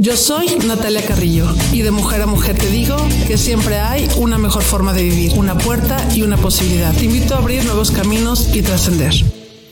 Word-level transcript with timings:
Yo 0.00 0.16
soy 0.16 0.46
Natalia 0.64 1.04
Carrillo 1.04 1.52
y 1.72 1.82
de 1.82 1.90
mujer 1.90 2.22
a 2.22 2.26
mujer 2.26 2.56
te 2.56 2.70
digo 2.70 2.96
que 3.26 3.36
siempre 3.36 3.80
hay 3.80 4.08
una 4.16 4.38
mejor 4.38 4.62
forma 4.62 4.92
de 4.92 5.02
vivir, 5.02 5.32
una 5.36 5.58
puerta 5.58 5.98
y 6.14 6.22
una 6.22 6.36
posibilidad. 6.36 6.94
Te 6.94 7.06
invito 7.06 7.34
a 7.34 7.38
abrir 7.38 7.64
nuevos 7.64 7.90
caminos 7.90 8.54
y 8.54 8.62
trascender. 8.62 9.12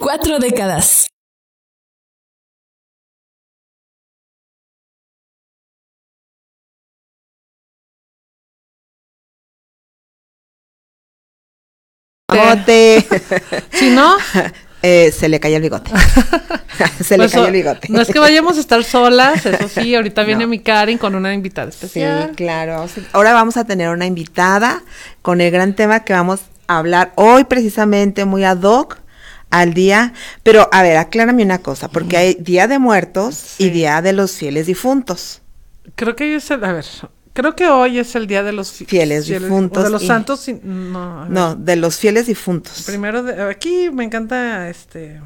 Cuatro 0.00 0.40
décadas. 0.40 1.06
bigote. 12.36 13.06
Si 13.72 13.90
no, 13.90 14.16
Eh, 14.82 15.10
se 15.12 15.28
le 15.28 15.40
cayó 15.40 15.56
el 15.56 15.62
bigote. 15.62 15.90
se 17.02 17.16
le 17.16 17.24
pues, 17.24 17.32
cayó 17.32 17.46
el 17.46 17.52
bigote. 17.52 17.88
no 17.90 18.00
es 18.00 18.08
que 18.08 18.18
vayamos 18.18 18.56
a 18.56 18.60
estar 18.60 18.84
solas, 18.84 19.44
eso 19.46 19.68
sí, 19.68 19.94
ahorita 19.96 20.22
viene 20.24 20.46
mi 20.46 20.58
Karen 20.60 20.98
con 20.98 21.14
una 21.14 21.32
invitada 21.34 21.70
Sí, 21.70 21.78
especial. 21.86 22.32
claro. 22.36 22.86
Sí. 22.88 23.04
Ahora 23.12 23.32
vamos 23.32 23.56
a 23.56 23.64
tener 23.64 23.88
una 23.88 24.06
invitada 24.06 24.82
con 25.22 25.40
el 25.40 25.50
gran 25.50 25.74
tema 25.74 26.04
que 26.04 26.12
vamos 26.12 26.40
a 26.68 26.78
hablar 26.78 27.12
hoy 27.16 27.44
precisamente 27.44 28.24
muy 28.24 28.44
ad 28.44 28.62
hoc 28.62 28.98
al 29.50 29.74
día. 29.74 30.12
Pero 30.42 30.68
a 30.72 30.82
ver, 30.82 30.98
aclárame 30.98 31.42
una 31.42 31.58
cosa, 31.58 31.88
porque 31.88 32.16
hay 32.16 32.34
Día 32.40 32.66
de 32.68 32.78
Muertos 32.78 33.54
y. 33.58 33.70
Día 33.70 34.02
de 34.02 34.12
los 34.12 34.32
Fieles 34.32 34.66
Difuntos. 34.66 35.40
Creo 35.94 36.14
que 36.16 36.34
es 36.34 36.50
el, 36.50 36.62
a 36.64 36.72
ver, 36.72 36.84
creo 37.36 37.54
que 37.54 37.68
hoy 37.68 38.00
es 38.00 38.16
el 38.16 38.26
día 38.26 38.42
de 38.42 38.52
los 38.52 38.72
fi- 38.72 38.84
Fieles 38.86 39.26
difuntos 39.28 39.80
o 39.82 39.84
de 39.84 39.90
los 39.90 40.02
y- 40.02 40.06
santos, 40.08 40.44
no. 40.64 41.26
No, 41.26 41.54
de 41.54 41.76
los 41.76 41.96
Fieles 41.98 42.26
Difuntos. 42.26 42.82
Primero, 42.84 43.22
de- 43.22 43.40
aquí 43.42 43.88
me 43.92 44.02
encanta 44.02 44.68
este, 44.68 45.20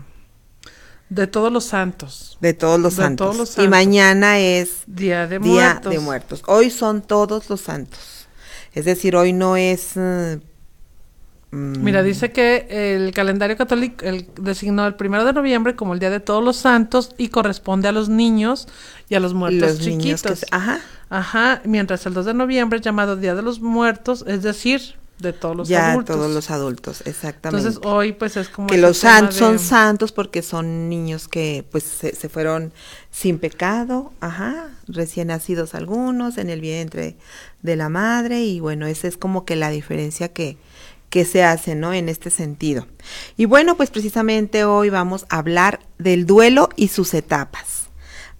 de 1.08 1.26
todos 1.26 1.50
los 1.50 1.64
santos, 1.64 2.36
De 2.40 2.52
todos 2.52 2.78
los 2.78 2.96
De 2.96 3.02
santos. 3.04 3.24
todos 3.26 3.36
los 3.38 3.50
Y 3.50 3.52
santos. 3.54 3.70
mañana 3.70 4.38
es 4.38 4.82
día 4.86 5.26
de 5.26 5.38
Día 5.38 5.52
muertos. 5.52 5.92
de 5.92 5.98
Muertos. 6.00 6.42
Hoy 6.46 6.70
son 6.70 7.00
todos 7.00 7.48
los 7.48 7.62
santos. 7.62 8.26
Es 8.74 8.84
decir, 8.84 9.16
hoy 9.16 9.32
no 9.32 9.56
es... 9.56 9.92
eh, 9.96 10.38
Mira, 11.52 12.04
dice 12.04 12.30
que 12.30 12.68
el 12.70 13.12
calendario 13.12 13.56
católico 13.56 14.04
el, 14.04 14.28
designó 14.40 14.86
el 14.86 14.94
primero 14.94 15.24
de 15.24 15.32
noviembre 15.32 15.74
como 15.74 15.94
el 15.94 15.98
día 15.98 16.10
de 16.10 16.20
todos 16.20 16.44
los 16.44 16.56
santos 16.56 17.12
y 17.18 17.28
corresponde 17.28 17.88
a 17.88 17.92
los 17.92 18.08
niños 18.08 18.68
y 19.08 19.16
a 19.16 19.20
los 19.20 19.34
muertos 19.34 19.60
los 19.78 19.80
niños 19.86 20.22
que 20.22 20.28
chiquitos. 20.28 20.44
ajá. 20.52 20.80
Ajá, 21.12 21.60
mientras 21.64 22.06
el 22.06 22.14
2 22.14 22.26
de 22.26 22.34
noviembre 22.34 22.78
es 22.78 22.84
llamado 22.84 23.16
Día 23.16 23.34
de 23.34 23.42
los 23.42 23.60
Muertos, 23.60 24.24
es 24.28 24.44
decir, 24.44 24.94
de 25.18 25.32
todos 25.32 25.56
los 25.56 25.68
ya 25.68 25.90
adultos. 25.90 26.16
todos 26.16 26.30
los 26.32 26.50
adultos, 26.52 27.02
exactamente. 27.04 27.66
Entonces 27.66 27.80
hoy 27.84 28.12
pues 28.12 28.36
es 28.36 28.48
como 28.48 28.68
que 28.68 28.78
los 28.78 28.98
santos 28.98 29.34
son 29.34 29.54
de- 29.54 29.58
santos 29.58 30.12
porque 30.12 30.42
son 30.42 30.88
niños 30.88 31.26
que 31.26 31.64
pues 31.72 31.82
se, 31.82 32.14
se 32.14 32.28
fueron 32.28 32.72
sin 33.10 33.40
pecado, 33.40 34.12
ajá, 34.20 34.68
recién 34.86 35.28
nacidos 35.28 35.74
algunos 35.74 36.38
en 36.38 36.48
el 36.48 36.60
vientre 36.60 37.16
de 37.62 37.74
la 37.74 37.88
madre 37.88 38.44
y 38.44 38.60
bueno, 38.60 38.86
esa 38.86 39.08
es 39.08 39.16
como 39.16 39.44
que 39.44 39.56
la 39.56 39.70
diferencia 39.70 40.28
que 40.32 40.56
que 41.10 41.24
se 41.24 41.42
hace, 41.42 41.74
¿no? 41.74 41.92
En 41.92 42.08
este 42.08 42.30
sentido. 42.30 42.86
Y 43.36 43.44
bueno, 43.44 43.76
pues 43.76 43.90
precisamente 43.90 44.64
hoy 44.64 44.88
vamos 44.90 45.26
a 45.28 45.38
hablar 45.38 45.80
del 45.98 46.24
duelo 46.24 46.70
y 46.76 46.88
sus 46.88 47.12
etapas. 47.14 47.90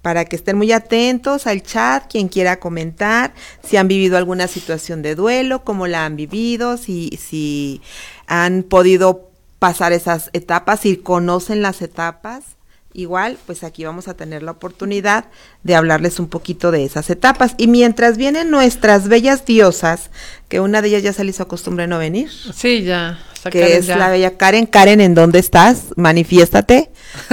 Para 0.03 0.25
que 0.25 0.37
estén 0.37 0.57
muy 0.57 0.73
atentos 0.73 1.47
al 1.47 1.63
chat, 1.63 2.11
quien 2.11 2.29
quiera 2.29 2.59
comentar, 2.59 3.35
si 3.63 3.77
han 3.77 3.89
vivido 3.89 4.17
alguna 4.17 4.47
situación 4.47 5.03
de 5.03 5.15
duelo, 5.15 5.63
cómo 5.63 5.87
la 5.87 6.07
han 6.07 6.17
vivido, 6.17 6.79
si, 6.79 7.19
si 7.21 7.83
han 8.27 8.63
podido 8.63 9.29
pasar 9.59 9.93
esas 9.93 10.31
etapas, 10.33 10.81
si 10.81 10.97
conocen 10.97 11.61
las 11.61 11.83
etapas. 11.83 12.45
Igual, 12.93 13.39
pues 13.47 13.63
aquí 13.63 13.85
vamos 13.85 14.09
a 14.09 14.15
tener 14.15 14.43
la 14.43 14.51
oportunidad 14.51 15.27
de 15.63 15.77
hablarles 15.77 16.19
un 16.19 16.27
poquito 16.29 16.73
de 16.73 16.85
esas 16.85 17.09
etapas. 17.09 17.55
Y 17.57 17.69
mientras 17.69 18.17
vienen 18.17 18.51
nuestras 18.51 19.07
bellas 19.07 19.45
diosas, 19.47 20.11
que 20.49 20.59
una 20.59 20.83
de 20.83 20.89
ellas 20.89 21.05
ya 21.05 21.13
se 21.13 21.23
le 21.23 21.31
hizo 21.31 21.47
costumbre 21.47 21.87
no 21.87 21.99
venir, 21.99 22.29
Sí, 22.53 22.83
ya. 22.83 23.21
que 23.49 23.77
es 23.77 23.87
ya. 23.87 23.97
la 23.97 24.09
bella 24.11 24.37
Karen. 24.37 24.67
Karen, 24.67 25.01
¿en 25.01 25.15
dónde 25.15 25.39
estás? 25.39 25.85
Manifiéstate. 25.97 26.91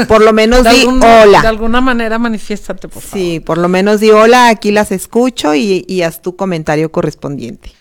Por 0.08 0.22
lo 0.22 0.32
menos 0.32 0.62
di 0.70 0.82
algún- 0.82 1.00
De 1.00 1.08
hola. 1.24 1.40
alguna 1.40 1.82
manera 1.82 2.20
manifiéstate, 2.20 2.88
por 2.88 3.02
favor. 3.02 3.18
Sí, 3.18 3.40
por 3.40 3.58
lo 3.58 3.68
menos 3.68 4.00
di 4.00 4.12
hola, 4.12 4.50
aquí 4.50 4.72
las 4.72 4.92
escucho 4.92 5.56
y, 5.56 5.86
y 5.88 6.04
haz 6.04 6.22
tu 6.22 6.36
comentario 6.36 6.92
correspondiente. 6.92 7.72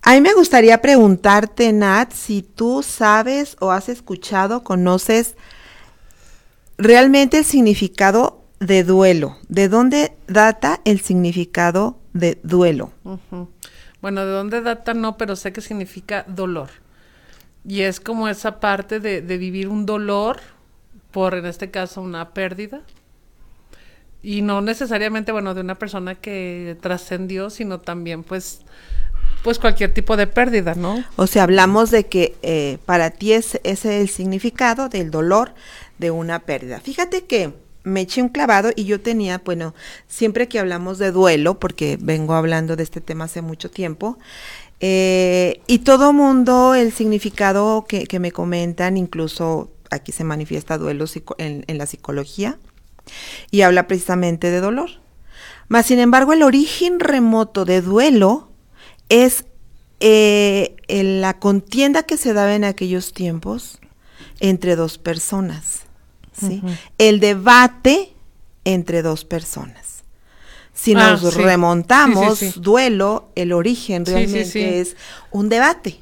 A 0.00 0.14
mí 0.14 0.22
me 0.22 0.32
gustaría 0.32 0.80
preguntarte, 0.80 1.70
Nat, 1.74 2.12
si 2.14 2.40
tú 2.40 2.82
sabes 2.82 3.56
o 3.60 3.72
has 3.72 3.90
escuchado, 3.90 4.64
conoces 4.64 5.34
realmente 6.78 7.38
el 7.38 7.44
significado 7.44 8.44
de 8.60 8.84
duelo. 8.84 9.36
¿De 9.48 9.68
dónde 9.68 10.16
data 10.26 10.80
el 10.84 11.00
significado 11.00 11.98
de 12.12 12.40
duelo? 12.42 12.92
Bueno, 14.00 14.24
¿de 14.24 14.32
dónde 14.32 14.62
data? 14.62 14.94
No, 14.94 15.16
pero 15.16 15.36
sé 15.36 15.52
que 15.52 15.60
significa 15.60 16.24
dolor. 16.26 16.70
Y 17.66 17.82
es 17.82 18.00
como 18.00 18.28
esa 18.28 18.60
parte 18.60 19.00
de, 19.00 19.20
de 19.20 19.38
vivir 19.38 19.68
un 19.68 19.84
dolor 19.84 20.38
por, 21.10 21.34
en 21.34 21.46
este 21.46 21.70
caso, 21.70 22.00
una 22.00 22.30
pérdida. 22.30 22.80
Y 24.22 24.42
no 24.42 24.60
necesariamente, 24.60 25.32
bueno, 25.32 25.54
de 25.54 25.60
una 25.60 25.76
persona 25.76 26.14
que 26.14 26.76
trascendió, 26.80 27.50
sino 27.50 27.80
también, 27.80 28.24
pues, 28.24 28.62
pues 29.42 29.58
cualquier 29.58 29.94
tipo 29.94 30.16
de 30.16 30.26
pérdida, 30.26 30.74
¿no? 30.74 31.04
O 31.16 31.26
sea, 31.26 31.44
hablamos 31.44 31.90
de 31.90 32.06
que 32.06 32.36
eh, 32.42 32.78
para 32.84 33.10
ti 33.10 33.32
es, 33.32 33.60
ese 33.62 33.96
es 33.96 34.02
el 34.02 34.08
significado 34.08 34.88
del 34.88 35.10
dolor 35.10 35.54
de 35.98 36.10
una 36.10 36.40
pérdida. 36.40 36.80
Fíjate 36.80 37.24
que 37.24 37.52
me 37.84 38.02
eché 38.02 38.22
un 38.22 38.28
clavado 38.28 38.70
y 38.74 38.84
yo 38.84 39.00
tenía, 39.00 39.42
bueno, 39.44 39.74
siempre 40.06 40.48
que 40.48 40.58
hablamos 40.58 40.98
de 40.98 41.12
duelo, 41.12 41.58
porque 41.58 41.98
vengo 42.00 42.34
hablando 42.34 42.76
de 42.76 42.82
este 42.82 43.00
tema 43.00 43.24
hace 43.24 43.42
mucho 43.42 43.70
tiempo, 43.70 44.18
eh, 44.80 45.60
y 45.66 45.80
todo 45.80 46.12
mundo, 46.12 46.74
el 46.74 46.92
significado 46.92 47.86
que, 47.88 48.18
me 48.18 48.30
comentan, 48.30 48.96
incluso 48.96 49.70
aquí 49.90 50.12
se 50.12 50.24
manifiesta 50.24 50.78
duelo 50.78 51.06
en, 51.38 51.64
en 51.66 51.78
la 51.78 51.86
psicología, 51.86 52.58
y 53.50 53.62
habla 53.62 53.86
precisamente 53.86 54.50
de 54.50 54.60
dolor. 54.60 54.90
Mas, 55.68 55.86
sin 55.86 55.98
embargo, 55.98 56.32
el 56.32 56.42
origen 56.42 57.00
remoto 57.00 57.64
de 57.64 57.82
duelo 57.82 58.50
es 59.08 59.44
eh, 60.00 60.76
en 60.86 61.20
la 61.20 61.38
contienda 61.38 62.04
que 62.04 62.16
se 62.16 62.32
daba 62.32 62.54
en 62.54 62.64
aquellos 62.64 63.12
tiempos 63.12 63.78
entre 64.40 64.76
dos 64.76 64.96
personas. 64.96 65.87
¿Sí? 66.40 66.62
El 66.98 67.20
debate 67.20 68.12
entre 68.64 69.02
dos 69.02 69.24
personas. 69.24 70.04
Si 70.74 70.94
Ah, 70.94 71.10
nos 71.20 71.32
sí. 71.34 71.40
remontamos, 71.40 72.38
Sí, 72.38 72.52
duelo, 72.56 73.30
el 73.34 73.52
origen 73.52 74.06
realmente 74.06 74.80
es 74.80 74.96
un 75.32 75.48
debate. 75.48 76.00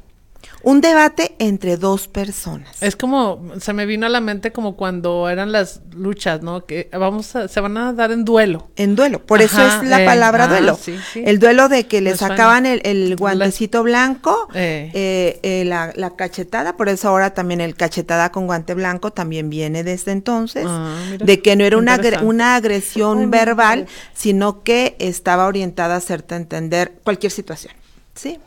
Un 0.69 0.81
debate 0.81 1.37
entre 1.39 1.77
dos 1.77 2.09
personas. 2.09 2.83
Es 2.83 2.97
como, 2.97 3.41
se 3.61 3.73
me 3.73 3.87
vino 3.87 4.05
a 4.05 4.09
la 4.09 4.21
mente 4.21 4.51
como 4.51 4.75
cuando 4.77 5.29
eran 5.29 5.53
las 5.53 5.81
luchas, 5.93 6.43
¿no? 6.43 6.67
Que 6.67 6.89
vamos 6.93 7.37
a, 7.37 7.47
se 7.47 7.61
van 7.61 7.77
a 7.77 7.93
dar 7.93 8.11
en 8.11 8.25
duelo. 8.25 8.67
En 8.75 8.97
duelo, 8.97 9.25
por 9.25 9.43
eso 9.43 9.65
es 9.65 9.85
la 9.89 10.03
eh, 10.03 10.05
palabra 10.05 10.45
ah, 10.45 10.49
duelo. 10.49 10.75
sí, 10.75 10.99
sí. 11.13 11.23
El 11.25 11.39
duelo 11.39 11.69
de 11.69 11.87
que 11.87 12.01
le 12.01 12.11
Me 12.11 12.17
sacaban 12.17 12.67
el, 12.67 12.81
el 12.83 13.15
guantecito 13.15 13.85
blanco, 13.85 14.49
Eh. 14.55 14.91
eh, 14.93 15.39
eh, 15.45 15.65
la, 15.67 15.93
la 15.95 16.17
cachetada, 16.17 16.77
por 16.77 16.89
eso 16.89 17.11
ahora 17.11 17.33
también 17.33 17.61
el 17.61 17.77
cachetada 17.77 18.33
con 18.33 18.47
guante 18.47 18.75
blanco 18.75 19.13
también 19.13 19.49
viene 19.49 19.85
desde 19.85 20.11
entonces, 20.11 20.65
Ah, 20.67 20.97
mira, 21.13 21.25
de 21.27 21.43
que 21.43 21.55
no 21.55 21.63
era 21.63 21.79
una, 21.79 21.97
agre- 21.97 22.21
una 22.25 22.57
agresión 22.57 23.21
Ay, 23.21 23.27
verbal, 23.27 23.87
sino 24.15 24.65
que 24.65 24.97
estaba 24.99 25.47
orientada 25.47 25.95
a 25.95 25.99
hacerte 25.99 26.35
entender 26.35 26.93
cualquier 27.05 27.31
situación, 27.31 27.73
¿sí? 28.17 28.41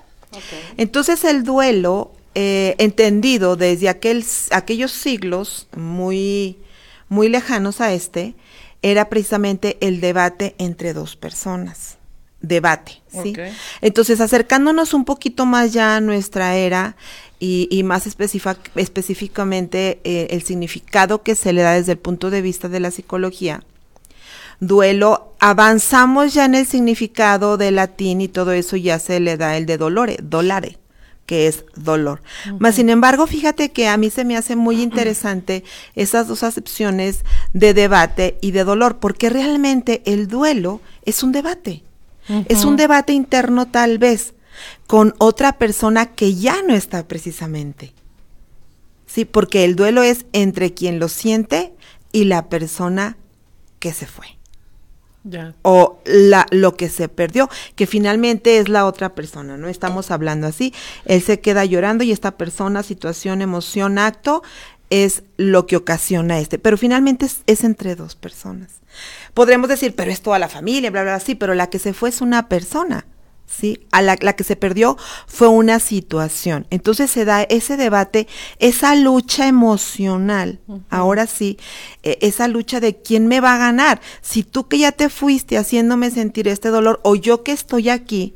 Entonces 0.78 1.24
el 1.24 1.44
duelo 1.44 2.12
eh, 2.36 2.76
entendido 2.78 3.56
desde 3.56 3.90
aquel, 3.90 4.24
aquellos 4.52 4.92
siglos 4.92 5.68
muy, 5.76 6.58
muy 7.10 7.28
lejanos 7.28 7.82
a 7.82 7.92
este, 7.94 8.36
era 8.82 9.10
precisamente 9.10 9.78
el 9.82 10.00
debate 10.00 10.56
entre 10.58 10.94
dos 10.94 11.16
personas. 11.16 11.98
Debate, 12.42 13.02
¿sí? 13.12 13.36
Entonces, 13.82 14.22
acercándonos 14.22 14.94
un 14.94 15.04
poquito 15.04 15.46
más 15.46 15.74
ya 15.74 15.98
a 15.98 16.02
nuestra 16.02 16.56
era 16.56 16.96
y, 17.38 17.68
y 17.70 17.84
más 17.84 18.08
específicamente 18.08 20.00
eh, 20.06 20.28
el 20.30 20.44
significado 20.44 21.22
que 21.22 21.36
se 21.36 21.52
le 21.52 21.64
da 21.64 21.74
desde 21.74 21.92
el 21.92 21.98
punto 21.98 22.30
de 22.30 22.42
vista 22.42 22.70
de 22.70 22.80
la 22.80 22.92
psicología, 22.92 23.62
duelo, 24.60 25.34
avanzamos 25.40 26.34
ya 26.34 26.46
en 26.46 26.56
el 26.56 26.66
significado 26.66 27.58
del 27.58 27.76
latín 27.76 28.22
y 28.22 28.28
todo 28.28 28.52
eso 28.52 28.76
ya 28.76 29.00
se 29.00 29.20
le 29.20 29.38
da 29.38 29.58
el 29.58 29.66
de 29.66 29.78
dolore, 29.78 30.18
dolare, 30.22 30.78
que 31.26 31.48
es 31.48 31.66
dolor. 31.76 32.22
Mas 32.58 32.76
sin 32.76 32.90
embargo, 32.90 33.28
fíjate 33.28 33.72
que 33.72 33.88
a 33.88 33.98
mí 33.98 34.10
se 34.10 34.26
me 34.26 34.36
hace 34.36 34.56
muy 34.56 34.82
interesante 34.82 35.64
esas 35.96 36.28
dos 36.28 36.44
acepciones 36.44 37.24
de 37.54 37.74
debate 37.74 38.38
y 38.42 38.52
de 38.52 38.64
dolor, 38.64 39.00
porque 39.00 39.30
realmente 39.30 40.02
el 40.06 40.28
duelo 40.28 40.82
es 41.06 41.24
un 41.24 41.32
debate. 41.32 41.84
Es 42.48 42.64
un 42.64 42.76
debate 42.76 43.12
interno 43.12 43.66
tal 43.66 43.98
vez 43.98 44.36
con 44.86 45.16
otra 45.18 45.58
persona 45.58 46.14
que 46.14 46.36
ya 46.36 46.62
no 46.62 46.76
está 46.76 47.08
precisamente. 47.08 47.92
Sí, 49.08 49.26
porque 49.26 49.66
el 49.66 49.76
duelo 49.76 50.04
es 50.04 50.28
entre 50.32 50.76
quien 50.76 51.00
lo 51.00 51.08
siente 51.08 51.74
y 52.12 52.26
la 52.26 52.48
persona 52.48 53.18
que 53.80 53.94
se 53.94 54.06
fue 54.06 54.39
O 55.64 56.00
la, 56.06 56.46
lo 56.52 56.76
que 56.76 56.90
se 56.90 57.10
perdió, 57.10 57.50
que 57.76 57.88
finalmente 57.88 58.58
es 58.58 58.70
la 58.70 58.86
otra 58.86 59.16
persona, 59.16 59.58
¿no? 59.58 59.68
Estamos 59.68 60.12
hablando 60.12 60.48
así, 60.48 60.74
él 61.06 61.22
se 61.22 61.40
queda 61.40 61.66
llorando 61.66 62.04
y 62.04 62.12
esta 62.12 62.32
persona, 62.38 62.84
situación, 62.84 63.42
emoción, 63.42 63.98
acto, 63.98 64.44
es 64.90 65.24
lo 65.38 65.68
que 65.68 65.76
ocasiona 65.76 66.40
este, 66.40 66.58
pero 66.58 66.78
finalmente 66.78 67.26
es, 67.26 67.42
es 67.46 67.64
entre 67.64 67.96
dos 67.96 68.16
personas. 68.16 68.80
Podremos 69.34 69.70
decir, 69.70 69.94
pero 69.96 70.10
es 70.12 70.22
toda 70.22 70.40
la 70.40 70.50
familia, 70.50 70.90
bla, 70.90 71.04
bla, 71.04 71.12
bla, 71.14 71.20
sí, 71.20 71.36
pero 71.36 71.54
la 71.54 71.70
que 71.70 71.80
se 71.80 71.94
fue 71.94 72.10
es 72.10 72.22
una 72.22 72.50
persona. 72.50 73.06
¿Sí? 73.50 73.80
A 73.92 74.02
la, 74.02 74.16
la 74.22 74.34
que 74.34 74.44
se 74.44 74.56
perdió 74.56 74.96
fue 75.28 75.48
una 75.48 75.80
situación. 75.80 76.68
Entonces 76.70 77.10
se 77.10 77.26
da 77.26 77.42
ese 77.44 77.78
debate, 77.78 78.28
esa 78.60 78.96
lucha 78.96 79.48
emocional, 79.48 80.60
ahora 80.90 81.26
sí, 81.26 81.58
eh, 82.04 82.20
esa 82.22 82.48
lucha 82.48 82.80
de 82.80 82.96
quién 82.98 83.28
me 83.28 83.42
va 83.42 83.56
a 83.56 83.58
ganar. 83.58 84.02
Si 84.22 84.44
tú 84.44 84.68
que 84.68 84.78
ya 84.78 84.92
te 84.92 85.10
fuiste 85.10 85.58
haciéndome 85.58 86.12
sentir 86.12 86.48
este 86.48 86.70
dolor 86.70 87.02
o 87.04 87.16
yo 87.16 87.44
que 87.44 87.52
estoy 87.52 87.90
aquí 87.90 88.36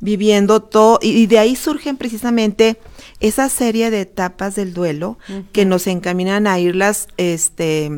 viviendo 0.00 0.60
todo, 0.60 0.98
y, 1.00 1.10
y 1.10 1.26
de 1.26 1.38
ahí 1.38 1.56
surgen 1.56 1.96
precisamente 1.96 2.78
esa 3.20 3.48
serie 3.48 3.90
de 3.90 4.02
etapas 4.02 4.54
del 4.54 4.74
duelo 4.74 5.18
que 5.52 5.64
nos 5.64 5.86
encaminan 5.86 6.46
a 6.46 6.58
irlas, 6.58 7.08
este, 7.16 7.90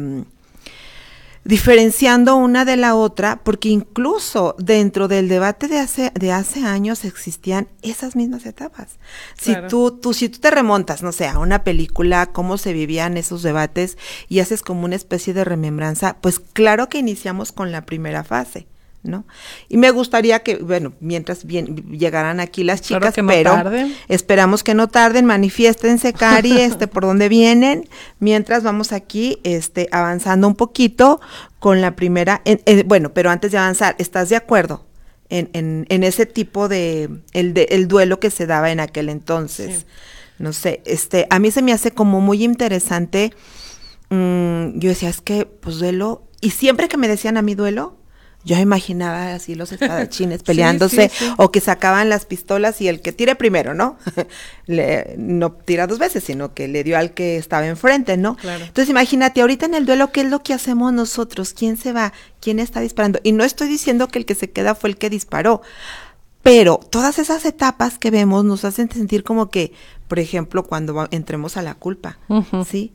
diferenciando 1.45 2.37
una 2.37 2.65
de 2.65 2.77
la 2.77 2.95
otra, 2.95 3.41
porque 3.43 3.69
incluso 3.71 4.55
dentro 4.59 5.09
del 5.09 5.29
debate 5.29 5.69
de 5.69 5.79
hace, 5.79 6.13
de 6.15 6.33
hace 6.33 6.65
años 6.65 7.05
existían 7.05 7.69
esas 7.83 8.15
mismas 8.15 8.45
etapas. 8.47 8.99
Si 9.39 9.53
Claro. 9.53 9.69
tú, 9.69 9.91
tú, 9.93 10.13
si 10.15 10.29
tú 10.29 10.39
te 10.39 10.51
remontas, 10.51 11.03
no 11.03 11.13
sé, 11.13 11.27
a 11.27 11.39
una 11.39 11.65
película, 11.65 12.27
cómo 12.27 12.59
se 12.59 12.73
vivían 12.73 13.17
esos 13.17 13.43
debates 13.43 13.97
y 14.29 14.41
haces 14.41 14.63
como 14.63 14.85
una 14.85 14.97
especie 14.97 15.35
de 15.35 15.45
remembranza, 15.45 16.17
pues 16.21 16.39
claro 16.41 16.89
que 16.89 16.99
iniciamos 16.99 17.53
con 17.53 17.73
la 17.73 17.87
primera 17.87 18.23
fase. 18.23 18.67
¿No? 19.02 19.25
Y 19.70 19.79
me 19.79 19.91
gustaría 19.93 20.41
que, 20.43 20.56
bueno, 20.56 20.93
mientras 21.00 21.47
bien, 21.47 21.75
llegaran 21.99 22.38
aquí 22.38 22.64
las 22.64 22.82
chicas, 22.82 23.17
no 23.17 23.26
pero 23.29 23.52
tarden. 23.52 23.97
esperamos 24.08 24.62
que 24.62 24.75
no 24.75 24.88
tarden, 24.88 25.25
manifiéstense, 25.25 26.12
Cari, 26.12 26.52
este, 26.61 26.87
por 26.87 27.05
dónde 27.05 27.31
vienen, 27.31 27.88
mientras 28.19 28.62
vamos 28.62 28.93
aquí, 28.93 29.38
este, 29.43 29.88
avanzando 29.91 30.47
un 30.47 30.55
poquito 30.55 31.19
con 31.58 31.81
la 31.81 31.97
primera, 31.97 32.43
en- 32.44 32.61
eh, 32.67 32.82
bueno, 32.87 33.14
pero 33.14 33.31
antes 33.31 33.52
de 33.52 33.58
avanzar, 33.58 33.94
¿estás 33.99 34.29
de 34.29 34.37
acuerdo 34.37 34.85
en, 35.31 35.49
en, 35.55 35.87
en 35.88 36.05
ese 36.05 36.26
tipo 36.26 36.69
de 36.69 37.08
el, 37.32 37.55
de, 37.55 37.69
el 37.70 37.88
duelo 37.88 38.20
que 38.20 38.29
se 38.31 38.47
daba 38.47 38.70
en 38.70 38.81
aquel 38.81 39.08
entonces? 39.08 39.79
Sí. 39.79 39.85
No 40.38 40.52
sé, 40.52 40.82
este, 40.85 41.26
a 41.31 41.38
mí 41.38 41.50
se 41.50 41.62
me 41.62 41.73
hace 41.73 41.91
como 41.91 42.20
muy 42.20 42.44
interesante, 42.44 43.32
mm, 44.11 44.79
yo 44.79 44.88
decía, 44.91 45.08
es 45.08 45.20
que, 45.23 45.47
pues 45.47 45.79
duelo, 45.79 46.23
y 46.43 46.50
siempre 46.50 46.88
que 46.88 46.97
me 46.99 47.08
decían 47.08 47.37
a 47.38 47.43
mí 47.43 47.55
duelo, 47.55 47.97
yo 48.45 48.57
imaginaba 48.59 49.35
así 49.35 49.55
los 49.55 49.71
espadachines 49.73 50.43
peleándose 50.45 51.11
sí, 51.11 51.25
sí. 51.27 51.33
o 51.37 51.53
que 51.53 51.61
sacaban 51.61 52.09
las 52.09 52.25
pistolas 52.25 52.81
y 52.81 52.89
el 52.89 53.01
que 53.03 53.13
tire 53.13 53.35
primero, 53.35 53.75
¿no? 53.75 53.99
Le- 54.67 55.15
no 55.19 55.53
tira 55.53 55.87
dos 55.87 55.99
veces, 55.99 56.25
sino 56.25 56.55
que 56.55 56.67
le 56.69 56.83
dio 56.85 56.97
al 56.97 57.13
que 57.13 57.37
estaba 57.37 57.67
enfrente, 57.67 58.17
¿no? 58.17 58.37
Claro. 58.37 58.65
Entonces 58.65 58.89
imagínate, 58.89 59.41
ahorita 59.43 59.67
en 59.67 59.75
el 59.75 59.85
duelo, 59.87 60.11
¿qué 60.13 60.23
es 60.23 60.31
lo 60.31 60.43
que 60.43 60.55
hacemos 60.55 60.93
nosotros? 60.93 61.53
¿Quién 61.53 61.77
se 61.77 61.93
va? 61.93 62.13
¿Quién 62.41 62.59
está 62.61 62.81
disparando? 62.81 63.21
Y 63.23 63.33
no 63.33 63.45
estoy 63.45 63.69
diciendo 63.69 64.09
que 64.09 64.19
el 64.19 64.25
que 64.27 64.35
se 64.35 64.51
queda 64.51 64.75
fue 64.75 64.91
el 64.91 64.97
que 64.97 65.11
disparó, 65.11 65.61
pero 66.43 66.79
todas 66.79 67.19
esas 67.19 67.45
etapas 67.45 67.99
que 67.99 68.11
vemos 68.11 68.45
nos 68.45 68.65
hacen 68.65 68.91
sentir 68.91 69.23
como 69.25 69.51
que, 69.51 69.73
por 70.09 70.19
ejemplo, 70.19 70.65
cuando 70.65 71.07
entremos 71.11 71.57
a 71.59 71.63
la 71.63 71.75
culpa. 71.75 72.19
¿sí? 72.71 72.93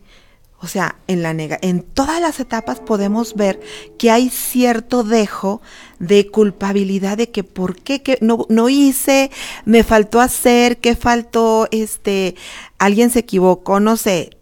O 0.59 0.67
sea, 0.67 0.95
en 1.07 1.21
la 1.21 1.33
nega, 1.33 1.59
en 1.61 1.81
todas 1.83 2.21
las 2.21 2.39
etapas 2.39 2.79
podemos 2.79 3.35
ver 3.35 3.59
que 3.99 4.09
hay 4.09 4.29
cierto 4.29 5.03
dejo 5.03 5.61
de 5.99 6.27
culpabilidad 6.31 7.17
de 7.17 7.29
que 7.29 7.43
por 7.43 7.75
qué 7.75 8.01
que 8.01 8.17
no, 8.21 8.45
no 8.49 8.69
hice, 8.69 9.31
me 9.65 9.83
faltó 9.83 10.21
hacer, 10.21 10.77
que 10.77 10.95
faltó, 10.95 11.67
este, 11.71 12.35
alguien 12.79 13.09
se 13.09 13.19
equivocó, 13.19 13.79
no 13.79 13.97
sé, 13.97 14.37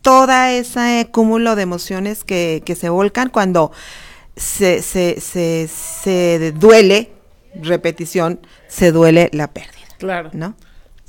toda 0.00 0.52
ese 0.52 1.08
cúmulo 1.12 1.54
de 1.54 1.62
emociones 1.62 2.24
que, 2.24 2.62
que 2.64 2.74
se 2.74 2.88
volcan 2.88 3.28
cuando 3.28 3.72
se, 4.36 4.82
se, 4.82 5.20
se, 5.20 5.68
se 5.68 6.52
duele, 6.52 7.12
repetición, 7.54 8.40
se 8.68 8.92
duele 8.92 9.30
la 9.32 9.48
pérdida, 9.48 9.86
Claro. 9.98 10.30
¿no? 10.32 10.54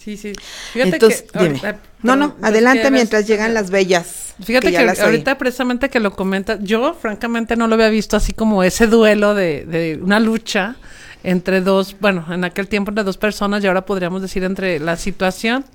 Sí, 0.07 0.15
sí. 0.15 0.31
Fíjate 0.71 0.94
Entonces, 0.94 1.24
que. 1.24 1.38
dime. 1.38 1.59
ahorita- 1.59 1.80
no, 2.01 2.15
no, 2.15 2.36
adelante 2.42 2.89
mientras 2.92 3.27
llegan 3.27 3.54
las 3.54 3.69
bellas. 3.71 4.33
Fíjate 4.42 4.71
que, 4.71 4.77
oí. 4.77 4.98
ahorita 5.01 5.38
precisamente 5.38 5.89
que 5.89 6.00
lo 6.00 6.13
comentas, 6.15 6.59
yo 6.62 6.94
francamente 6.94 7.57
no 7.57 7.68
lo 7.68 7.74
había 7.75 7.89
visto 7.89 8.15
así 8.15 8.31
como 8.31 8.63
ese 8.63 8.88
duelo 8.88 9.36
de, 9.36 9.65
de 9.65 10.00
una 10.01 10.21
lucha 10.21 10.77
entre 11.25 11.59
dos, 11.59 11.98
bueno, 12.00 12.25
en 12.31 12.45
aquel 12.45 12.69
tiempo 12.69 12.92
entre 12.92 13.04
dos 13.04 13.18
personas 13.18 13.62
y 13.65 13.68
ahora 13.68 13.86
podríamos 13.86 14.21
decir 14.21 14.45
entre 14.45 14.80
la 14.80 14.95
situación. 14.95 15.65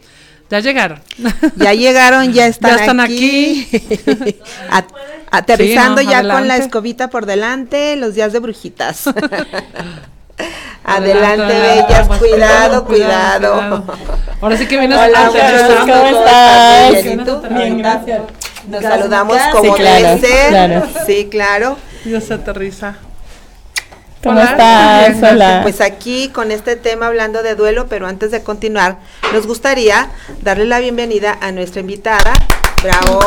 Ya 0.50 0.60
llegaron. 0.60 1.00
Ya 1.56 1.74
llegaron, 1.74 2.32
ya 2.32 2.46
están, 2.46 2.70
Ya 2.76 2.80
están 2.80 3.00
aquí. 3.00 3.68
A- 4.70 4.86
aterrizando 5.30 6.00
Sí, 6.00 6.06
no, 6.06 6.10
ya 6.10 6.22
con 6.26 6.48
la 6.48 6.56
escobita 6.56 7.10
por 7.10 7.26
delante, 7.26 7.96
los 7.96 8.14
días 8.14 8.32
de 8.32 8.38
brujitas. 8.38 9.04
adelante, 10.84 11.42
adelante, 11.42 11.60
bellas, 11.60 12.08
pues, 12.08 12.20
cuidado, 12.20 12.84
cuidado. 12.84 13.84
Ahora 14.40 14.56
sí 14.56 14.66
que 14.66 14.78
vienes 14.78 14.98
Hola. 14.98 15.30
¿cómo 15.80 16.18
estás? 16.18 17.02
Bien, 17.04 17.20
¿y 17.20 17.24
tú? 17.24 17.40
Bien, 17.50 17.78
gracias. 17.78 18.20
Nos 18.68 18.82
saludamos 18.82 19.36
Sí, 19.36 19.42
como 19.52 19.74
claro, 19.74 20.06
debe 20.08 20.20
ser. 20.20 20.48
claro. 20.50 20.82
Sí, 21.06 21.28
claro. 21.30 21.76
Se 22.26 22.34
aterriza. 22.34 22.94
¿Cómo 24.22 24.38
Hola, 24.40 24.50
estás? 25.06 25.20
bien, 25.20 25.34
Hola. 25.34 25.60
Pues 25.62 25.80
aquí 25.80 26.28
con 26.28 26.52
este 26.52 26.76
tema 26.76 27.06
hablando 27.08 27.42
de 27.42 27.54
duelo, 27.56 27.86
pero 27.88 28.06
antes 28.06 28.30
de 28.30 28.42
continuar, 28.42 28.98
nos 29.32 29.46
gustaría 29.46 30.10
darle 30.42 30.64
la 30.66 30.78
bienvenida 30.78 31.36
a 31.40 31.50
nuestra 31.50 31.80
invitada. 31.80 32.32
Bravo. 32.82 33.20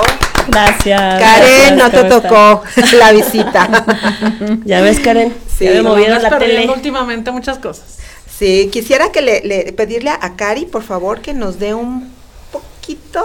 Gracias. 0.48 1.02
Karen, 1.20 1.20
gracias, 1.20 1.78
no 1.78 1.90
te 1.92 1.98
¿cómo 2.08 2.22
tocó 2.22 2.64
la 2.98 3.12
visita. 3.12 3.86
Ya 4.66 4.82
ves, 4.82 5.00
Karen. 5.00 5.36
Sí. 5.58 5.66
ya 5.66 5.72
me 5.72 5.82
movieron 5.82 6.22
la 6.24 6.38
tele. 6.38 6.70
últimamente 6.70 7.32
muchas 7.32 7.58
cosas. 7.60 7.98
Sí, 8.38 8.70
quisiera 8.72 9.12
que 9.12 9.22
le, 9.22 9.42
le- 9.42 9.74
pedirle 9.74 10.10
a, 10.12 10.20
a 10.22 10.36
Cari, 10.36 10.66
por 10.66 10.84
favor, 10.84 11.22
que 11.22 11.34
nos 11.34 11.58
dé 11.60 11.74
un 11.74 12.14
poquito, 12.52 13.24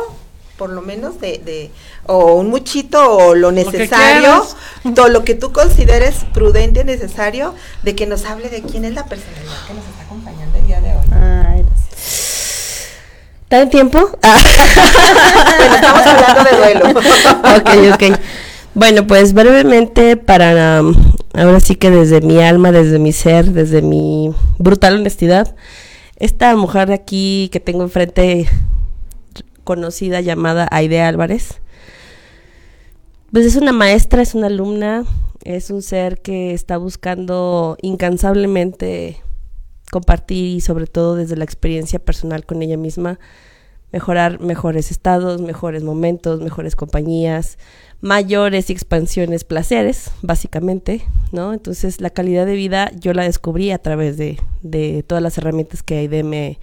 por 0.60 0.68
lo 0.68 0.82
menos 0.82 1.18
de, 1.22 1.40
de 1.42 1.70
o 2.04 2.34
un 2.34 2.50
muchito 2.50 3.16
o 3.16 3.34
lo 3.34 3.50
necesario, 3.50 4.46
todo 4.94 5.08
lo 5.08 5.24
que 5.24 5.34
tú 5.34 5.52
consideres 5.54 6.26
prudente, 6.34 6.84
necesario, 6.84 7.54
de 7.82 7.94
que 7.94 8.06
nos 8.06 8.26
hable 8.26 8.50
de 8.50 8.60
quién 8.60 8.84
es 8.84 8.92
la 8.92 9.06
personalidad 9.06 9.56
que 9.66 9.72
nos 9.72 9.86
está 9.86 10.02
acompañando 10.02 10.58
el 10.58 10.66
día 10.66 10.82
de 10.82 10.90
hoy. 10.90 11.04
Ay, 11.12 11.64
gracias. 11.66 12.88
¿Está 13.44 13.62
en 13.62 13.70
tiempo? 13.70 14.10
Ah. 14.22 14.36
Bueno, 15.56 15.74
estamos 15.74 16.06
hablando 16.06 16.44
de 16.44 16.56
duelo. 16.58 16.90
ok, 17.90 17.94
ok. 17.94 18.20
Bueno, 18.74 19.06
pues 19.06 19.32
brevemente 19.32 20.18
para 20.18 20.82
um, 20.82 20.94
ahora 21.32 21.60
sí 21.60 21.74
que 21.74 21.90
desde 21.90 22.20
mi 22.20 22.42
alma, 22.42 22.70
desde 22.70 22.98
mi 22.98 23.14
ser, 23.14 23.46
desde 23.46 23.80
mi 23.80 24.34
brutal 24.58 24.96
honestidad, 24.96 25.56
esta 26.16 26.54
mujer 26.54 26.88
de 26.88 26.94
aquí 26.94 27.48
que 27.50 27.60
tengo 27.60 27.82
enfrente 27.82 28.46
conocida 29.70 30.20
llamada 30.20 30.66
Aide 30.72 31.00
Álvarez, 31.00 31.60
pues 33.30 33.46
es 33.46 33.54
una 33.54 33.70
maestra, 33.70 34.20
es 34.20 34.34
una 34.34 34.48
alumna, 34.48 35.04
es 35.44 35.70
un 35.70 35.80
ser 35.80 36.20
que 36.20 36.52
está 36.52 36.76
buscando 36.76 37.76
incansablemente 37.80 39.22
compartir 39.92 40.56
y 40.56 40.60
sobre 40.60 40.88
todo 40.88 41.14
desde 41.14 41.36
la 41.36 41.44
experiencia 41.44 42.00
personal 42.00 42.44
con 42.44 42.62
ella 42.62 42.76
misma, 42.76 43.20
mejorar 43.92 44.40
mejores 44.40 44.90
estados, 44.90 45.40
mejores 45.40 45.84
momentos, 45.84 46.40
mejores 46.40 46.74
compañías, 46.74 47.56
mayores 48.00 48.70
expansiones, 48.70 49.44
placeres, 49.44 50.10
básicamente, 50.22 51.02
¿no? 51.30 51.52
Entonces 51.52 52.00
la 52.00 52.10
calidad 52.10 52.44
de 52.44 52.54
vida 52.54 52.90
yo 52.98 53.14
la 53.14 53.22
descubrí 53.22 53.70
a 53.70 53.78
través 53.78 54.16
de, 54.16 55.04
todas 55.06 55.22
las 55.22 55.38
herramientas 55.38 55.84
que 55.84 55.98
AID 55.98 56.24
me, 56.24 56.58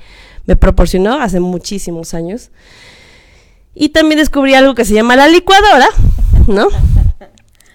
me 0.45 0.57
proporcionó 0.57 1.21
hace 1.21 1.39
muchísimos 1.39 2.13
años. 2.13 2.51
Y 3.79 3.89
también 3.89 4.17
descubrí 4.17 4.55
algo 4.55 4.73
que 4.73 4.85
se 4.85 4.95
llama 4.95 5.15
la 5.15 5.27
licuadora, 5.27 5.87
¿no? 6.47 6.67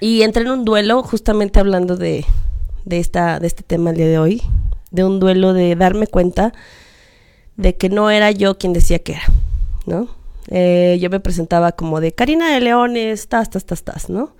Y 0.01 0.23
entré 0.23 0.43
en 0.43 0.51
un 0.51 0.65
duelo 0.65 1.01
justamente 1.05 1.61
hablando 1.61 1.97
de, 1.97 2.27
de, 2.85 2.99
esta, 2.99 3.39
de 3.39 3.47
este 3.47 3.63
tema 3.63 3.91
el 3.91 3.97
día 3.97 4.09
de 4.09 4.19
hoy, 4.19 4.43
de 4.91 5.05
un 5.05 5.21
duelo 5.21 5.53
de 5.53 5.77
darme 5.77 6.09
cuenta 6.09 6.55
de 7.57 7.77
que 7.77 7.89
no 7.89 8.11
era 8.11 8.33
yo 8.33 8.59
quien 8.59 8.73
decía 8.73 8.99
que 8.99 9.13
era, 9.13 9.23
¿no? 9.87 10.09
Eh, 10.49 10.99
yo 11.01 11.09
me 11.09 11.21
presentaba 11.21 11.71
como 11.71 12.01
de 12.01 12.11
Karina 12.11 12.53
de 12.53 12.61
Leones, 12.61 13.29
tas, 13.29 13.49
tas, 13.49 13.65
tas, 13.65 13.85
tas, 13.85 14.11
¿no? 14.11 14.35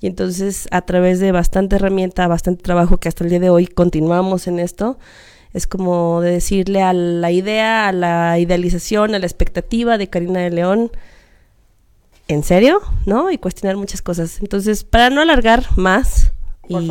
Y 0.00 0.08
entonces 0.08 0.66
a 0.72 0.82
través 0.82 1.20
de 1.20 1.30
bastante 1.30 1.76
herramienta, 1.76 2.26
bastante 2.26 2.64
trabajo 2.64 2.98
que 2.98 3.06
hasta 3.06 3.22
el 3.22 3.30
día 3.30 3.38
de 3.38 3.50
hoy 3.50 3.68
continuamos 3.68 4.48
en 4.48 4.58
esto, 4.58 4.98
es 5.54 5.66
como 5.68 6.20
de 6.20 6.32
decirle 6.32 6.82
a 6.82 6.92
la 6.92 7.30
idea, 7.30 7.88
a 7.88 7.92
la 7.92 8.38
idealización, 8.38 9.14
a 9.14 9.18
la 9.20 9.26
expectativa 9.26 9.96
de 9.96 10.08
Karina 10.08 10.40
de 10.40 10.50
León, 10.50 10.90
¿en 12.26 12.42
serio? 12.42 12.80
¿No? 13.06 13.30
Y 13.30 13.38
cuestionar 13.38 13.76
muchas 13.76 14.02
cosas. 14.02 14.40
Entonces, 14.40 14.82
para 14.84 15.10
no 15.10 15.20
alargar 15.20 15.64
más, 15.76 16.32
y 16.68 16.90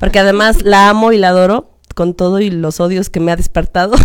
porque 0.00 0.18
además 0.18 0.62
la 0.62 0.88
amo 0.88 1.12
y 1.12 1.18
la 1.18 1.28
adoro 1.28 1.70
con 1.94 2.14
todo 2.14 2.40
y 2.40 2.50
los 2.50 2.80
odios 2.80 3.10
que 3.10 3.20
me 3.20 3.32
ha 3.32 3.36
despertado. 3.36 3.94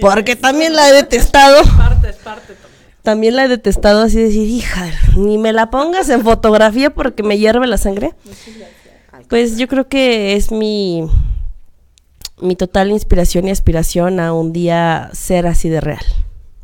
Porque 0.00 0.36
también 0.36 0.74
la 0.74 0.88
he 0.88 0.92
detestado. 0.92 1.64
Parte, 1.76 2.12
parte 2.12 2.54
también. 3.02 3.34
la 3.34 3.44
he 3.44 3.48
detestado 3.48 4.02
así 4.02 4.18
decir, 4.18 4.48
hija, 4.48 4.86
ni 5.16 5.38
me 5.38 5.52
la 5.52 5.70
pongas 5.70 6.08
en 6.10 6.22
fotografía 6.22 6.90
porque 6.90 7.24
me 7.24 7.38
hierve 7.38 7.66
la 7.66 7.78
sangre. 7.78 8.14
Pues 9.28 9.56
yo 9.56 9.66
creo 9.66 9.88
que 9.88 10.36
es 10.36 10.52
mi 10.52 11.08
mi 12.42 12.56
total 12.56 12.90
inspiración 12.90 13.48
y 13.48 13.50
aspiración 13.50 14.20
a 14.20 14.32
un 14.32 14.52
día 14.52 15.10
ser 15.12 15.46
así 15.46 15.68
de 15.68 15.80
real, 15.80 16.04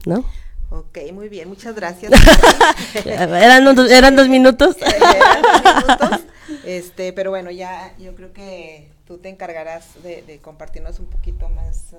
¿no? 0.05 0.25
Ok, 0.71 0.99
muy 1.15 1.29
bien, 1.29 1.49
muchas 1.49 1.75
gracias. 1.75 2.13
¿Eran, 3.05 3.33
¿Eran 3.35 4.17
dos 4.17 4.29
minutos? 4.29 4.77
eran 4.83 5.43
dos 5.43 5.63
minutos. 5.65 6.21
Este, 6.65 7.13
pero 7.13 7.31
bueno, 7.31 7.51
ya 7.51 7.95
yo 7.99 8.15
creo 8.15 8.33
que 8.33 8.91
tú 9.07 9.19
te 9.19 9.31
encargarás 9.31 10.03
de, 10.03 10.39
compartirnos 10.43 10.99
un 10.99 11.07
poquito 11.07 11.49
más 11.49 11.93
uh, 11.93 11.97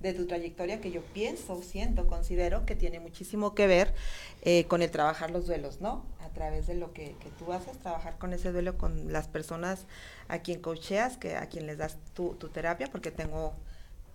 de 0.00 0.12
tu 0.12 0.26
trayectoria 0.26 0.80
que 0.80 0.90
yo 0.90 1.02
pienso, 1.02 1.62
siento, 1.62 2.06
considero 2.06 2.66
que 2.66 2.76
tiene 2.76 3.00
muchísimo 3.00 3.54
que 3.54 3.66
ver 3.66 3.94
eh, 4.42 4.64
con 4.64 4.82
el 4.82 4.90
trabajar 4.90 5.30
los 5.30 5.46
duelos, 5.46 5.80
¿no? 5.80 6.04
A 6.20 6.28
través 6.30 6.66
de 6.66 6.74
lo 6.74 6.92
que, 6.92 7.14
tú 7.38 7.52
haces, 7.52 7.78
trabajar 7.78 8.18
con 8.18 8.32
ese 8.32 8.52
duelo 8.52 8.76
con 8.76 9.12
las 9.12 9.28
personas 9.28 9.86
a 10.28 10.40
quien 10.40 10.60
coacheas, 10.60 11.16
que 11.16 11.36
a 11.36 11.46
quien 11.46 11.66
les 11.66 11.78
das 11.78 11.96
tu, 12.14 12.34
tu 12.34 12.48
terapia, 12.48 12.88
porque 12.90 13.10
tengo 13.10 13.54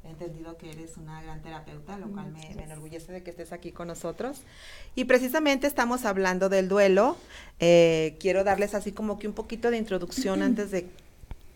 entendido 0.03 0.57
que 0.57 0.71
eres 0.71 0.97
una 0.97 1.21
gran 1.21 1.41
terapeuta, 1.41 1.97
lo 1.97 2.11
cual 2.11 2.31
me, 2.31 2.51
enorgullece 2.63 3.11
de 3.11 3.23
que 3.23 3.29
estés 3.31 3.51
aquí 3.51 3.71
con 3.71 3.88
nosotros. 3.88 4.41
Y 4.95 5.05
precisamente 5.05 5.67
estamos 5.67 6.05
hablando 6.05 6.50
del 6.50 6.67
duelo. 6.67 7.17
Eh, 7.59 8.17
quiero 8.19 8.43
darles 8.43 8.73
así 8.73 8.91
como 8.91 9.19
que 9.19 9.27
un 9.27 9.33
poquito 9.33 9.69
de 9.69 9.77
introducción 9.77 10.41
antes 10.43 10.71
de 10.71 10.88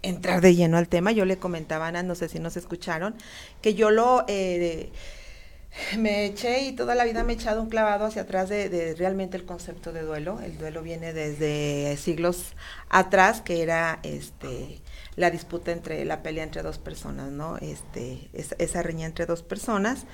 entrar 0.07 0.41
de 0.41 0.55
lleno 0.55 0.77
al 0.77 0.87
tema. 0.87 1.11
Yo 1.11 1.25
le 1.25 1.37
comentaba 1.37 1.87
Ana, 1.87 2.03
no 2.03 2.15
sé 2.15 2.29
si 2.29 2.39
nos 2.39 2.57
escucharon, 2.57 3.15
que 3.61 3.73
yo 3.73 3.91
lo... 3.91 4.25
Eh, 4.27 4.91
me 5.97 6.25
eché 6.25 6.61
y 6.63 6.71
toda 6.71 6.95
la 6.95 7.03
vida 7.03 7.23
me 7.23 7.33
he 7.33 7.35
echado 7.35 7.61
un 7.61 7.69
clavado 7.69 8.05
hacia 8.05 8.21
atrás 8.21 8.47
de, 8.47 8.69
de, 8.69 8.95
realmente 8.95 9.35
el 9.35 9.45
concepto 9.45 9.91
de 9.91 10.03
duelo. 10.03 10.39
El 10.41 10.57
duelo 10.57 10.81
viene 10.81 11.11
desde 11.11 11.97
siglos 11.97 12.53
atrás, 12.89 13.41
que 13.41 13.61
era 13.61 13.99
este 14.03 14.79
la 15.15 15.31
disputa 15.31 15.71
entre, 15.71 16.03
la 16.05 16.23
pelea 16.23 16.43
entre 16.43 16.61
dos 16.61 16.77
personas, 16.77 17.31
¿no? 17.31 17.57
Este, 17.57 18.29
esa 18.33 18.81
riña 18.81 19.05
entre 19.05 19.25
dos 19.25 19.43
personas. 19.43 20.05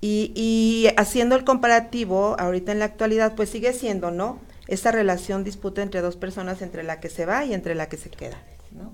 Y, 0.00 0.32
y, 0.34 0.88
haciendo 0.96 1.36
el 1.36 1.44
comparativo, 1.44 2.36
ahorita 2.38 2.72
en 2.72 2.78
la 2.78 2.86
actualidad, 2.86 3.34
pues 3.34 3.50
sigue 3.50 3.72
siendo, 3.74 4.10
¿no? 4.10 4.40
Esa 4.66 4.92
relación 4.92 5.44
disputa 5.44 5.82
entre 5.82 6.00
dos 6.00 6.16
personas, 6.16 6.62
entre 6.62 6.82
la 6.82 7.00
que 7.00 7.10
se 7.10 7.26
va 7.26 7.44
y 7.44 7.52
entre 7.52 7.74
la 7.74 7.88
que 7.88 7.98
se 7.98 8.08
queda, 8.08 8.42
¿no? 8.70 8.92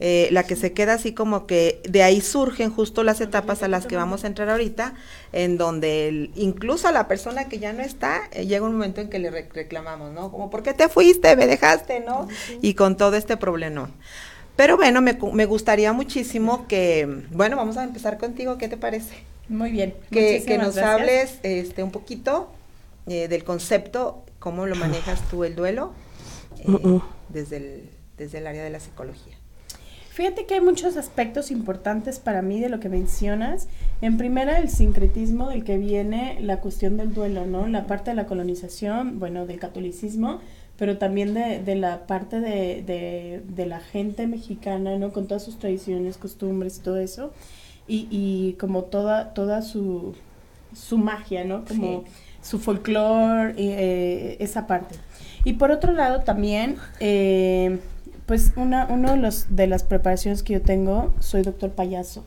Eh, 0.00 0.28
la 0.32 0.42
que 0.42 0.56
se 0.56 0.72
queda 0.72 0.94
así 0.94 1.12
como 1.12 1.46
que 1.46 1.80
de 1.88 2.02
ahí 2.02 2.20
surgen 2.20 2.70
justo 2.70 3.04
las 3.04 3.20
etapas 3.20 3.62
a 3.62 3.68
las 3.68 3.86
que 3.86 3.94
vamos 3.94 4.24
a 4.24 4.26
entrar 4.26 4.50
ahorita, 4.50 4.94
en 5.32 5.56
donde 5.56 6.30
incluso 6.34 6.88
a 6.88 6.92
la 6.92 7.06
persona 7.06 7.48
que 7.48 7.60
ya 7.60 7.72
no 7.72 7.82
está, 7.82 8.22
eh, 8.32 8.44
llega 8.44 8.66
un 8.66 8.72
momento 8.72 9.00
en 9.00 9.08
que 9.08 9.20
le 9.20 9.30
reclamamos, 9.30 10.12
¿no? 10.12 10.32
Como, 10.32 10.50
¿por 10.50 10.64
qué 10.64 10.74
te 10.74 10.88
fuiste? 10.88 11.36
¿Me 11.36 11.46
dejaste? 11.46 12.00
¿No? 12.00 12.26
Y 12.60 12.74
con 12.74 12.96
todo 12.96 13.14
este 13.16 13.36
problema. 13.36 13.88
Pero 14.56 14.76
bueno, 14.76 15.00
me, 15.00 15.16
me, 15.32 15.46
gustaría 15.46 15.92
muchísimo 15.92 16.66
que, 16.66 17.22
bueno, 17.30 17.56
vamos 17.56 17.76
a 17.76 17.84
empezar 17.84 18.18
contigo, 18.18 18.58
¿qué 18.58 18.68
te 18.68 18.76
parece? 18.76 19.14
Muy 19.48 19.70
bien. 19.70 19.94
Que, 20.10 20.42
que 20.44 20.58
nos 20.58 20.76
hables 20.78 21.38
este, 21.42 21.82
un 21.82 21.90
poquito 21.90 22.50
eh, 23.06 23.28
del 23.28 23.44
concepto, 23.44 24.24
cómo 24.38 24.66
lo 24.66 24.76
manejas 24.76 25.20
tú 25.28 25.44
el 25.44 25.54
duelo 25.54 25.92
eh, 26.60 27.00
desde, 27.28 27.56
el, 27.56 27.90
desde 28.16 28.38
el 28.38 28.46
área 28.46 28.64
de 28.64 28.70
la 28.70 28.80
psicología. 28.80 29.33
Fíjate 30.14 30.46
que 30.46 30.54
hay 30.54 30.60
muchos 30.60 30.96
aspectos 30.96 31.50
importantes 31.50 32.20
para 32.20 32.40
mí 32.40 32.60
de 32.60 32.68
lo 32.68 32.78
que 32.78 32.88
mencionas. 32.88 33.66
En 34.00 34.16
primera, 34.16 34.58
el 34.58 34.68
sincretismo 34.68 35.48
del 35.48 35.64
que 35.64 35.76
viene 35.76 36.38
la 36.40 36.60
cuestión 36.60 36.96
del 36.96 37.12
duelo, 37.12 37.46
¿no? 37.46 37.66
La 37.66 37.88
parte 37.88 38.12
de 38.12 38.14
la 38.14 38.24
colonización, 38.24 39.18
bueno, 39.18 39.44
del 39.44 39.58
catolicismo, 39.58 40.38
pero 40.78 40.98
también 40.98 41.34
de, 41.34 41.60
de 41.64 41.74
la 41.74 42.06
parte 42.06 42.38
de, 42.38 42.84
de, 42.86 43.42
de, 43.44 43.66
la 43.66 43.80
gente 43.80 44.28
mexicana, 44.28 44.96
¿no? 44.98 45.12
Con 45.12 45.26
todas 45.26 45.42
sus 45.42 45.58
tradiciones, 45.58 46.16
costumbres 46.16 46.78
todo 46.78 46.98
eso. 46.98 47.32
Y, 47.88 48.06
y 48.08 48.52
como 48.52 48.84
toda, 48.84 49.34
toda 49.34 49.62
su, 49.62 50.14
su 50.76 50.96
magia, 50.96 51.42
¿no? 51.42 51.64
Como 51.64 52.04
su 52.40 52.60
folclore, 52.60 53.54
eh, 53.56 54.36
esa 54.38 54.68
parte. 54.68 54.94
Y 55.42 55.54
por 55.54 55.72
otro 55.72 55.92
lado 55.92 56.20
también, 56.20 56.76
eh, 57.00 57.80
pues 58.26 58.52
una, 58.56 58.86
uno 58.90 59.12
de, 59.12 59.16
los, 59.18 59.46
de 59.54 59.66
las 59.66 59.82
preparaciones 59.82 60.42
que 60.42 60.54
yo 60.54 60.62
tengo, 60.62 61.12
soy 61.20 61.42
doctor 61.42 61.70
payaso. 61.70 62.24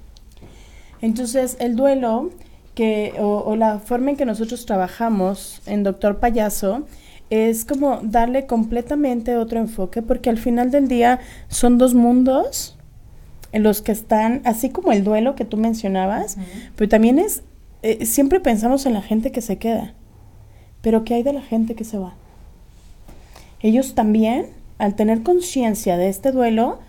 Entonces, 1.01 1.57
el 1.59 1.75
duelo 1.75 2.31
que, 2.75 3.13
o, 3.19 3.39
o 3.39 3.55
la 3.55 3.79
forma 3.79 4.11
en 4.11 4.17
que 4.17 4.25
nosotros 4.25 4.65
trabajamos 4.65 5.61
en 5.65 5.83
doctor 5.83 6.19
payaso, 6.19 6.85
es 7.29 7.65
como 7.65 7.99
darle 8.03 8.45
completamente 8.45 9.35
otro 9.37 9.59
enfoque, 9.59 10.01
porque 10.01 10.29
al 10.29 10.37
final 10.37 10.71
del 10.71 10.87
día 10.87 11.19
son 11.49 11.77
dos 11.77 11.93
mundos 11.93 12.77
en 13.51 13.63
los 13.63 13.81
que 13.81 13.91
están, 13.91 14.41
así 14.45 14.69
como 14.69 14.91
el 14.91 15.03
duelo 15.03 15.35
que 15.35 15.45
tú 15.45 15.57
mencionabas, 15.57 16.37
pero 16.75 16.89
también 16.89 17.19
es, 17.19 17.43
eh, 17.81 18.05
siempre 18.05 18.39
pensamos 18.39 18.85
en 18.85 18.93
la 18.93 19.01
gente 19.01 19.31
que 19.31 19.41
se 19.41 19.57
queda, 19.57 19.93
pero 20.81 21.03
¿qué 21.03 21.15
hay 21.15 21.23
de 21.23 21.33
la 21.33 21.41
gente 21.41 21.75
que 21.75 21.83
se 21.83 21.97
va? 21.97 22.15
Ellos 23.61 23.95
también, 23.95 24.47
al 24.77 24.95
tener 24.95 25.23
conciencia 25.23 25.97
de 25.97 26.09
este 26.09 26.31
duelo, 26.31 26.79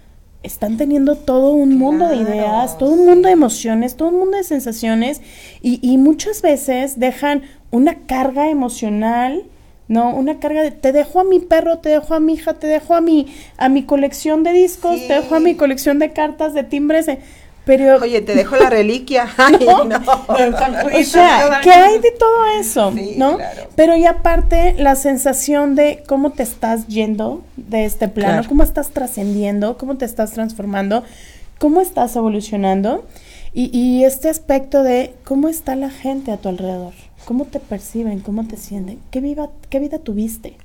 están 0.43 0.77
teniendo 0.77 1.17
todo 1.17 1.53
un 1.53 1.77
mundo 1.79 2.09
de 2.09 2.17
ideas, 2.17 2.79
todo 2.79 2.91
un 2.93 3.07
mundo 3.07 3.29
de 3.29 3.35
emociones, 3.35 3.97
todo 3.97 4.09
un 4.09 4.19
mundo 4.19 4.37
de 4.37 4.45
sensaciones 4.45 5.21
y, 5.63 5.81
y 5.83 5.99
muchas 5.99 6.43
veces 6.43 7.01
dejan 7.01 7.43
una 7.71 8.07
carga 8.07 8.49
emocional 8.49 9.45
no, 9.89 10.15
una 10.15 10.39
carga 10.39 10.63
de 10.63 10.71
te 10.71 10.93
dejo 10.93 11.19
a 11.19 11.25
mi 11.25 11.41
perro, 11.41 11.79
te 11.79 11.89
dejo 11.89 12.15
a 12.15 12.21
mi 12.21 12.35
hija, 12.35 12.55
te 12.55 12.67
dejo 12.67 12.95
a 12.95 13.01
mi 13.01 13.27
a 13.57 13.71
mi 13.71 13.85
colección 13.85 14.45
de 14.45 14.53
discos, 14.53 15.01
te 15.09 15.15
dejo 15.15 15.35
a 15.35 15.41
mi 15.41 15.55
colección 15.55 15.99
de 15.99 16.13
cartas, 16.13 16.53
de 16.53 16.63
timbres, 16.63 17.09
eh, 17.09 17.21
pero 17.69 17.99
Oye, 17.99 18.23
te 18.23 18.35
dejo 18.35 18.57
la 18.57 18.71
reliquia. 18.71 19.29
no, 19.87 20.07
O 20.27 21.05
sea, 21.05 21.61
¿qué 21.63 21.71
hay 21.71 21.99
de 21.99 22.13
todo 22.13 22.47
eso? 22.59 22.95
¿No? 23.19 23.37
Pero 23.77 23.95
y 23.95 24.07
aparte 24.07 24.75
la 24.79 24.97
sensación 24.97 25.75
de 25.75 26.03
cómo 26.07 26.31
te 26.31 26.43
estás 26.43 26.87
yendo 26.87 27.43
de 27.59 27.85
este 27.85 28.09
plano, 28.09 28.49
cómo 28.49 28.63
estás 28.63 28.89
trascendiendo, 28.89 29.77
cómo 29.77 29.99
te 29.99 30.07
estás 30.07 30.31
transformando, 30.31 31.05
cómo 31.59 31.83
estás 31.83 32.17
evolucionando 32.17 33.05
y, 33.53 33.77
y 33.79 34.05
este 34.05 34.31
aspecto 34.31 34.83
de 34.83 35.15
cómo 35.25 35.51
está 35.51 35.77
la 35.77 35.91
gente 35.91 36.33
a 36.33 36.39
tu 36.39 36.49
alrededor 36.49 36.95
cómo 37.27 37.45
te 37.45 37.61
perciben, 37.61 38.21
cómo 38.21 38.47
te 38.47 38.57
sienten, 38.57 39.01
qué, 39.11 39.21
viva, 39.21 39.51
qué 39.69 39.81
vida 39.81 39.99
tuviste. 39.99 40.57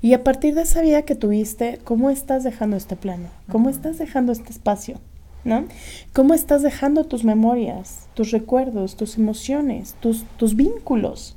Y 0.00 0.12
a 0.12 0.22
partir 0.22 0.54
de 0.54 0.62
esa 0.62 0.80
vida 0.82 1.02
que 1.02 1.16
tuviste, 1.16 1.80
¿cómo 1.82 2.10
estás 2.10 2.44
dejando 2.44 2.76
este 2.76 2.94
plano? 2.94 3.28
¿Cómo 3.50 3.68
estás 3.68 3.98
dejando 3.98 4.30
este 4.30 4.52
espacio? 4.52 5.00
¿No? 5.48 5.64
¿Cómo 6.12 6.34
estás 6.34 6.62
dejando 6.62 7.04
tus 7.04 7.24
memorias, 7.24 8.06
tus 8.12 8.32
recuerdos, 8.32 8.96
tus 8.96 9.16
emociones, 9.16 9.96
tus, 9.98 10.24
tus 10.36 10.56
vínculos? 10.56 11.36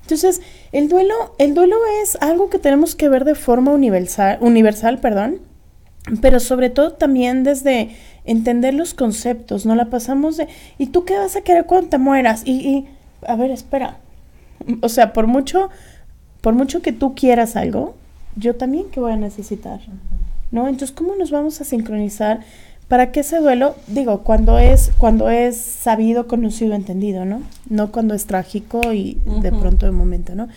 Entonces, 0.00 0.42
el 0.72 0.88
duelo, 0.88 1.14
el 1.38 1.54
duelo 1.54 1.76
es 2.02 2.18
algo 2.20 2.50
que 2.50 2.58
tenemos 2.58 2.96
que 2.96 3.08
ver 3.08 3.24
de 3.24 3.36
forma 3.36 3.70
universal, 3.70 4.38
universal, 4.40 4.98
perdón, 4.98 5.38
pero 6.20 6.40
sobre 6.40 6.68
todo 6.68 6.94
también 6.94 7.44
desde 7.44 7.90
entender 8.24 8.74
los 8.74 8.92
conceptos, 8.92 9.66
no 9.66 9.76
la 9.76 9.84
pasamos 9.84 10.36
de, 10.36 10.48
¿y 10.76 10.86
tú 10.86 11.04
qué 11.04 11.16
vas 11.16 11.36
a 11.36 11.42
querer 11.42 11.66
cuando 11.66 11.90
te 11.90 11.98
mueras? 11.98 12.42
Y, 12.44 12.52
y 12.52 12.88
a 13.24 13.36
ver, 13.36 13.52
espera. 13.52 13.98
O 14.80 14.88
sea, 14.88 15.12
por 15.12 15.28
mucho, 15.28 15.70
por 16.40 16.54
mucho 16.54 16.82
que 16.82 16.92
tú 16.92 17.14
quieras 17.14 17.54
algo, 17.54 17.94
yo 18.34 18.56
también 18.56 18.90
que 18.90 18.98
voy 18.98 19.12
a 19.12 19.16
necesitar. 19.16 19.80
¿No? 20.50 20.68
Entonces, 20.68 20.92
¿cómo 20.92 21.14
nos 21.14 21.30
vamos 21.30 21.60
a 21.60 21.64
sincronizar 21.64 22.40
para 22.92 23.10
que 23.10 23.20
ese 23.20 23.38
duelo, 23.38 23.74
digo, 23.86 24.18
cuando 24.18 24.58
es, 24.58 24.92
cuando 24.98 25.30
es 25.30 25.56
sabido, 25.56 26.28
conocido, 26.28 26.74
entendido, 26.74 27.24
¿no? 27.24 27.40
No 27.70 27.90
cuando 27.90 28.12
es 28.12 28.26
trágico 28.26 28.92
y 28.92 29.18
de 29.40 29.50
pronto 29.50 29.86
de 29.86 29.92
momento, 29.92 30.34
¿no? 30.34 30.48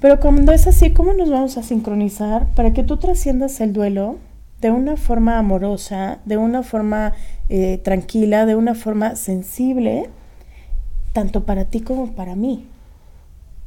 Pero 0.00 0.18
cuando 0.18 0.52
es 0.52 0.66
así, 0.66 0.92
¿cómo 0.94 1.12
nos 1.12 1.28
vamos 1.28 1.58
a 1.58 1.62
sincronizar 1.62 2.46
para 2.54 2.72
que 2.72 2.84
tú 2.84 2.96
trasciendas 2.96 3.60
el 3.60 3.74
duelo 3.74 4.16
de 4.62 4.70
una 4.70 4.96
forma 4.96 5.36
amorosa, 5.36 6.20
de 6.24 6.38
una 6.38 6.62
forma 6.62 7.12
eh, 7.50 7.82
tranquila, 7.84 8.46
de 8.46 8.56
una 8.56 8.74
forma 8.74 9.14
sensible, 9.14 10.08
tanto 11.12 11.44
para 11.44 11.66
ti 11.66 11.80
como 11.80 12.12
para 12.12 12.34
mí? 12.34 12.64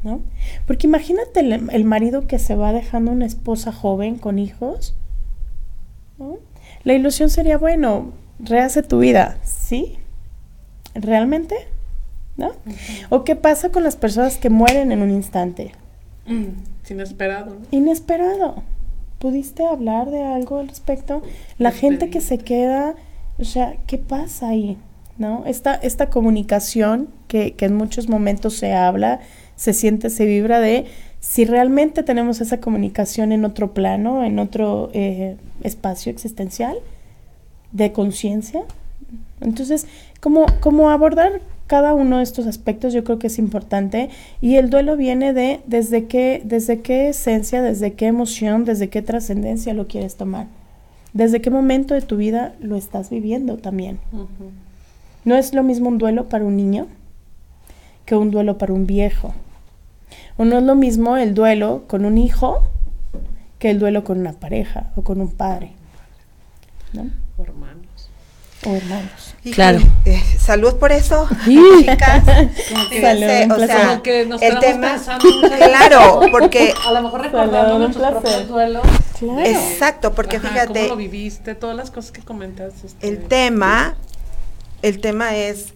¿No? 0.02 0.22
Porque 0.66 0.88
imagínate 0.88 1.42
el, 1.42 1.70
el 1.72 1.86
marido 1.86 2.26
que 2.26 2.40
se 2.40 2.56
va 2.56 2.74
dejando 2.74 3.12
una 3.12 3.28
esposa 3.28 3.72
joven 3.72 4.16
con 4.16 4.40
hijos. 4.40 4.96
La 6.84 6.94
ilusión 6.94 7.30
sería, 7.30 7.58
bueno, 7.58 8.14
rehace 8.40 8.84
tu 8.84 9.00
vida, 9.00 9.38
¿sí? 9.44 9.98
¿Realmente? 10.96 11.56
¿No? 12.38 12.52
¿O 13.10 13.24
qué 13.24 13.36
pasa 13.36 13.70
con 13.70 13.84
las 13.84 13.98
personas 13.98 14.38
que 14.38 14.50
mueren 14.50 14.92
en 14.92 15.02
un 15.02 15.12
instante? 15.12 15.74
Mm, 16.26 16.46
es 16.84 16.92
inesperado, 16.92 17.56
¿no? 17.56 17.62
Inesperado. 17.72 18.64
¿Pudiste 19.20 19.66
hablar 19.66 20.10
de 20.10 20.24
algo 20.24 20.60
al 20.60 20.70
respecto? 20.70 21.22
La 21.58 21.72
gente 21.72 22.10
que 22.10 22.22
se 22.22 22.38
queda, 22.38 22.96
o 23.38 23.44
sea, 23.44 23.76
¿qué 23.86 23.98
pasa 23.98 24.50
ahí? 24.50 24.78
¿No? 25.18 25.44
Esta, 25.46 25.76
esta 25.76 26.10
comunicación 26.10 27.10
que, 27.28 27.56
que 27.56 27.66
en 27.66 27.76
muchos 27.76 28.08
momentos 28.08 28.54
se 28.54 28.74
habla, 28.74 29.20
se 29.58 29.74
siente, 29.74 30.10
se 30.10 30.26
vibra 30.26 30.62
de 30.62 30.86
si 31.20 31.46
realmente 31.46 32.04
tenemos 32.04 32.42
esa 32.42 32.60
comunicación 32.60 33.32
en 33.32 33.46
otro 33.46 33.74
plano, 33.74 34.24
en 34.24 34.40
otro 34.40 34.90
eh, 34.94 35.38
espacio 35.64 36.12
existencial 36.12 36.78
de 37.72 37.92
conciencia. 37.92 38.64
Entonces, 39.42 39.88
¿cómo, 40.22 40.46
cómo 40.60 40.90
abordar 40.90 41.42
cada 41.68 41.94
uno 41.94 42.18
de 42.18 42.24
estos 42.24 42.48
aspectos 42.48 42.94
yo 42.94 43.04
creo 43.04 43.20
que 43.20 43.28
es 43.28 43.38
importante 43.38 44.10
y 44.42 44.56
el 44.56 44.72
duelo 44.72 44.98
viene 44.98 45.34
de 45.34 45.60
desde 45.68 46.06
qué, 46.06 46.42
desde 46.44 46.80
qué 46.80 47.10
esencia, 47.10 47.62
desde 47.62 47.94
qué 47.94 48.08
emoción, 48.08 48.66
desde 48.66 48.90
qué 48.90 49.04
trascendencia 49.04 49.76
lo 49.76 49.88
quieres 49.88 50.16
tomar. 50.16 50.48
Desde 51.14 51.42
qué 51.42 51.52
momento 51.52 51.94
de 51.94 52.02
tu 52.02 52.18
vida 52.18 52.56
lo 52.60 52.76
estás 52.76 53.10
viviendo 53.10 53.58
también. 53.58 54.00
No 55.26 55.36
es 55.36 55.54
lo 55.54 55.64
mismo 55.64 55.90
un 55.90 55.98
duelo 56.00 56.30
para 56.30 56.46
un 56.46 56.56
niño 56.56 56.88
que 58.06 58.16
un 58.16 58.32
duelo 58.32 58.58
para 58.58 58.74
un 58.74 58.88
viejo. 58.88 59.34
O 60.40 60.46
no 60.46 60.58
es 60.58 60.64
lo 60.64 60.74
mismo 60.76 61.18
el 61.18 61.34
duelo 61.34 61.84
con 61.88 62.06
un 62.06 62.18
hijo 62.18 62.64
que 63.60 63.70
el 63.70 63.78
duelo 63.78 64.06
con 64.06 64.20
una 64.22 64.32
pareja 64.32 64.92
o 64.96 65.04
con 65.04 65.20
un 65.20 65.30
padre. 65.32 65.74
¿no? 66.94 67.10
O 67.38 67.44
hermanos. 67.44 68.10
O 68.66 68.74
hermanos. 68.74 69.36
Claro. 69.54 69.80
eh, 70.06 70.22
salud 70.40 70.76
por 70.76 70.94
eso, 70.94 71.28
Sí. 71.44 71.62
chicas. 71.82 72.24
Como 72.24 72.90
que, 72.90 72.96
Fíjense, 72.96 73.46
un 73.46 73.52
o 73.52 73.58
sea, 73.68 73.88
como 73.90 74.02
que 74.04 74.26
nos 74.26 74.42
el 74.42 74.60
tema, 74.60 74.96
claro, 75.58 76.22
porque 76.32 76.74
A 76.88 76.94
lo 76.94 77.02
mejor 77.02 77.20
Salud, 77.22 77.34
recordando 77.36 77.76
un 77.76 77.82
nuestros 77.82 78.08
placer. 78.08 78.22
propios 78.22 78.48
duelos. 78.48 78.84
Claro. 79.20 79.40
exacto, 79.42 80.14
porque 80.14 80.38
Ajá, 80.38 80.48
fíjate, 80.50 80.80
¿Cómo 80.84 80.88
lo 80.92 80.96
viviste? 80.96 81.54
Todas 81.54 81.76
las 81.76 81.92
cosas 81.92 82.12
que 82.14 82.22
comentas. 82.22 82.86
este, 82.86 83.06
el 83.10 83.28
tema, 83.28 83.96
el 84.82 85.02
tema 85.02 85.36
es 85.36 85.74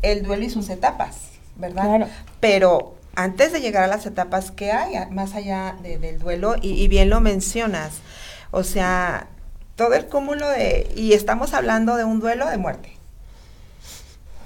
el 0.00 0.22
duelo 0.22 0.42
y 0.44 0.48
sus 0.50 0.70
etapas, 0.70 1.16
¿verdad? 1.56 1.82
Claro. 1.84 2.06
Pero 2.40 2.95
antes 3.16 3.50
de 3.52 3.60
llegar 3.60 3.82
a 3.84 3.86
las 3.88 4.06
etapas 4.06 4.50
que 4.50 4.70
hay, 4.72 4.94
más 5.10 5.34
allá 5.34 5.74
de- 5.82 5.98
del 5.98 6.18
duelo, 6.18 6.54
y, 6.62 6.72
y 6.80 6.86
bien 6.88 7.10
lo 7.10 7.20
mencionas, 7.20 7.92
o 8.50 8.62
sea, 8.62 9.26
todo 9.74 9.94
el 9.94 10.06
cúmulo 10.06 10.48
de, 10.48 10.88
y 10.94 11.12
estamos 11.12 11.52
hablando 11.54 11.96
de 11.96 12.04
un 12.04 12.20
duelo 12.20 12.48
de 12.48 12.56
muerte. 12.58 12.92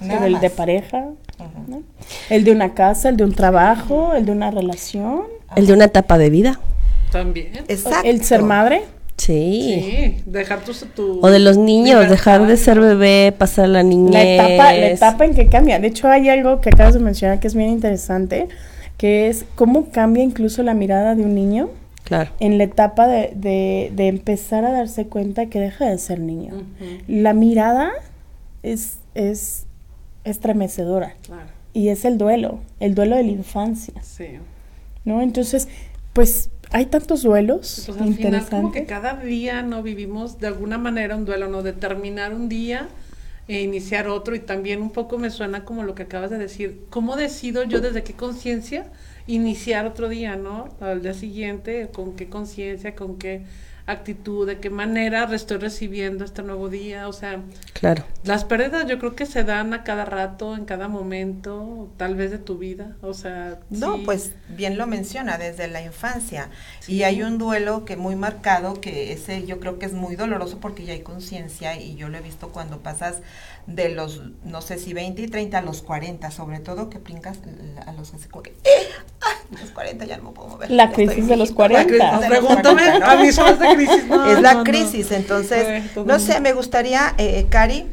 El 0.01 0.39
de 0.39 0.49
pareja, 0.49 1.09
el 2.29 2.43
de 2.43 2.51
una 2.51 2.73
casa, 2.73 3.09
el 3.09 3.17
de 3.17 3.23
un 3.23 3.33
trabajo, 3.33 4.13
el 4.15 4.25
de 4.25 4.31
una 4.31 4.49
relación, 4.49 5.23
El 5.55 5.67
de 5.67 5.73
una 5.73 5.85
etapa 5.85 6.17
de 6.17 6.29
vida. 6.31 6.59
También. 7.11 7.51
Exacto. 7.67 8.07
el 8.07 8.23
ser 8.23 8.41
madre. 8.41 8.85
Sí. 9.17 9.83
Sí, 10.17 10.23
dejar 10.25 10.61
tu, 10.61 10.71
tu 10.95 11.19
O 11.21 11.29
de 11.29 11.39
los 11.39 11.57
niños, 11.57 12.09
dejar 12.09 12.47
de 12.47 12.57
ser 12.57 12.79
bebé, 12.79 13.33
pasar 13.37 13.69
la 13.69 13.83
niñez. 13.83 14.13
La 14.13 14.23
etapa, 14.23 14.73
la 14.73 14.87
etapa 14.89 15.25
en 15.25 15.35
que 15.35 15.47
cambia. 15.47 15.79
De 15.79 15.87
hecho, 15.87 16.07
hay 16.07 16.27
algo 16.29 16.59
que 16.61 16.69
acabas 16.69 16.95
de 16.95 16.99
mencionar 17.01 17.39
que 17.39 17.47
es 17.47 17.53
bien 17.55 17.69
interesante, 17.69 18.47
que 18.97 19.27
es 19.29 19.45
cómo 19.55 19.89
cambia 19.91 20.23
incluso 20.23 20.63
la 20.63 20.73
mirada 20.73 21.13
de 21.15 21.23
un 21.23 21.35
niño 21.35 21.69
Claro. 22.03 22.31
en 22.39 22.57
la 22.57 22.63
etapa 22.65 23.07
de, 23.07 23.31
de- 23.35 23.91
de 23.95 24.07
empezar 24.07 24.65
a 24.65 24.71
darse 24.71 25.05
cuenta 25.05 25.45
que 25.45 25.59
deja 25.59 25.85
de 25.85 25.97
ser 25.99 26.19
niño. 26.19 26.53
La 27.07 27.33
mirada 27.33 27.91
es, 28.63 28.97
es 29.15 29.65
estremecedora 30.23 31.15
Claro, 31.21 31.43
y 31.73 31.89
es 31.89 32.05
el 32.05 32.17
duelo, 32.17 32.59
el 32.79 32.95
duelo 32.95 33.15
de 33.15 33.23
la 33.23 33.31
infancia, 33.31 33.93
sí. 34.01 34.25
¿no? 35.05 35.21
Entonces, 35.21 35.67
pues 36.13 36.49
hay 36.71 36.85
tantos 36.85 37.23
duelos 37.23 37.83
Pues 37.85 37.99
al 37.99 38.13
final 38.13 38.47
como 38.49 38.71
que 38.71 38.85
cada 38.85 39.15
día 39.15 39.61
no 39.61 39.83
vivimos 39.83 40.39
de 40.39 40.47
alguna 40.47 40.77
manera 40.77 41.15
un 41.15 41.25
duelo, 41.25 41.47
no 41.47 41.63
determinar 41.63 42.33
un 42.33 42.49
día 42.49 42.87
e 43.47 43.61
iniciar 43.61 44.07
otro. 44.07 44.35
Y 44.35 44.39
también 44.39 44.81
un 44.81 44.91
poco 44.91 45.17
me 45.17 45.29
suena 45.29 45.65
como 45.65 45.83
lo 45.83 45.95
que 45.95 46.03
acabas 46.03 46.29
de 46.31 46.37
decir, 46.37 46.85
¿cómo 46.89 47.15
decido 47.15 47.63
yo 47.63 47.81
desde 47.81 48.03
qué 48.03 48.13
conciencia 48.13 48.85
iniciar 49.27 49.85
otro 49.85 50.09
día, 50.09 50.35
no? 50.35 50.69
Al 50.79 51.01
día 51.01 51.13
siguiente, 51.13 51.89
con 51.93 52.15
qué 52.15 52.29
conciencia, 52.29 52.95
con 52.95 53.17
qué 53.17 53.43
actitud, 53.91 54.47
de 54.47 54.59
qué 54.59 54.69
manera 54.69 55.27
estoy 55.33 55.57
recibiendo 55.57 56.25
este 56.25 56.43
nuevo 56.43 56.69
día, 56.69 57.07
o 57.07 57.13
sea, 57.13 57.41
Claro. 57.73 58.03
las 58.23 58.43
pérdidas 58.45 58.85
yo 58.87 58.99
creo 58.99 59.15
que 59.15 59.25
se 59.25 59.43
dan 59.43 59.73
a 59.73 59.83
cada 59.83 60.05
rato, 60.05 60.55
en 60.55 60.65
cada 60.65 60.87
momento, 60.87 61.91
tal 61.97 62.15
vez 62.15 62.31
de 62.31 62.37
tu 62.37 62.57
vida, 62.57 62.95
o 63.01 63.13
sea, 63.13 63.59
No, 63.69 63.97
sí. 63.97 64.01
pues 64.05 64.31
bien 64.49 64.77
lo 64.77 64.87
menciona 64.87 65.37
desde 65.37 65.67
la 65.67 65.81
infancia. 65.81 66.49
Sí. 66.81 66.95
Y 66.95 67.03
hay 67.03 67.23
un 67.23 67.37
duelo 67.37 67.85
que 67.85 67.95
muy 67.95 68.15
marcado, 68.15 68.81
que 68.81 69.13
ese 69.13 69.45
yo 69.45 69.59
creo 69.59 69.79
que 69.79 69.85
es 69.85 69.93
muy 69.93 70.15
doloroso 70.15 70.59
porque 70.59 70.83
ya 70.83 70.93
hay 70.93 71.01
conciencia 71.01 71.79
y 71.79 71.95
yo 71.95 72.09
lo 72.09 72.17
he 72.17 72.21
visto 72.21 72.49
cuando 72.49 72.79
pasas 72.79 73.21
de 73.67 73.89
los, 73.89 74.21
no 74.43 74.61
sé 74.61 74.77
si 74.77 74.93
20 74.93 75.21
y 75.21 75.27
30 75.27 75.59
a 75.59 75.61
los 75.61 75.81
40, 75.81 76.29
sobre 76.31 76.59
todo 76.59 76.89
que 76.89 76.97
brincas 76.97 77.39
a 77.85 77.93
los 77.93 78.13
así 78.13 78.27
como 78.27 78.43
que, 78.43 78.51
¡eh! 78.63 78.87
¡Ah! 79.21 79.27
Los 79.51 79.71
40 79.71 80.05
ya 80.05 80.17
no 80.17 80.23
me 80.23 80.31
puedo 80.31 80.49
mover. 80.49 80.71
La 80.71 80.91
crisis 80.91 81.27
de 81.27 81.35
los 81.35 81.55
viejito. 81.55 81.67
La 81.67 81.85
40. 81.85 81.87
crisis 81.87 82.11
No, 82.11 82.19
de 82.21 82.29
los 82.29 82.39
pregúntame, 82.39 82.81
40, 82.81 82.99
¿no? 82.99 83.11
a 83.11 83.15
mí 83.23 83.31
son 83.31 83.59
de 83.59 83.75
crisis. 83.75 84.05
No, 84.07 84.31
es 84.31 84.41
la 84.41 84.53
no, 84.55 84.63
crisis, 84.63 85.11
entonces, 85.11 85.95
no 86.05 86.19
sé, 86.19 86.39
me 86.39 86.53
gustaría, 86.53 87.13
eh, 87.17 87.45
Cari, 87.49 87.85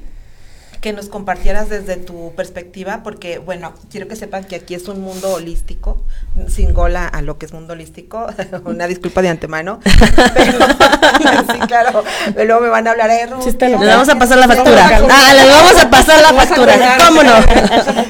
que 0.81 0.93
nos 0.93 1.09
compartieras 1.09 1.69
desde 1.69 1.97
tu 1.97 2.33
perspectiva, 2.35 3.03
porque, 3.03 3.39
bueno, 3.39 3.75
quiero 3.91 4.07
que 4.09 4.17
sepan 4.17 4.45
que 4.45 4.57
aquí 4.57 4.75
es 4.75 4.87
un 4.89 5.01
mundo 5.01 5.33
holístico, 5.33 6.05
sin 6.49 6.73
gola 6.73 7.07
a 7.07 7.23
lo 7.23 7.39
que 7.39 7.47
es 7.47 7.53
mundo 7.53 7.73
holístico, 7.73 8.27
una 8.65 8.87
disculpa 8.87 9.23
de 9.23 9.29
antemano, 9.29 9.81
pero, 10.35 10.59
sí, 11.53 11.59
claro, 11.67 12.05
luego 12.35 12.61
me 12.61 12.69
van 12.69 12.87
a 12.87 12.93
hablar 12.93 13.11
de 13.11 13.27
Ruth. 13.27 13.45
Les 13.61 13.81
vamos 13.81 14.09
a 14.09 14.19
pasar 14.19 14.39
la 14.39 14.47
factura. 14.47 15.01
Ah, 15.11 15.35
les 15.35 15.49
vamos 15.49 15.77
a 15.77 15.91
pasar 15.91 16.23
la 16.23 16.33
factura. 16.33 16.97
¿Cómo 17.07 17.23
no? 17.23 17.33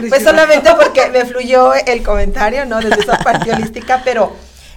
Pues 0.09 0.22
solamente 0.22 0.70
porque 0.74 1.09
me 1.11 1.24
fluyó 1.24 1.74
el 1.74 2.02
comentario, 2.02 2.66
¿no? 2.66 2.81
Desde 2.81 3.00
esa 3.00 3.18
parte 3.18 3.52
holística, 3.52 4.02
pero 4.04 4.33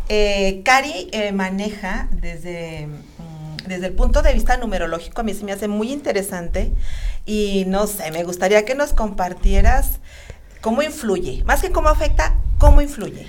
eh, 0.09 0.61
Cari 0.65 1.09
eh, 1.11 1.31
maneja 1.31 2.07
desde, 2.11 2.87
desde 3.71 3.87
el 3.87 3.93
punto 3.93 4.21
de 4.21 4.33
vista 4.33 4.57
numerológico, 4.57 5.21
a 5.21 5.23
mí 5.23 5.33
se 5.33 5.43
me 5.45 5.51
hace 5.51 5.67
muy 5.67 5.91
interesante 5.91 6.71
y 7.25 7.63
no 7.67 7.87
sé, 7.87 8.11
me 8.11 8.23
gustaría 8.23 8.65
que 8.65 8.75
nos 8.75 8.93
compartieras 8.93 9.99
cómo 10.61 10.83
influye, 10.83 11.43
más 11.45 11.61
que 11.61 11.71
cómo 11.71 11.89
afecta, 11.89 12.35
cómo 12.57 12.81
influye. 12.81 13.27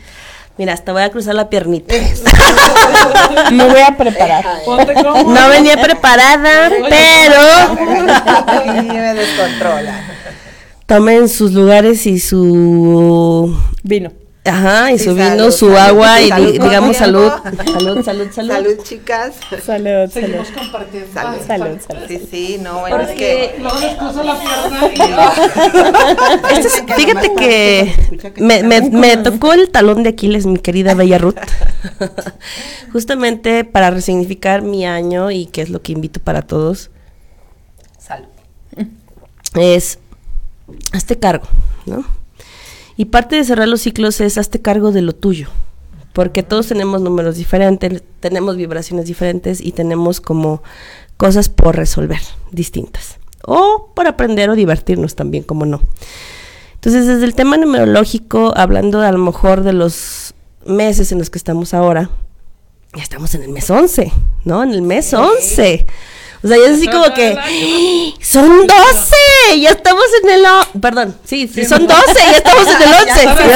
Mira, 0.58 0.74
hasta 0.74 0.92
voy 0.92 1.02
a 1.02 1.10
cruzar 1.10 1.34
la 1.34 1.48
piernita. 1.48 1.94
Me 3.52 3.66
voy 3.66 3.80
a 3.80 3.96
preparar. 3.96 4.44
No 4.66 5.48
venía 5.48 5.80
preparada, 5.80 6.70
pero 6.90 7.40
y 8.76 8.82
me 8.82 9.14
descontrola. 9.14 10.04
tomen 10.86 11.28
sus 11.30 11.52
lugares 11.52 12.06
y 12.06 12.20
su 12.20 13.56
Vino. 13.82 14.12
Ajá, 14.44 14.90
y 14.92 14.98
Sí, 14.98 15.04
su 15.04 15.16
salud, 15.16 15.50
su 15.52 15.66
salud, 15.66 15.76
agua 15.76 16.20
y 16.20 16.28
salud 16.28 16.52
digamos 16.52 16.96
salud. 16.96 17.30
Salud, 17.72 18.04
salud, 18.04 18.28
salud. 18.32 18.52
Salud, 18.52 18.82
chicas. 18.82 19.34
Salud, 19.48 19.62
salud. 19.64 20.10
Seguimos 20.12 20.48
compartiendo. 20.50 21.12
Salud. 21.12 21.38
Salud, 21.46 21.78
salud. 21.86 22.02
Sí, 22.08 22.28
sí, 22.30 22.58
no, 22.60 22.80
bueno, 22.80 23.00
es 23.00 23.08
Porque- 23.08 23.52
que... 23.56 23.62
Luego 23.62 23.78
les 23.80 23.94
cruzo 23.96 24.22
la 24.24 24.38
pierna 24.40 24.86
y 26.50 26.54
Este 26.54 26.68
es- 26.68 26.84
fíjate 26.96 27.34
que 27.34 27.94
me, 28.38 28.62
me, 28.62 28.80
me 28.90 29.16
tocó 29.18 29.52
el 29.52 29.70
talón 29.70 30.02
de 30.02 30.10
Aquiles, 30.10 30.46
mi 30.46 30.58
querida 30.58 30.94
Bella 30.94 31.18
Ruth. 31.18 31.36
Justamente 32.92 33.64
para 33.64 33.90
resignificar 33.90 34.62
mi 34.62 34.84
año 34.86 35.30
y 35.30 35.46
que 35.46 35.62
es 35.62 35.70
lo 35.70 35.82
que 35.82 35.92
invito 35.92 36.20
para 36.20 36.42
todos. 36.42 36.90
Salud. 37.98 38.26
es, 39.54 39.98
hazte 40.92 41.18
cargo, 41.18 41.46
¿no? 41.86 42.04
Y 42.96 43.06
parte 43.06 43.36
de 43.36 43.44
cerrar 43.44 43.68
los 43.68 43.82
ciclos 43.82 44.20
es 44.20 44.38
hazte 44.38 44.60
cargo 44.60 44.92
de 44.92 45.02
lo 45.02 45.14
tuyo, 45.14 45.48
porque 46.12 46.42
todos 46.42 46.68
tenemos 46.68 47.00
números 47.00 47.36
diferentes, 47.36 48.02
tenemos 48.20 48.56
vibraciones 48.56 49.06
diferentes 49.06 49.60
y 49.60 49.72
tenemos 49.72 50.20
como 50.20 50.62
cosas 51.16 51.48
por 51.48 51.76
resolver 51.76 52.20
distintas. 52.50 53.18
O 53.44 53.90
por 53.94 54.06
aprender 54.06 54.50
o 54.50 54.54
divertirnos 54.54 55.14
también, 55.14 55.42
como 55.42 55.66
no. 55.66 55.80
Entonces, 56.74 57.06
desde 57.06 57.24
el 57.24 57.34
tema 57.34 57.56
numerológico, 57.56 58.52
hablando 58.56 59.00
a 59.00 59.12
lo 59.12 59.18
mejor 59.18 59.62
de 59.62 59.72
los 59.72 60.34
meses 60.66 61.12
en 61.12 61.18
los 61.18 61.30
que 61.30 61.38
estamos 61.38 61.74
ahora, 61.74 62.10
ya 62.94 63.02
estamos 63.02 63.34
en 63.34 63.42
el 63.42 63.50
mes 63.50 63.70
11, 63.70 64.12
¿no? 64.44 64.62
En 64.62 64.70
el 64.70 64.82
mes 64.82 65.14
11. 65.14 65.86
O 66.44 66.48
sea, 66.48 66.56
ya 66.56 66.64
es 66.64 66.72
así 66.78 66.88
como 66.88 67.04
que 67.14 67.36
¡Ah! 67.38 67.44
son 68.20 68.66
12, 68.66 69.60
ya 69.60 69.70
estamos 69.70 70.04
en 70.22 70.30
el 70.30 70.44
o- 70.44 70.80
perdón, 70.80 71.16
sí, 71.24 71.46
sí, 71.46 71.64
son 71.64 71.86
12, 71.86 72.02
ya 72.14 72.36
estamos 72.38 72.66
en 72.66 72.82
el 72.82 72.94
11. 72.94 73.28
A 73.28 73.34
ver, 73.34 73.46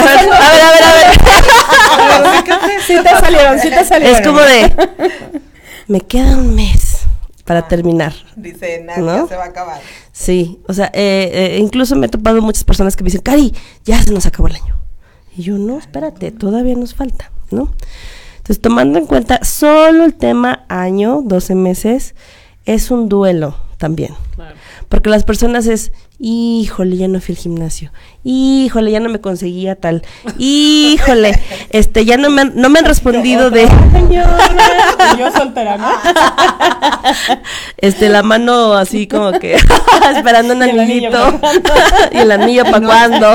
a 0.63 0.71
ver, 0.73 0.85
a 0.85 0.95
ver. 0.95 2.81
Sí 2.87 2.95
te 3.03 3.09
salieron, 3.11 3.59
sí 3.59 3.71
te 3.71 3.85
salieron. 3.85 4.17
Es 4.17 4.27
como 4.27 4.41
de 4.41 4.73
me 5.89 6.01
queda 6.01 6.37
un 6.37 6.55
mes 6.55 6.99
para 7.45 7.67
terminar. 7.69 8.13
Dice, 8.37 8.83
Nadia, 8.85 9.03
¿No? 9.03 9.29
se 9.29 9.37
va 9.37 9.45
a 9.45 9.49
acabar. 9.49 9.81
Sí, 10.13 10.61
o 10.69 10.73
sea, 10.73 10.87
eh, 10.95 11.31
eh, 11.33 11.59
incluso 11.61 11.95
me 11.97 12.07
he 12.07 12.09
topado 12.09 12.41
muchas 12.43 12.65
personas 12.65 12.97
que 12.97 13.05
me 13.05 13.09
dicen, 13.09 13.23
Cari, 13.23 13.55
ya 13.85 14.03
se 14.03 14.13
nos 14.13 14.27
acabó 14.27 14.49
el 14.49 14.57
año. 14.57 14.77
Y 15.37 15.43
yo, 15.43 15.59
no, 15.59 15.79
espérate, 15.79 16.31
todavía 16.33 16.75
nos 16.75 16.95
falta, 16.95 17.31
¿no? 17.51 17.73
Entonces, 18.39 18.61
tomando 18.61 18.99
en 18.99 19.07
cuenta 19.07 19.45
solo 19.45 20.05
el 20.05 20.15
tema 20.15 20.65
año, 20.69 21.21
12 21.23 21.55
meses, 21.55 22.15
es 22.67 22.91
un 22.91 23.09
duelo 23.09 23.57
también. 23.79 24.15
Claro. 24.35 24.57
Porque 24.89 25.11
las 25.11 25.25
personas 25.25 25.67
es, 25.67 25.93
híjole, 26.19 26.97
ya 26.97 27.09
no 27.09 27.21
fui 27.21 27.35
al 27.35 27.39
gimnasio, 27.41 27.93
híjole, 28.25 28.91
ya 28.91 29.01
no 29.01 29.09
me 29.09 29.21
conseguía 29.21 29.77
tal, 29.77 30.03
híjole, 30.39 31.39
este, 31.71 32.05
ya 32.05 32.17
no 32.17 32.31
me 32.31 32.43
han, 32.43 32.53
no 32.57 32.71
me 32.71 32.79
han 32.79 32.85
respondido 32.87 33.51
de, 33.51 33.65
yo 35.19 35.31
soltera, 35.33 35.77
¿no? 35.77 35.89
este, 37.79 38.09
la 38.09 38.23
mano 38.23 38.75
así 38.75 39.07
como 39.07 39.33
que 39.33 39.57
esperando 40.17 40.55
un 40.55 40.63
anillito 40.63 41.41
y 42.13 42.19
el 42.19 42.31
anillo 42.31 42.65
para 42.65 42.87
cuando. 42.87 43.35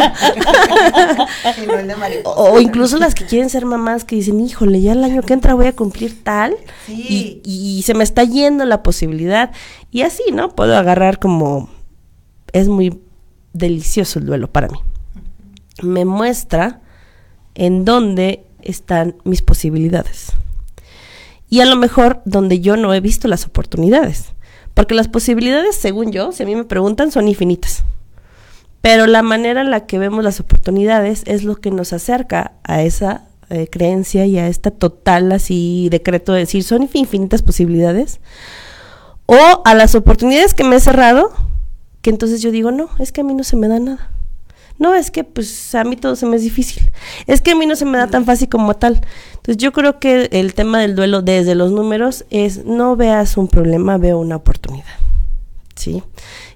O, 2.24 2.52
o 2.54 2.60
incluso 2.60 2.98
las 2.98 3.16
que 3.16 3.26
quieren 3.26 3.50
ser 3.50 3.66
mamás 3.66 4.04
que 4.06 4.16
dicen, 4.16 4.40
híjole, 4.40 4.82
ya 4.82 4.94
el 4.94 5.04
año 5.04 5.22
que 5.22 5.34
entra 5.34 5.54
voy 5.54 5.68
a 5.68 5.76
cumplir 5.76 6.24
tal 6.24 6.56
Sí. 6.86 7.42
y, 7.46 7.78
y 7.78 7.82
se 7.84 7.94
me 7.94 8.04
está 8.04 8.24
yendo 8.24 8.66
la 8.66 8.84
posibilidad. 8.84 9.52
Y 9.92 10.02
así, 10.04 10.24
¿no? 10.34 10.50
Puedo 10.56 10.78
agarrar 10.78 11.20
como... 11.20 11.70
Es 12.54 12.68
muy 12.68 13.00
delicioso 13.54 14.20
el 14.20 14.26
duelo 14.26 14.52
para 14.52 14.68
mí. 14.68 14.80
Me 15.82 16.06
muestra 16.06 16.82
en 17.56 17.86
dónde 17.86 18.46
están 18.62 19.16
mis 19.24 19.42
posibilidades. 19.42 20.34
Y 21.50 21.60
a 21.60 21.66
lo 21.66 21.76
mejor 21.76 22.22
donde 22.26 22.60
yo 22.62 22.78
no 22.78 22.94
he 22.94 23.02
visto 23.02 23.28
las 23.28 23.46
oportunidades. 23.46 24.34
Porque 24.74 24.96
las 24.96 25.10
posibilidades, 25.10 25.76
según 25.76 26.12
yo, 26.12 26.32
si 26.32 26.44
a 26.44 26.46
mí 26.46 26.56
me 26.56 26.64
preguntan, 26.64 27.12
son 27.12 27.28
infinitas. 27.28 27.84
Pero 28.82 29.06
la 29.06 29.22
manera 29.22 29.62
en 29.62 29.70
la 29.70 29.86
que 29.86 30.00
vemos 30.00 30.24
las 30.24 30.40
oportunidades 30.40 31.24
es 31.26 31.44
lo 31.44 31.56
que 31.56 31.70
nos 31.72 31.94
acerca 31.94 32.54
a 32.64 32.82
esa 32.82 33.28
eh, 33.50 33.68
creencia 33.70 34.26
y 34.26 34.40
a 34.40 34.48
esta 34.48 34.72
total 34.72 35.32
así 35.34 35.90
decreto 35.92 36.32
de 36.32 36.40
decir 36.40 36.64
son 36.64 36.84
infinitas 36.84 37.42
posibilidades. 37.42 38.22
O 39.26 39.62
a 39.66 39.76
las 39.76 39.94
oportunidades 39.94 40.54
que 40.54 40.64
me 40.64 40.78
he 40.78 40.80
cerrado, 40.80 41.32
que 42.02 42.10
entonces 42.10 42.42
yo 42.42 42.52
digo, 42.52 42.72
no, 42.72 42.90
es 43.00 43.12
que 43.12 43.22
a 43.22 43.24
mí 43.24 43.34
no 43.34 43.44
se 43.44 43.56
me 43.56 43.68
da 43.68 43.80
nada. 43.80 44.12
No, 44.80 44.96
es 44.96 45.12
que 45.12 45.24
pues 45.24 45.76
a 45.76 45.84
mí 45.84 45.96
todo 45.96 46.16
se 46.16 46.26
me 46.26 46.38
es 46.38 46.42
difícil. 46.42 46.90
Es 47.28 47.42
que 47.42 47.52
a 47.52 47.56
mí 47.56 47.68
no 47.68 47.76
se 47.76 47.86
me 47.86 48.00
da 48.00 48.08
tan 48.08 48.26
fácil 48.26 48.50
como 48.50 48.76
tal. 48.76 49.02
Entonces 49.34 49.58
yo 49.58 49.72
creo 49.74 50.00
que 50.00 50.30
el 50.32 50.56
tema 50.56 50.80
del 50.80 50.96
duelo 50.96 51.22
desde 51.22 51.54
los 51.54 51.72
números 51.72 52.26
es 52.32 52.66
no 52.66 52.96
veas 52.96 53.38
un 53.38 53.48
problema, 53.48 54.00
veo 54.00 54.18
una 54.18 54.38
oportunidad. 54.38 54.86
¿Sí? 55.76 56.02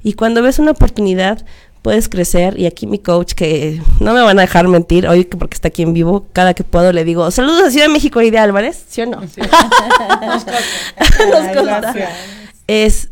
Y 0.02 0.14
cuando 0.14 0.42
ves 0.42 0.58
una 0.58 0.72
oportunidad, 0.72 1.46
puedes 1.86 2.10
crecer. 2.10 2.60
Y 2.60 2.66
aquí 2.66 2.88
mi 2.88 2.98
coach, 2.98 3.34
que 3.34 3.80
no 4.00 4.16
me 4.16 4.22
van 4.22 4.40
a 4.40 4.42
dejar 4.42 4.68
mentir, 4.68 5.08
hoy 5.08 5.26
que 5.26 5.38
porque 5.38 5.54
está 5.54 5.68
aquí 5.68 5.84
en 5.84 5.94
vivo, 5.94 6.26
cada 6.34 6.56
que 6.56 6.64
puedo 6.64 6.92
le 6.92 7.04
digo, 7.04 7.30
saludos 7.30 7.62
a 7.62 7.70
Ciudad 7.70 7.86
de 7.86 7.94
México 7.94 8.24
y 8.24 8.32
de 8.32 8.40
Álvarez, 8.40 8.86
¿sí 8.90 9.02
o 9.02 9.06
no? 9.06 9.22
Sí. 9.28 9.40
Nos 10.26 10.44
consta. 11.56 11.62
gracias. 11.62 12.10
Es, 12.66 13.10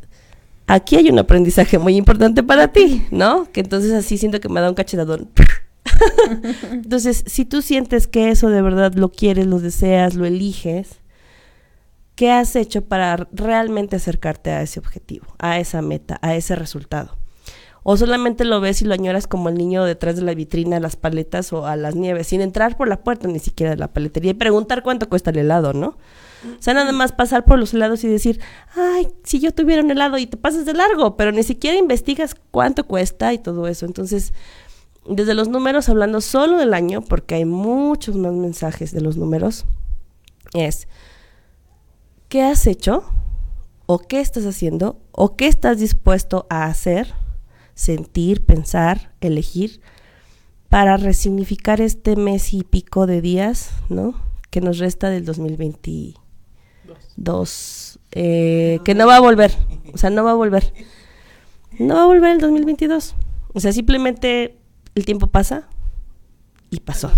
aquí 0.67 0.95
hay 0.95 1.09
un 1.09 1.19
aprendizaje 1.19 1.77
muy 1.77 1.95
importante 1.95 2.43
para 2.43 2.69
ti, 2.69 3.05
¿no? 3.11 3.51
Que 3.51 3.61
entonces 3.61 3.91
así 3.91 4.17
siento 4.17 4.39
que 4.39 4.49
me 4.49 4.61
da 4.61 4.69
un 4.69 4.75
cachetadón. 4.75 5.29
entonces, 6.71 7.23
si 7.27 7.45
tú 7.45 7.61
sientes 7.61 8.07
que 8.07 8.29
eso 8.29 8.49
de 8.49 8.61
verdad 8.61 8.93
lo 8.93 9.09
quieres, 9.09 9.47
lo 9.47 9.59
deseas, 9.59 10.15
lo 10.15 10.25
eliges, 10.25 10.99
¿qué 12.15 12.31
has 12.31 12.55
hecho 12.55 12.83
para 12.83 13.27
realmente 13.31 13.95
acercarte 13.95 14.51
a 14.51 14.61
ese 14.61 14.79
objetivo, 14.79 15.27
a 15.39 15.59
esa 15.59 15.81
meta, 15.81 16.19
a 16.21 16.35
ese 16.35 16.55
resultado? 16.55 17.17
O 17.85 17.97
solamente 17.97 18.45
lo 18.45 18.61
ves 18.61 18.81
y 18.81 18.85
lo 18.85 18.93
añoras 18.93 19.27
como 19.27 19.49
el 19.49 19.55
niño 19.55 19.83
detrás 19.83 20.15
de 20.15 20.21
la 20.21 20.33
vitrina 20.33 20.77
a 20.77 20.79
las 20.79 20.95
paletas 20.95 21.51
o 21.51 21.67
a 21.67 21.75
las 21.75 21.95
nieves, 21.95 22.27
sin 22.27 22.39
entrar 22.39 22.77
por 22.77 22.87
la 22.87 23.03
puerta 23.03 23.27
ni 23.27 23.39
siquiera 23.39 23.71
de 23.71 23.77
la 23.77 23.91
paletería 23.91 24.31
y 24.31 24.35
preguntar 24.35 24.83
cuánto 24.83 25.09
cuesta 25.09 25.31
el 25.31 25.39
helado, 25.39 25.73
¿no? 25.73 25.97
O 26.43 26.61
sea, 26.61 26.73
nada 26.73 26.91
más 26.91 27.11
pasar 27.11 27.45
por 27.45 27.57
los 27.57 27.73
helados 27.73 28.03
y 28.03 28.07
decir, 28.07 28.39
ay, 28.75 29.07
si 29.23 29.39
yo 29.39 29.53
tuviera 29.53 29.81
un 29.81 29.91
helado 29.91 30.17
y 30.17 30.27
te 30.27 30.37
pasas 30.37 30.65
de 30.65 30.73
largo, 30.73 31.15
pero 31.15 31.31
ni 31.31 31.43
siquiera 31.43 31.77
investigas 31.77 32.35
cuánto 32.51 32.85
cuesta 32.85 33.33
y 33.33 33.37
todo 33.37 33.67
eso. 33.67 33.85
Entonces, 33.85 34.33
desde 35.07 35.33
los 35.33 35.47
números, 35.47 35.89
hablando 35.89 36.21
solo 36.21 36.57
del 36.57 36.73
año, 36.73 37.01
porque 37.01 37.35
hay 37.35 37.45
muchos 37.45 38.15
más 38.15 38.33
mensajes 38.33 38.91
de 38.91 39.01
los 39.01 39.17
números, 39.17 39.65
es, 40.53 40.87
¿qué 42.29 42.43
has 42.43 42.67
hecho? 42.67 43.03
¿O 43.85 43.99
qué 43.99 44.19
estás 44.19 44.45
haciendo? 44.45 45.01
¿O 45.11 45.35
qué 45.35 45.47
estás 45.47 45.79
dispuesto 45.79 46.47
a 46.49 46.65
hacer, 46.65 47.13
sentir, 47.75 48.45
pensar, 48.45 49.13
elegir 49.21 49.81
para 50.69 50.97
resignificar 50.97 51.81
este 51.81 52.15
mes 52.15 52.53
y 52.53 52.63
pico 52.63 53.05
de 53.05 53.21
días, 53.21 53.71
¿no? 53.89 54.15
Que 54.49 54.61
nos 54.61 54.79
resta 54.79 55.09
del 55.09 55.25
2022 55.25 56.22
dos, 57.15 57.99
eh, 58.11 58.79
que 58.83 58.95
no 58.95 59.07
va 59.07 59.17
a 59.17 59.19
volver, 59.19 59.51
o 59.93 59.97
sea, 59.97 60.09
no 60.09 60.23
va 60.23 60.31
a 60.31 60.35
volver, 60.35 60.73
no 61.79 61.95
va 61.95 62.03
a 62.03 62.07
volver 62.07 62.31
el 62.31 62.39
2022, 62.39 63.15
o 63.53 63.59
sea, 63.59 63.71
simplemente 63.73 64.57
el 64.95 65.05
tiempo 65.05 65.27
pasa 65.27 65.67
y 66.69 66.79
pasó 66.79 67.11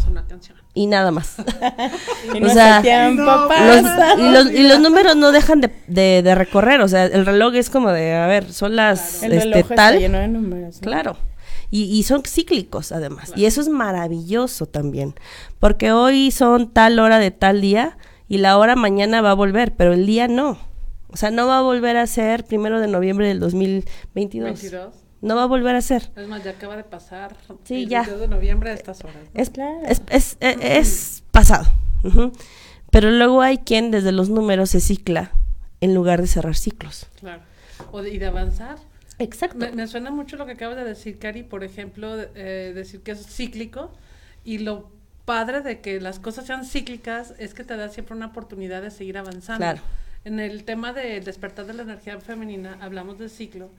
y 0.74 0.88
nada 0.88 1.10
más. 1.12 1.36
Y 2.34 2.44
O 2.44 2.50
sea, 2.50 2.82
tiempo 2.82 3.24
no, 3.24 3.48
pasa. 3.48 4.16
Los- 4.16 4.20
y, 4.20 4.32
los, 4.32 4.52
y 4.52 4.68
los 4.68 4.80
números 4.82 5.16
no 5.16 5.32
dejan 5.32 5.62
de, 5.62 5.72
de- 5.88 6.22
de 6.24 6.36
recorrer, 6.36 6.82
o 6.82 6.88
sea, 6.90 7.06
el 7.06 7.26
reloj 7.26 7.56
es 7.56 7.70
como 7.70 7.92
de, 7.92 8.14
a 8.14 8.28
ver, 8.28 8.52
son 8.52 8.76
las 8.76 9.24
El 9.24 9.32
este, 9.34 9.46
reloj 9.46 9.60
está 9.60 9.76
tal, 9.76 10.00
lleno 10.00 10.18
de 10.18 10.28
números. 10.28 10.76
¿no? 10.76 10.82
Claro. 10.82 11.18
Y, 11.72 11.84
y 11.86 12.04
son 12.04 12.24
cíclicos 12.24 12.92
además. 12.92 13.32
Y 13.36 13.46
eso 13.46 13.60
es 13.62 13.70
maravilloso 13.70 14.66
también. 14.66 15.14
Porque 15.60 15.92
hoy 15.92 16.32
son 16.32 16.70
tal 16.72 17.00
hora 17.00 17.18
de 17.20 17.32
tal 17.32 17.60
día 17.62 17.98
y 18.28 18.38
la 18.40 18.58
hora 18.58 18.76
mañana 18.76 19.22
va 19.22 19.32
a 19.32 19.36
volver, 19.36 19.74
pero 19.76 19.94
el 19.94 20.06
día 20.06 20.28
no. 20.28 20.58
O 21.10 21.18
sea, 21.18 21.32
no 21.32 21.48
va 21.48 21.60
a 21.60 21.62
volver 21.62 21.96
a 21.98 22.08
ser 22.08 22.44
primero 22.46 22.80
de 22.80 22.88
noviembre 22.88 23.28
del 23.28 23.40
2022. 23.40 24.44
22. 24.62 24.94
No 25.22 25.36
va 25.36 25.44
a 25.44 25.48
volver 25.48 25.76
a 25.76 25.82
ser. 25.82 26.12
Es 26.16 26.28
más, 26.28 26.44
ya 26.44 26.52
acaba 26.52 26.76
de 26.76 26.84
pasar. 26.84 27.36
Sí, 27.64 27.84
el 27.84 27.90
ya. 27.90 28.02
22 28.02 28.22
de 28.22 28.28
noviembre 28.28 28.70
a 28.72 28.74
estas 28.74 29.04
horas. 29.04 29.16
¿no? 29.34 29.42
Es, 29.42 29.50
Claro. 29.50 29.80
es, 29.88 30.02
es, 30.10 30.38
e- 30.42 30.78
es 30.78 31.24
pasado. 31.32 31.66
Pero 32.92 33.12
luego 33.12 33.42
hay 33.42 33.58
quien 33.60 33.92
desde 33.92 34.12
los 34.12 34.30
números 34.30 34.70
se 34.72 34.80
cicla 34.80 35.32
en 35.82 35.94
lugar 35.94 36.22
de 36.22 36.28
cerrar 36.28 36.56
ciclos. 36.56 37.08
Claro. 37.20 37.42
O 37.92 38.02
de, 38.02 38.10
y 38.12 38.18
de 38.20 38.28
avanzar. 38.28 38.78
Exacto. 39.20 39.58
Me, 39.58 39.72
me 39.72 39.88
suena 39.88 40.12
mucho 40.12 40.36
lo 40.38 40.46
que 40.46 40.54
acabas 40.54 40.76
de 40.78 40.84
decir, 40.84 41.18
Cari, 41.18 41.44
por 41.44 41.64
ejemplo, 41.64 42.16
de- 42.18 42.30
eh, 42.36 42.74
decir 42.74 43.02
que 43.02 43.12
es 43.12 43.26
cíclico 43.26 43.92
y 44.44 44.60
lo 44.60 44.90
padre 45.26 45.62
de 45.62 45.82
que 45.82 46.00
las 46.00 46.20
cosas 46.20 46.46
sean 46.46 46.66
cíclicas 46.66 47.34
es 47.38 47.54
que 47.54 47.64
te 47.64 47.76
da 47.76 47.90
siempre 47.90 48.16
una 48.16 48.28
oportunidad 48.28 48.82
de 48.82 48.92
seguir 48.92 49.18
avanzando. 49.18 49.60
Claro. 49.60 49.82
En 50.24 50.40
el 50.40 50.64
tema 50.64 50.94
del 50.94 51.24
despertar 51.24 51.66
de 51.66 51.74
la 51.74 51.84
energía 51.84 52.20
femenina 52.20 52.78
hablamos 52.82 53.18
de 53.18 53.30
ciclo, 53.30 53.72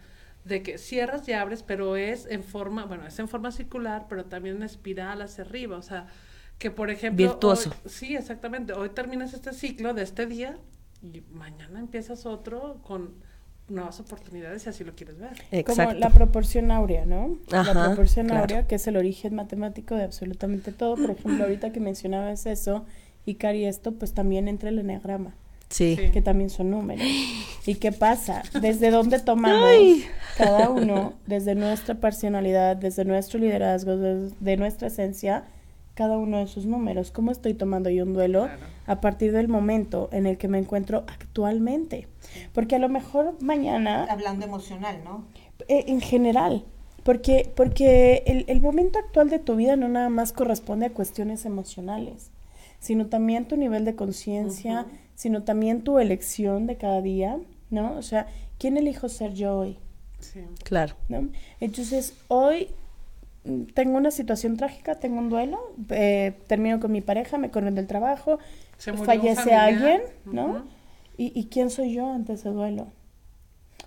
de 0.44 0.62
que 0.62 0.78
cierras 0.78 1.26
y 1.28 1.32
abres, 1.32 1.62
pero 1.62 1.96
es 1.96 2.26
en 2.26 2.44
forma, 2.44 2.85
bueno, 2.85 3.06
es 3.06 3.18
en 3.18 3.28
forma 3.28 3.50
circular, 3.50 4.06
pero 4.09 4.24
también 4.26 4.56
en 4.56 4.62
espiral 4.62 5.22
hacia 5.22 5.42
arriba, 5.44 5.76
o 5.76 5.82
sea, 5.82 6.06
que 6.59 6.70
por 6.70 6.90
ejemplo... 6.90 7.26
Virtuoso. 7.26 7.70
hoy- 7.70 7.90
sí, 7.90 8.16
exactamente. 8.16 8.72
Hoy 8.72 8.90
terminas 8.90 9.35
este 9.35 9.52
ciclo 9.52 9.92
de 9.92 10.02
este 10.02 10.26
día 10.26 10.56
y 11.02 11.22
mañana 11.32 11.80
empiezas 11.80 12.26
otro 12.26 12.80
con 12.82 13.14
nuevas 13.68 13.98
oportunidades 14.00 14.62
si 14.62 14.68
así 14.68 14.85
lo 14.85 14.94
quieres 14.94 15.18
ver. 15.18 15.31
Como 15.31 15.59
Exacto. 15.59 15.94
la 15.98 16.11
proporción 16.11 16.70
áurea, 16.70 17.05
¿no? 17.05 17.37
Ajá, 17.52 17.74
la 17.74 17.87
proporción 17.87 18.26
claro. 18.26 18.42
áurea, 18.42 18.66
que 18.66 18.76
es 18.76 18.87
el 18.87 18.96
origen 18.96 19.35
matemático 19.35 19.94
de 19.94 20.05
absolutamente 20.05 20.72
todo. 20.72 20.94
Por 20.96 21.11
ejemplo, 21.11 21.44
ahorita 21.44 21.72
que 21.72 21.81
mencionabas 21.81 22.46
eso, 22.46 22.85
y 23.24 23.35
Cari, 23.35 23.64
esto, 23.64 23.92
pues 23.92 24.14
también 24.14 24.46
entra 24.48 24.68
el 24.68 24.79
eneagrama. 24.79 25.35
Sí. 25.68 25.98
Que 26.12 26.22
también 26.22 26.48
son 26.48 26.70
números. 26.70 27.05
¿Y 27.66 27.74
qué 27.74 27.90
pasa? 27.90 28.44
¿Desde 28.62 28.92
dónde 28.92 29.18
tomamos 29.18 29.68
cada 30.38 30.70
uno, 30.70 31.14
desde 31.26 31.57
nuestra 31.57 31.96
personalidad, 31.96 32.76
desde 32.76 33.05
nuestro 33.05 33.40
liderazgo, 33.40 33.96
desde 33.96 34.57
nuestra 34.57 34.87
esencia, 34.87 35.42
cada 35.94 36.18
uno 36.18 36.38
de 36.38 36.46
sus 36.46 36.66
números? 36.66 37.11
¿Cómo 37.11 37.33
estoy 37.33 37.55
tomando 37.55 37.90
yo 37.90 38.05
un 38.05 38.14
duelo 38.14 38.44
Claro. 38.44 38.61
a 38.87 39.00
partir 39.00 39.33
del 39.33 39.48
momento 39.48 40.09
en 40.12 40.26
el 40.26 40.38
que 40.38 40.46
me 40.46 40.59
encuentro 40.59 40.98
actualmente? 41.09 42.07
Porque 42.52 42.76
a 42.76 42.78
lo 42.78 42.88
mejor 42.88 43.36
mañana 43.40 44.04
Hablando 44.10 44.46
emocional, 44.46 45.02
¿no? 45.04 45.24
eh, 45.68 45.84
en 45.88 46.00
general. 46.00 46.64
Porque, 47.02 47.52
porque 47.54 48.24
el, 48.26 48.44
el 48.48 48.60
momento 48.60 48.98
actual 48.98 49.30
de 49.30 49.38
tu 49.38 49.54
vida 49.54 49.76
no 49.76 49.88
nada 49.88 50.08
más 50.08 50.32
corresponde 50.32 50.86
a 50.86 50.90
cuestiones 50.90 51.44
emocionales, 51.44 52.30
sino 52.80 53.06
también 53.06 53.46
tu 53.46 53.56
nivel 53.56 53.84
de 53.84 53.94
conciencia, 53.94 54.86
sino 55.14 55.44
también 55.44 55.82
tu 55.82 55.98
elección 56.00 56.66
de 56.66 56.76
cada 56.76 57.00
día, 57.02 57.38
¿no? 57.70 57.96
O 57.96 58.02
sea, 58.02 58.26
¿quién 58.58 58.76
elijo 58.76 59.08
ser 59.08 59.34
yo 59.34 59.56
hoy? 59.56 59.78
Sí. 60.18 60.40
Claro. 60.64 60.94
¿no? 61.08 61.28
Entonces, 61.60 62.14
hoy 62.28 62.68
mm, 63.44 63.64
tengo 63.74 63.96
una 63.96 64.10
situación 64.10 64.56
trágica, 64.56 64.96
tengo 64.96 65.18
un 65.18 65.28
duelo, 65.30 65.60
eh, 65.90 66.34
termino 66.48 66.80
con 66.80 66.90
mi 66.90 67.02
pareja, 67.02 67.38
me 67.38 67.50
corren 67.50 67.74
del 67.74 67.86
trabajo, 67.86 68.38
Se 68.78 68.92
murió 68.92 69.02
un 69.02 69.06
fallece 69.06 69.54
alguien, 69.54 70.02
¿no? 70.24 70.46
Ujú. 70.46 70.64
¿Y, 71.16 71.33
¿Y 71.38 71.44
quién 71.46 71.70
soy 71.70 71.94
yo 71.94 72.11
ante 72.12 72.35
ese 72.35 72.50
duelo? 72.50 72.88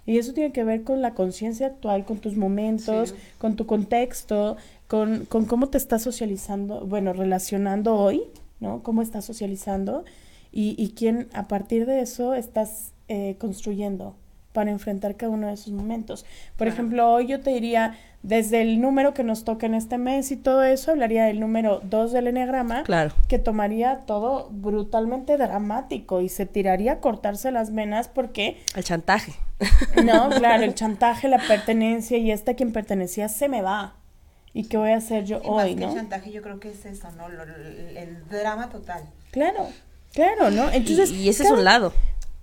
Y 0.06 0.18
eso 0.18 0.34
tiene 0.34 0.52
que 0.52 0.64
ver 0.64 0.84
con 0.84 1.02
la 1.02 1.14
conciencia 1.14 1.68
actual, 1.68 2.06
con 2.06 2.18
tus 2.18 2.36
momentos, 2.36 3.10
Sí. 3.10 3.16
con 3.38 3.56
tu 3.56 3.66
contexto, 3.68 4.58
con, 4.88 5.26
con 5.26 5.46
cómo 5.46 5.68
te 5.68 5.78
estás 5.78 6.02
socializando, 6.02 6.86
bueno, 6.86 7.14
relacionando 7.14 7.96
hoy, 7.96 8.24
¿no? 8.60 8.82
Cómo 8.82 9.02
estás 9.04 9.26
socializando 9.26 10.04
y, 10.52 10.74
y 10.82 10.92
quién 10.92 11.28
a 11.34 11.48
partir 11.48 11.86
de 11.86 12.02
eso 12.02 12.34
estás 12.34 12.94
eh, 13.08 13.36
construyendo 13.40 14.16
para 14.54 14.72
enfrentar 14.72 15.16
cada 15.16 15.32
uno 15.32 15.48
de 15.48 15.54
esos 15.54 15.72
momentos. 15.74 16.24
Por 16.58 16.68
Claro. 16.68 16.72
ejemplo, 16.74 17.12
hoy 17.12 17.28
yo 17.28 17.40
te 17.40 17.52
diría, 17.52 17.98
desde 18.24 18.62
el 18.62 18.82
número 18.82 19.14
que 19.14 19.24
nos 19.24 19.44
toca 19.46 19.66
en 19.68 19.76
este 19.76 19.98
mes 19.98 20.32
y 20.32 20.38
todo 20.38 20.64
eso, 20.64 20.92
hablaría 20.92 21.26
del 21.26 21.40
número 21.40 21.80
2 21.84 22.12
del 22.12 22.28
enneagrama, 22.28 22.84
Claro. 22.84 23.14
que 23.28 23.38
tomaría 23.40 24.00
todo 24.08 24.50
brutalmente 24.52 25.38
dramático 25.38 26.20
y 26.22 26.30
se 26.30 26.46
tiraría 26.46 26.94
a 26.94 27.00
cortarse 27.00 27.52
las 27.52 27.74
venas 27.74 28.08
porque, 28.08 28.58
El 28.76 28.84
chantaje. 28.84 29.34
no, 30.04 30.30
claro, 30.38 30.64
el 30.64 30.74
chantaje, 30.74 31.28
la 31.28 31.38
pertenencia 31.40 32.18
y 32.18 32.32
este 32.32 32.52
a 32.52 32.56
quien 32.56 32.72
pertenecía 32.74 33.30
se 33.30 33.48
me 33.50 33.62
va. 33.62 33.94
¿Y 34.52 34.64
qué 34.66 34.78
voy 34.78 34.90
a 34.90 34.98
hacer 34.98 35.26
yo 35.26 35.40
Y 35.44 35.48
más 35.50 35.64
hoy, 35.66 35.76
que 35.76 35.82
no? 35.82 35.90
el 35.90 35.96
chantaje, 35.96 36.32
yo 36.32 36.42
creo 36.42 36.60
que 36.60 36.72
es 36.72 36.84
eso, 36.86 37.10
¿no? 37.12 37.30
Lo- 37.30 37.44
el, 37.44 37.96
el 37.98 38.28
drama 38.30 38.70
total. 38.70 39.04
Claro, 39.32 39.68
claro, 40.12 40.50
¿no? 40.50 40.72
Entonces, 40.72 41.12
y, 41.12 41.18
y 41.22 41.30
ese 41.30 41.44
es 41.44 41.52
un 41.52 41.64
lado. 41.64 41.94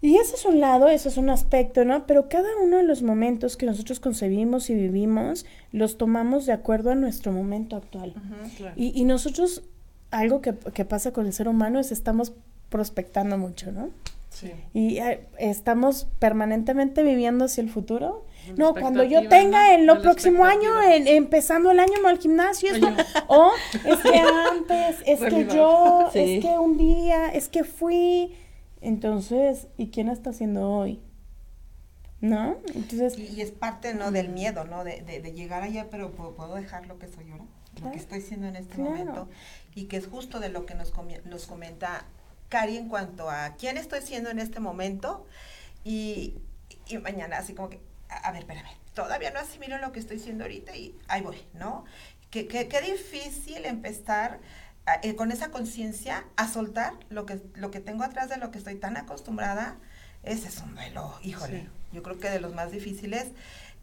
Y 0.03 0.17
ese 0.17 0.35
es 0.37 0.45
un 0.45 0.61
lado, 0.61 0.89
ese 0.89 1.09
es 1.09 1.17
un 1.17 1.31
aspecto, 1.31 1.85
¿no? 1.85 2.07
Pero 2.07 2.29
cada 2.29 2.49
uno 2.63 2.77
de 2.77 2.83
los 2.83 3.03
momentos 3.03 3.57
que 3.57 3.67
nosotros 3.67 3.99
concebimos 3.99 4.69
y 4.71 4.75
vivimos, 4.75 5.47
los 5.73 5.97
tomamos 5.97 6.45
de 6.47 6.53
acuerdo 6.53 6.91
a 6.91 6.95
nuestro 6.95 7.33
momento 7.33 7.77
actual. 7.77 8.15
Claro. 8.59 8.75
Y, 8.77 8.93
y 8.95 9.05
nosotros, 9.05 9.63
algo 10.11 10.43
que, 10.43 10.55
que 10.55 10.85
pasa 10.85 11.13
con 11.13 11.27
el 11.27 11.33
ser 11.33 11.49
humano 11.49 11.81
es 11.81 11.93
estamos 11.93 12.35
prospectando 12.69 13.39
mucho, 13.39 13.73
¿no? 13.73 13.89
Sí. 14.29 14.53
Y 14.75 14.99
eh, 14.99 15.27
estamos 15.39 16.07
permanentemente 16.19 17.03
viviendo 17.03 17.47
hacia 17.47 17.63
el 17.63 17.71
futuro. 17.71 18.27
No, 18.57 18.75
cuando 18.75 19.03
yo 19.03 19.27
tenga 19.29 19.69
¿no? 19.69 19.75
en 19.75 19.87
lo 19.87 20.03
próximo 20.03 20.45
año, 20.45 20.83
en- 20.83 21.09
empezando 21.09 21.71
el 21.71 21.81
año, 21.81 21.95
me 21.97 22.03
voy 22.03 22.11
al 22.11 22.19
gimnasio. 22.19 22.71
Oye. 22.75 22.87
o 23.29 23.51
es 23.87 23.97
que 23.99 24.19
antes, 24.53 24.97
es 25.07 25.19
que 25.21 25.31
Realidad. 25.31 25.55
yo, 25.55 26.11
Sí. 26.13 26.37
es 26.37 26.45
que 26.45 26.59
un 26.59 26.77
día, 26.77 27.29
es 27.31 27.49
que 27.49 27.65
fui. 27.65 28.35
Entonces, 28.87 29.67
¿y 29.77 29.89
quién 29.91 30.09
está 30.09 30.31
haciendo 30.31 30.71
hoy? 30.71 31.01
¿No? 32.21 32.57
Entonces, 32.75 33.19
Y, 33.19 33.25
y 33.27 33.41
es 33.43 33.51
parte, 33.51 33.95
¿no? 33.95 34.11
Del 34.11 34.29
miedo, 34.31 34.65
¿no? 34.65 34.85
De, 34.85 35.03
de, 35.03 35.21
de 35.21 35.33
llegar 35.33 35.63
allá, 35.63 35.89
pero 35.91 36.13
¿puedo, 36.13 36.35
puedo 36.35 36.55
dejar 36.55 36.87
lo 36.87 36.99
que 36.99 37.09
soy 37.09 37.31
ahora, 37.31 37.45
lo 37.75 37.75
Claro. 37.75 37.93
que 37.93 37.99
estoy 37.99 38.21
siendo 38.23 38.47
en 38.47 38.57
este 38.57 38.77
Claro. 38.77 38.91
momento. 38.91 39.29
Y 39.75 39.85
que 39.85 39.97
es 39.99 40.07
justo 40.07 40.41
de 40.41 40.49
lo 40.49 40.65
que 40.65 40.75
nos, 40.75 40.93
comi- 40.95 41.23
nos 41.25 41.47
comenta 41.47 42.07
Cari 42.49 42.77
en 42.79 42.89
cuanto 42.89 43.29
a 43.29 43.57
quién 43.59 43.77
estoy 43.77 44.01
siendo 44.03 44.31
en 44.31 44.39
este 44.39 44.61
momento. 44.61 45.27
Y, 45.85 46.37
y 46.87 46.99
mañana, 46.99 47.39
así 47.39 47.55
como 47.55 47.69
que, 47.69 47.81
a, 48.09 48.29
a 48.29 48.33
ver, 48.33 48.43
espérame, 48.43 48.69
todavía 48.95 49.31
no 49.31 49.41
asimilo 49.41 49.79
lo 49.79 49.93
que 49.93 50.01
estoy 50.01 50.19
siendo 50.19 50.45
ahorita 50.45 50.75
y 50.77 50.95
ahí 51.09 51.21
voy, 51.23 51.37
¿no? 51.55 51.85
Qué, 52.31 52.49
qué, 52.49 52.67
qué 52.69 52.81
difícil 52.81 53.65
empezar 53.67 54.41
eh, 55.03 55.15
con 55.17 55.33
esa 55.33 55.49
conciencia 55.51 56.25
a 56.37 56.49
soltar 56.49 56.93
lo 57.11 57.27
que, 57.27 57.41
lo 57.55 57.71
que 57.71 57.81
tengo 57.81 58.05
atrás 58.05 58.29
de 58.29 58.37
lo 58.37 58.51
que 58.51 58.59
estoy 58.59 58.77
tan 58.77 58.97
acostumbrada. 58.97 59.77
Ese 60.23 60.49
es 60.49 60.59
un 60.59 60.75
duelo, 60.75 61.15
híjole. 61.23 61.61
Sí. 61.63 61.69
Yo 61.93 62.03
creo 62.03 62.19
que 62.19 62.29
de 62.31 62.41
los 62.41 62.55
más 62.55 62.71
difíciles 62.73 63.27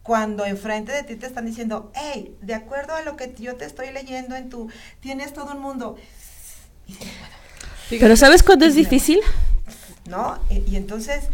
cuando 0.01 0.45
enfrente 0.45 0.91
de 0.91 1.03
ti 1.03 1.15
te 1.15 1.25
están 1.25 1.45
diciendo, 1.45 1.91
hey, 1.95 2.35
de 2.41 2.53
acuerdo 2.53 2.93
a 2.93 3.01
lo 3.03 3.15
que 3.15 3.33
yo 3.37 3.55
te 3.55 3.63
estoy 3.65 3.89
leyendo 3.91 4.35
en 4.35 4.49
tu, 4.49 4.69
tienes 4.99 5.33
todo 5.33 5.53
un 5.53 5.61
mundo. 5.61 5.97
Y 6.87 6.93
bueno, 6.95 7.35
Pero 7.89 8.17
¿sabes 8.17 8.43
cuándo 8.43 8.65
es 8.65 8.75
difícil? 8.75 9.19
¿no? 10.05 10.37
Y, 10.49 10.59
y 10.69 10.75
entonces 10.75 11.25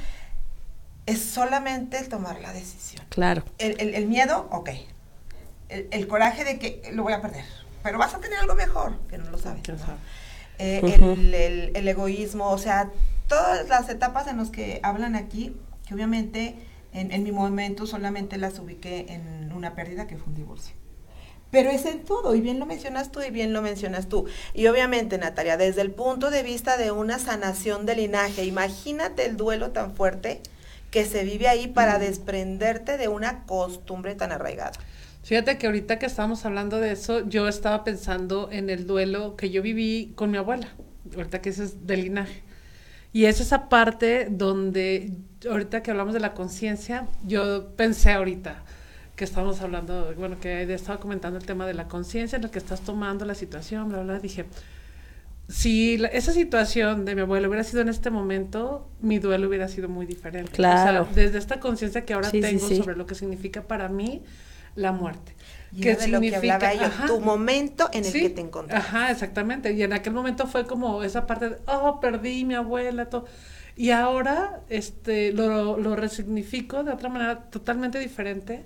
es 1.07 1.19
solamente 1.19 1.97
el 1.97 2.07
tomar 2.09 2.39
la 2.41 2.53
decisión. 2.53 3.03
Claro. 3.09 3.43
El, 3.57 3.79
el- 3.81 3.95
el 3.95 4.05
miedo, 4.05 4.47
ok. 4.51 4.69
El, 5.69 5.87
el 5.89 6.07
coraje 6.07 6.43
de 6.43 6.59
que 6.59 6.91
lo 6.93 7.01
voy 7.01 7.13
a 7.13 7.21
perder. 7.21 7.45
Pero 7.83 7.97
vas 7.97 8.13
a 8.13 8.19
tener 8.19 8.39
algo 8.39 8.55
mejor, 8.55 8.99
que 9.09 9.17
no 9.17 9.29
lo 9.31 9.37
sabes. 9.37 9.61
Eh, 10.57 10.81
Ujú. 10.83 11.11
el, 11.11 11.33
el- 11.33 11.71
el 11.75 11.87
egoísmo, 11.87 12.49
o 12.51 12.57
sea, 12.57 12.91
todas 13.27 13.67
las 13.69 13.89
etapas 13.89 14.27
en 14.27 14.37
las 14.37 14.49
que 14.49 14.79
hablan 14.83 15.15
aquí, 15.15 15.55
que 15.87 15.93
obviamente 15.93 16.55
en, 16.93 17.11
en 17.11 17.23
mi 17.23 17.31
momento 17.31 17.85
solamente 17.87 18.37
las 18.37 18.59
ubiqué 18.59 19.05
en 19.09 19.51
una 19.53 19.75
pérdida 19.75 20.07
que 20.07 20.17
fue 20.17 20.27
un 20.27 20.35
divorcio. 20.35 20.75
Pero 21.51 21.71
es 21.71 21.85
en 21.85 22.03
todo, 22.03 22.35
y 22.35 22.41
bien 22.41 22.59
lo 22.59 22.65
mencionas 22.67 23.11
tú 23.11 23.21
y 23.23 23.31
bien 23.31 23.53
lo 23.53 23.61
mencionas 23.63 24.07
tú. 24.07 24.25
Y 24.53 24.67
obviamente, 24.67 25.17
Natalia, 25.17 25.57
desde 25.57 25.81
el 25.81 25.89
punto 25.91 26.29
de 26.29 26.43
vista 26.43 26.77
de 26.77 26.91
una 26.91 27.17
sanación 27.17 27.85
de 27.87 27.95
linaje, 27.95 28.43
imagínate 28.45 29.25
el 29.25 29.35
duelo 29.35 29.71
tan 29.71 29.95
fuerte 29.95 30.41
que 30.91 31.05
se 31.05 31.23
vive 31.23 31.47
ahí 31.47 31.67
para 31.67 31.97
desprenderte 31.97 32.97
de 32.97 33.07
una 33.07 33.45
costumbre 33.45 34.13
tan 34.15 34.31
arraigada. 34.31 34.73
Fíjate 35.29 35.59
que 35.59 35.67
ahorita 35.67 35.99
que 35.99 36.07
estábamos 36.07 36.43
hablando 36.47 36.79
de 36.79 36.91
eso, 36.91 37.23
yo 37.29 37.47
estaba 37.47 37.83
pensando 37.83 38.49
en 38.51 38.71
el 38.71 38.87
duelo 38.87 39.35
que 39.35 39.51
yo 39.51 39.61
viví 39.61 40.11
con 40.15 40.31
mi 40.31 40.39
abuela, 40.39 40.69
ahorita 41.15 41.39
que 41.39 41.49
ese 41.49 41.65
es 41.65 41.85
del 41.85 42.01
linaje. 42.01 42.41
Y 43.13 43.25
es 43.25 43.39
esa 43.39 43.69
parte 43.69 44.27
donde, 44.31 45.11
ahorita 45.47 45.83
que 45.83 45.91
hablamos 45.91 46.15
de 46.15 46.19
la 46.19 46.33
conciencia, 46.33 47.05
yo 47.27 47.75
pensé 47.75 48.11
ahorita 48.11 48.63
que 49.15 49.23
estábamos 49.23 49.61
hablando, 49.61 50.11
bueno, 50.17 50.39
que 50.39 50.63
estaba 50.73 50.99
comentando 50.99 51.37
el 51.37 51.45
tema 51.45 51.67
de 51.67 51.75
la 51.75 51.87
conciencia, 51.87 52.37
en 52.37 52.41
la 52.41 52.49
que 52.49 52.57
estás 52.57 52.81
tomando 52.81 53.23
la 53.23 53.35
situación, 53.35 53.87
bla, 53.89 54.01
bla, 54.01 54.17
dije, 54.17 54.45
si 55.47 55.99
la- 55.99 56.07
esa 56.07 56.33
situación 56.33 57.05
de 57.05 57.13
mi 57.13 57.21
abuelo 57.21 57.49
hubiera 57.49 57.63
sido 57.63 57.83
en 57.83 57.89
este 57.89 58.09
momento, 58.09 58.89
mi 58.99 59.19
duelo 59.19 59.47
hubiera 59.47 59.67
sido 59.67 59.89
muy 59.89 60.07
diferente. 60.07 60.53
Claro. 60.53 61.03
O 61.03 61.05
sea, 61.05 61.13
desde 61.13 61.37
esta 61.37 61.59
conciencia 61.59 62.03
que 62.03 62.15
ahora 62.15 62.31
Sí, 62.31 62.37
sí, 62.37 62.41
tengo 62.41 62.67
sí. 62.67 62.77
sobre 62.77 62.95
lo 62.95 63.05
que 63.05 63.13
significa 63.13 63.61
para 63.61 63.89
mí 63.89 64.23
la 64.75 64.91
muerte. 64.91 65.35
Y 65.75 65.87
era 65.87 66.01
de 66.01 66.07
lo 66.07 66.19
que 66.19 66.35
hablaba 66.35 66.73
yo, 66.73 66.85
Ajá. 66.85 67.05
tu 67.05 67.19
momento 67.19 67.89
en 67.93 68.03
el 68.05 68.11
Sí, 68.11 68.21
que 68.21 68.29
te 68.29 68.41
encontrabas. 68.41 68.87
Ajá, 68.87 69.11
exactamente. 69.11 69.71
Y 69.73 69.83
en 69.83 69.93
aquel 69.93 70.13
momento 70.13 70.47
fue 70.47 70.65
como 70.65 71.03
esa 71.03 71.27
parte 71.27 71.49
de, 71.49 71.57
oh, 71.67 71.99
perdí 71.99 72.43
mi 72.43 72.55
abuela, 72.55 73.05
todo. 73.09 73.25
Y 73.75 73.91
ahora 73.91 74.61
este, 74.69 75.31
lo, 75.31 75.77
lo 75.77 75.95
resignifico 75.95 76.83
de 76.83 76.91
otra 76.91 77.09
manera 77.09 77.43
totalmente 77.49 77.99
diferente. 77.99 78.63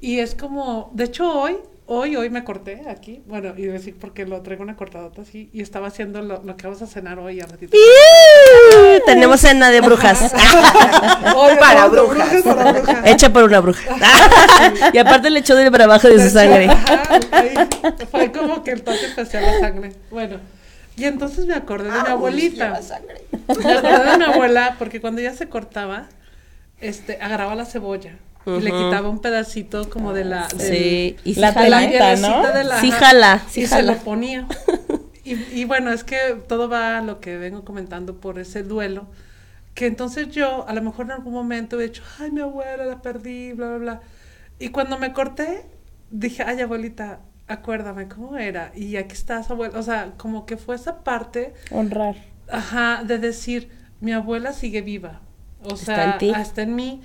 Y 0.00 0.18
es 0.18 0.34
como, 0.34 0.90
de 0.92 1.04
hecho 1.04 1.32
hoy, 1.32 1.56
hoy, 1.86 2.16
hoy 2.16 2.30
me 2.30 2.44
corté 2.44 2.82
aquí, 2.88 3.22
bueno, 3.26 3.54
y 3.56 3.62
decir 3.62 3.96
porque 3.98 4.26
lo 4.26 4.42
traigo 4.42 4.62
una 4.62 4.76
cortadota 4.76 5.22
así, 5.22 5.48
y 5.52 5.62
estaba 5.62 5.86
haciendo 5.86 6.20
lo, 6.20 6.42
lo 6.42 6.56
que 6.56 6.66
vamos 6.66 6.82
a 6.82 6.86
cenar 6.86 7.18
hoy 7.18 7.40
a 7.40 7.46
ratito. 7.46 7.74
Tenemos 9.06 9.40
cena 9.40 9.70
de 9.70 9.80
brujas. 9.80 10.32
Hoy 11.36 11.56
Para 11.58 11.88
de 11.88 12.00
brujas. 12.00 12.42
para 12.42 12.72
brujas. 12.72 12.98
Hecha 13.06 13.30
por 13.32 13.44
una 13.44 13.60
bruja. 13.60 13.82
y 14.92 14.98
aparte 14.98 15.30
le 15.30 15.40
echó 15.40 15.54
del 15.56 15.70
bravajo 15.70 16.08
de 16.08 16.22
su 16.22 16.30
sangre. 16.30 16.68
Fue 18.10 18.32
como 18.32 18.62
que 18.64 18.72
el 18.72 18.82
toque 18.82 19.04
especial 19.06 19.44
la 19.44 19.60
sangre. 19.60 19.92
Bueno, 20.10 20.36
y 20.96 21.04
entonces 21.04 21.46
me 21.46 21.54
acordé 21.54 21.84
de 21.90 22.02
mi 22.02 22.08
Au, 22.08 22.12
abuelita. 22.12 22.80
Me 23.48 23.72
acordé 23.72 24.10
de 24.12 24.18
mi 24.18 24.24
abuela 24.24 24.76
porque 24.78 25.00
cuando 25.00 25.20
ella 25.20 25.34
se 25.34 25.48
cortaba, 25.48 26.06
este, 26.80 27.18
agarraba 27.20 27.54
la 27.54 27.64
cebolla 27.66 28.12
y 28.46 28.60
le 28.60 28.70
quitaba 28.70 29.08
un 29.08 29.20
pedacito 29.20 29.88
como 29.88 30.12
de 30.12 30.24
la, 30.24 30.48
del- 30.48 30.60
Sí, 30.68 31.16
y 31.24 31.34
sí 31.34 31.40
La 31.40 31.52
de 31.52 31.68
la 31.70 31.78
jala. 31.78 31.78
telita, 31.80 31.98
pielecita 32.04 32.28
¿no? 32.42 32.52
de 32.52 32.64
la- 32.64 32.80
Sí 32.80 32.90
jala, 32.90 33.42
sí 33.50 33.60
y 33.62 33.66
se 33.66 33.76
jala. 33.76 33.92
lo 33.92 33.98
ponía. 33.98 34.46
Y, 35.24 35.34
y 35.60 35.64
bueno, 35.64 35.90
es 35.92 36.04
que 36.04 36.16
todo 36.48 36.68
va 36.68 36.98
a 36.98 37.02
lo 37.02 37.20
que 37.20 37.38
vengo 37.38 37.64
comentando 37.64 38.20
por 38.20 38.38
ese 38.38 38.62
duelo, 38.62 39.08
que 39.74 39.86
entonces 39.86 40.28
yo 40.30 40.68
a 40.68 40.74
lo 40.74 40.82
mejor 40.82 41.06
en 41.06 41.12
algún 41.12 41.34
momento 41.34 41.80
he 41.80 41.84
dicho, 41.84 42.02
ay, 42.20 42.30
mi 42.32 42.40
abuela 42.42 42.84
la 42.86 43.02
perdí, 43.02 43.52
bla, 43.54 43.68
bla, 43.68 43.78
bla. 43.78 44.02
Y 44.58 44.70
cuando 44.70 44.98
me 44.98 45.12
corté, 45.12 45.66
dije, 46.10 46.42
ay, 46.44 46.60
abuelita, 46.62 47.20
acuérdame 47.48 48.08
cómo 48.08 48.36
era. 48.38 48.72
Y 48.76 48.96
aquí 48.96 49.14
estás, 49.14 49.50
abuela. 49.50 49.78
O 49.78 49.82
sea, 49.82 50.14
como 50.18 50.46
que 50.46 50.56
fue 50.58 50.76
esa 50.76 51.04
parte 51.04 51.54
honrar. 51.70 52.16
Ajá, 52.48 53.02
de 53.04 53.18
decir, 53.18 53.70
mi 54.00 54.12
abuela 54.12 54.52
sigue 54.52 54.82
viva. 54.82 55.22
O 55.62 55.76
Está 55.80 55.94
sea, 55.94 56.04
en 56.04 56.18
ti. 56.18 56.32
hasta 56.32 56.62
en 56.62 56.74
mí. 56.74 57.02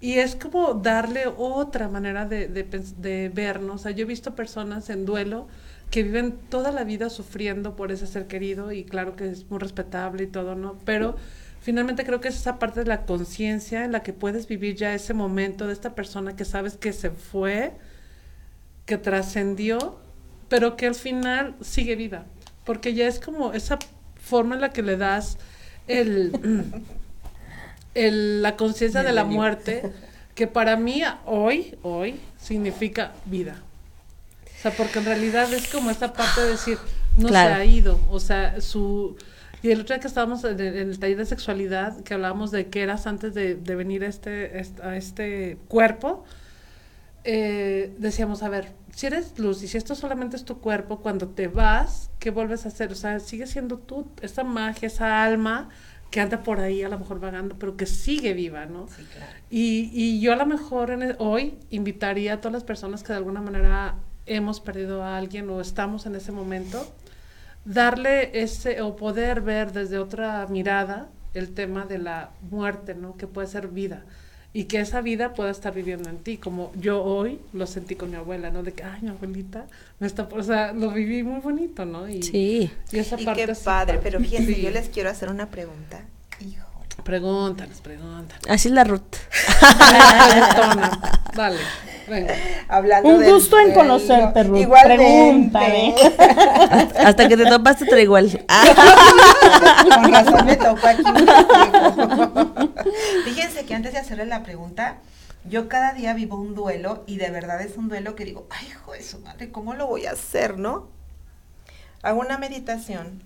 Y 0.00 0.18
es 0.18 0.36
como 0.36 0.74
darle 0.74 1.26
otra 1.26 1.88
manera 1.88 2.26
de, 2.26 2.48
de, 2.48 2.64
de 2.64 3.28
vernos. 3.32 3.76
O 3.76 3.78
sea, 3.84 3.92
yo 3.92 4.02
he 4.02 4.06
visto 4.08 4.34
personas 4.34 4.90
en 4.90 5.04
duelo 5.04 5.48
que 5.92 6.02
viven 6.02 6.32
toda 6.50 6.72
la 6.72 6.82
vida 6.84 7.10
sufriendo 7.10 7.76
por 7.76 7.92
ese 7.92 8.08
ser 8.08 8.26
querido 8.26 8.72
y 8.72 8.82
claro 8.84 9.14
que 9.14 9.30
es 9.30 9.48
muy 9.50 9.60
respetable 9.60 10.24
y 10.24 10.26
todo, 10.26 10.56
¿no? 10.56 10.78
Pero 10.84 11.16
finalmente 11.60 12.04
creo 12.04 12.20
que 12.20 12.28
es 12.28 12.36
esa 12.36 12.58
parte 12.58 12.80
de 12.80 12.86
la 12.86 13.04
conciencia 13.04 13.84
en 13.84 13.92
la 13.92 14.02
que 14.02 14.12
puedes 14.14 14.48
vivir 14.48 14.74
ya 14.74 14.94
ese 14.94 15.14
momento 15.14 15.68
de 15.68 15.74
esta 15.74 15.94
persona 15.94 16.34
que 16.34 16.44
sabes 16.46 16.76
que 16.78 16.92
se 16.94 17.10
fue, 17.10 17.74
que 18.86 18.98
trascendió, 18.98 19.98
pero 20.48 20.76
que 20.76 20.86
al 20.86 20.94
final 20.94 21.54
sigue 21.60 21.94
viva. 21.94 22.24
Porque 22.64 22.94
ya 22.94 23.06
es 23.06 23.20
como 23.20 23.52
esa 23.52 23.78
forma 24.20 24.54
en 24.54 24.62
la 24.62 24.70
que 24.72 24.82
le 24.82 24.96
das 24.96 25.38
el, 25.88 26.32
el- 27.94 28.42
la 28.42 28.56
conciencia 28.56 29.02
de 29.02 29.12
la 29.12 29.24
muerte, 29.24 29.82
que 30.34 30.46
para 30.46 30.76
mí 30.76 31.02
hoy, 31.26 31.76
hoy, 31.82 32.20
significa 32.38 33.12
vida. 33.26 33.56
O 34.62 34.68
sea, 34.68 34.70
porque 34.76 35.00
en 35.00 35.06
realidad 35.06 35.52
es 35.52 35.66
como 35.72 35.90
esta 35.90 36.12
parte 36.12 36.40
de 36.40 36.50
decir, 36.50 36.78
no 37.16 37.26
Claro. 37.28 37.56
se 37.56 37.60
ha 37.60 37.64
ido. 37.64 37.98
O 38.10 38.20
sea, 38.20 38.60
su... 38.60 39.16
Y 39.60 39.70
el 39.70 39.80
otro 39.80 39.94
día 39.94 40.00
que 40.00 40.06
estábamos 40.06 40.44
en 40.44 40.60
el, 40.60 40.76
en 40.76 40.88
el 40.90 40.98
taller 41.00 41.16
de 41.16 41.26
sexualidad, 41.26 42.00
que 42.04 42.14
hablábamos 42.14 42.50
de 42.52 42.68
qué 42.68 42.82
eras 42.82 43.06
antes 43.08 43.34
de, 43.34 43.56
de 43.56 43.74
venir 43.74 44.04
a 44.04 44.06
este, 44.08 44.60
est- 44.60 44.78
a 44.80 44.96
este 44.96 45.58
cuerpo, 45.68 46.24
eh, 47.24 47.94
decíamos, 47.98 48.42
a 48.42 48.48
ver, 48.48 48.72
si 48.94 49.06
eres 49.06 49.38
luz 49.38 49.62
y 49.62 49.68
si 49.68 49.78
esto 49.78 49.94
solamente 49.94 50.36
es 50.36 50.44
tu 50.44 50.58
cuerpo, 50.58 50.98
cuando 51.00 51.28
te 51.28 51.46
vas, 51.48 52.10
¿qué 52.18 52.30
vuelves 52.30 52.64
a 52.64 52.68
hacer? 52.68 52.90
O 52.92 52.96
sea, 52.96 53.20
sigue 53.20 53.46
siendo 53.46 53.78
tú, 53.78 54.08
esa 54.20 54.42
magia, 54.44 54.86
esa 54.88 55.22
alma 55.24 55.68
que 56.10 56.20
anda 56.20 56.42
por 56.42 56.60
ahí 56.60 56.82
a 56.82 56.88
lo 56.88 56.98
mejor 56.98 57.20
vagando, 57.20 57.56
pero 57.58 57.76
que 57.76 57.86
sigue 57.86 58.34
viva, 58.34 58.66
¿no? 58.66 58.86
Y, 59.50 59.90
y 59.92 60.20
yo 60.20 60.32
a 60.32 60.36
lo 60.36 60.44
mejor 60.46 60.90
en 60.90 61.02
e- 61.02 61.16
hoy 61.18 61.54
invitaría 61.70 62.34
a 62.34 62.36
todas 62.40 62.52
las 62.52 62.64
personas 62.64 63.02
que 63.02 63.12
de 63.12 63.18
alguna 63.18 63.40
manera 63.40 63.94
hemos 64.34 64.60
perdido 64.60 65.02
a 65.02 65.16
alguien 65.16 65.48
o 65.50 65.60
estamos 65.60 66.06
en 66.06 66.14
ese 66.16 66.32
momento, 66.32 66.92
darle 67.64 68.42
ese 68.42 68.80
o 68.82 68.96
poder 68.96 69.40
ver 69.40 69.72
desde 69.72 69.98
otra 69.98 70.46
mirada 70.48 71.08
el 71.34 71.54
tema 71.54 71.84
de 71.86 71.98
la 71.98 72.30
muerte, 72.50 72.94
¿no? 72.94 73.16
Que 73.16 73.26
puede 73.26 73.46
ser 73.48 73.68
vida 73.68 74.02
y 74.54 74.64
que 74.64 74.80
esa 74.80 75.00
vida 75.00 75.32
pueda 75.32 75.50
estar 75.50 75.72
viviendo 75.72 76.10
en 76.10 76.18
ti, 76.18 76.36
como 76.36 76.72
yo 76.74 77.02
hoy 77.02 77.40
lo 77.54 77.66
sentí 77.66 77.94
con 77.94 78.10
mi 78.10 78.16
abuela, 78.16 78.50
¿no? 78.50 78.62
De 78.62 78.72
que, 78.72 78.84
ay, 78.84 79.00
mi 79.00 79.08
abuelita, 79.08 79.64
me 79.98 80.06
está, 80.06 80.28
o 80.30 80.42
sea, 80.42 80.72
lo 80.74 80.90
viví 80.90 81.22
muy 81.22 81.40
bonito, 81.40 81.86
¿no? 81.86 82.06
Y, 82.08 82.22
Sí. 82.22 82.70
y 82.92 82.98
esa 82.98 83.18
Y 83.18 83.24
parte 83.24 83.46
qué 83.46 83.54
padre, 83.54 83.98
pero 84.02 84.20
fíjense, 84.20 84.54
Sí. 84.54 84.60
yo 84.60 84.70
les 84.70 84.90
quiero 84.90 85.08
hacer 85.08 85.30
una 85.30 85.46
pregunta. 85.48 86.00
Hijo. 86.40 86.66
Pregúntales, 87.02 87.80
pregúntales. 87.80 88.46
Así 88.46 88.68
es 88.68 88.74
la 88.74 88.84
Ruth. 88.84 89.16
Detona. 90.34 91.00
Dale. 91.34 91.58
Hablando 92.68 93.08
Un 93.08 93.20
del 93.20 93.32
gusto 93.32 93.58
en 93.58 93.72
conocerte, 93.72 94.42
Ruth. 94.44 94.58
Igualmente. 94.58 95.04
Pregúntame. 95.04 95.94
Hasta 97.04 97.28
que 97.28 97.36
te 97.36 97.46
topaste 97.46 97.84
otra 97.84 98.00
igual. 98.00 98.30
Con 99.94 100.12
razón 100.12 100.46
me 100.46 100.56
tocó 100.56 100.86
aquí. 100.86 101.02
Fíjense 103.24 103.64
que 103.64 103.74
antes 103.74 103.92
de 103.92 103.98
hacerle 103.98 104.26
la 104.26 104.42
pregunta, 104.42 104.98
yo 105.44 105.68
cada 105.68 105.92
día 105.92 106.14
vivo 106.14 106.36
un 106.36 106.54
duelo 106.54 107.04
y 107.06 107.18
de 107.18 107.30
verdad 107.30 107.60
es 107.60 107.76
un 107.76 107.88
duelo 107.88 108.14
que 108.14 108.24
digo, 108.24 108.46
ay, 108.50 108.68
hijo 108.68 108.92
de 108.92 109.02
su 109.02 109.18
madre, 109.20 109.50
¿cómo 109.50 109.74
lo 109.74 109.86
voy 109.86 110.06
a 110.06 110.12
hacer, 110.12 110.58
no? 110.58 110.88
Hago 112.02 112.20
una 112.20 112.36
meditación 112.36 113.22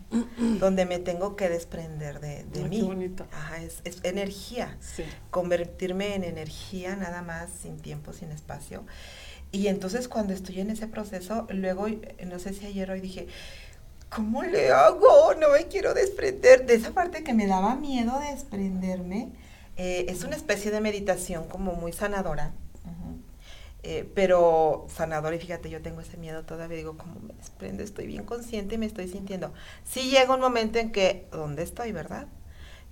donde 0.60 0.84
me 0.84 0.98
tengo 0.98 1.34
que 1.34 1.48
desprender 1.48 2.20
de, 2.20 2.44
mí. 2.68 2.80
qué 2.80 2.82
bonito. 2.82 3.26
Ajá, 3.32 3.62
es, 3.62 3.80
es 3.84 4.00
energía. 4.02 4.76
Sí. 4.80 5.04
Convertirme 5.30 6.14
en 6.14 6.24
energía 6.24 6.94
nada 6.94 7.22
más, 7.22 7.48
sin 7.62 7.78
tiempo, 7.78 8.12
sin 8.12 8.30
espacio. 8.32 8.84
Y 9.50 9.68
entonces 9.68 10.08
cuando 10.08 10.34
estoy 10.34 10.60
en 10.60 10.70
ese 10.70 10.86
proceso, 10.86 11.46
luego, 11.48 11.86
no 12.26 12.38
sé 12.38 12.52
si 12.52 12.66
ayer 12.66 12.90
o 12.90 12.94
hoy 12.94 13.00
dije, 13.00 13.28
¿cómo 14.10 14.42
le 14.42 14.70
hago? 14.70 15.34
No 15.40 15.50
me 15.50 15.66
quiero 15.68 15.94
desprender. 15.94 16.66
De 16.66 16.74
esa 16.74 16.90
parte 16.90 17.24
que 17.24 17.32
me 17.32 17.46
daba 17.46 17.76
miedo 17.76 18.18
desprenderme, 18.30 19.32
eh, 19.76 20.06
es 20.08 20.24
una 20.24 20.36
especie 20.36 20.70
de 20.70 20.80
meditación 20.80 21.48
como 21.48 21.72
muy 21.74 21.92
sanadora. 21.92 22.52
Eh, 23.88 24.10
pero 24.16 24.86
sanadora, 24.92 25.36
y 25.36 25.38
fíjate, 25.38 25.70
yo 25.70 25.80
tengo 25.80 26.00
ese 26.00 26.16
miedo 26.16 26.42
todavía, 26.42 26.76
digo, 26.76 26.96
¿cómo 26.98 27.20
me 27.20 27.34
desprendo? 27.34 27.84
Estoy 27.84 28.06
bien 28.08 28.24
consciente 28.24 28.74
y 28.74 28.78
me 28.78 28.86
estoy 28.86 29.06
sintiendo. 29.06 29.52
Sí 29.84 30.10
llega 30.10 30.34
un 30.34 30.40
momento 30.40 30.80
en 30.80 30.90
que, 30.90 31.28
¿dónde 31.30 31.62
estoy, 31.62 31.92
verdad? 31.92 32.26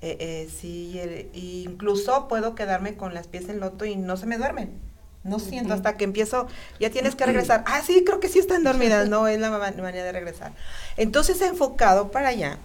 Eh, 0.01 0.17
eh, 0.21 0.49
sí, 0.51 0.99
el- 1.01 1.31
incluso 1.35 2.29
puedo 2.29 2.55
quedarme 2.55 2.97
con 2.97 3.13
las 3.13 3.27
pies 3.27 3.49
en 3.49 3.59
loto 3.59 3.85
y 3.87 3.97
no 3.97 4.17
se 4.17 4.27
me 4.27 4.39
duermen. 4.39 4.79
No 5.25 5.41
siento 5.41 5.75
hasta 5.75 5.97
que 5.97 6.05
empiezo, 6.05 6.47
ya 6.79 6.91
tienes 6.91 7.17
que 7.17 7.27
regresar. 7.27 7.65
Ah, 7.67 7.83
sí, 7.85 8.05
creo 8.05 8.21
que 8.21 8.29
sí 8.29 8.39
están 8.39 8.63
dormidas. 8.63 9.09
No, 9.09 9.27
es 9.27 9.41
la 9.41 9.51
ma- 9.51 9.59
manera 9.59 10.05
de 10.05 10.13
regresar. 10.13 10.53
Entonces, 10.97 11.41
enfocado 11.43 12.13
para 12.13 12.29
allá. 12.29 12.59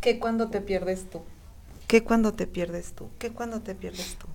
¿Qué 0.00 0.18
cuando 0.18 0.48
te 0.48 0.60
pierdes 0.60 1.10
tú? 1.10 1.22
¿Qué 1.88 2.04
cuando 2.04 2.32
te 2.34 2.46
pierdes 2.46 2.92
tú? 2.92 3.08
¿Qué 3.18 3.30
cuando 3.32 3.60
te 3.60 3.74
pierdes 3.74 4.16
tú? 4.16 4.26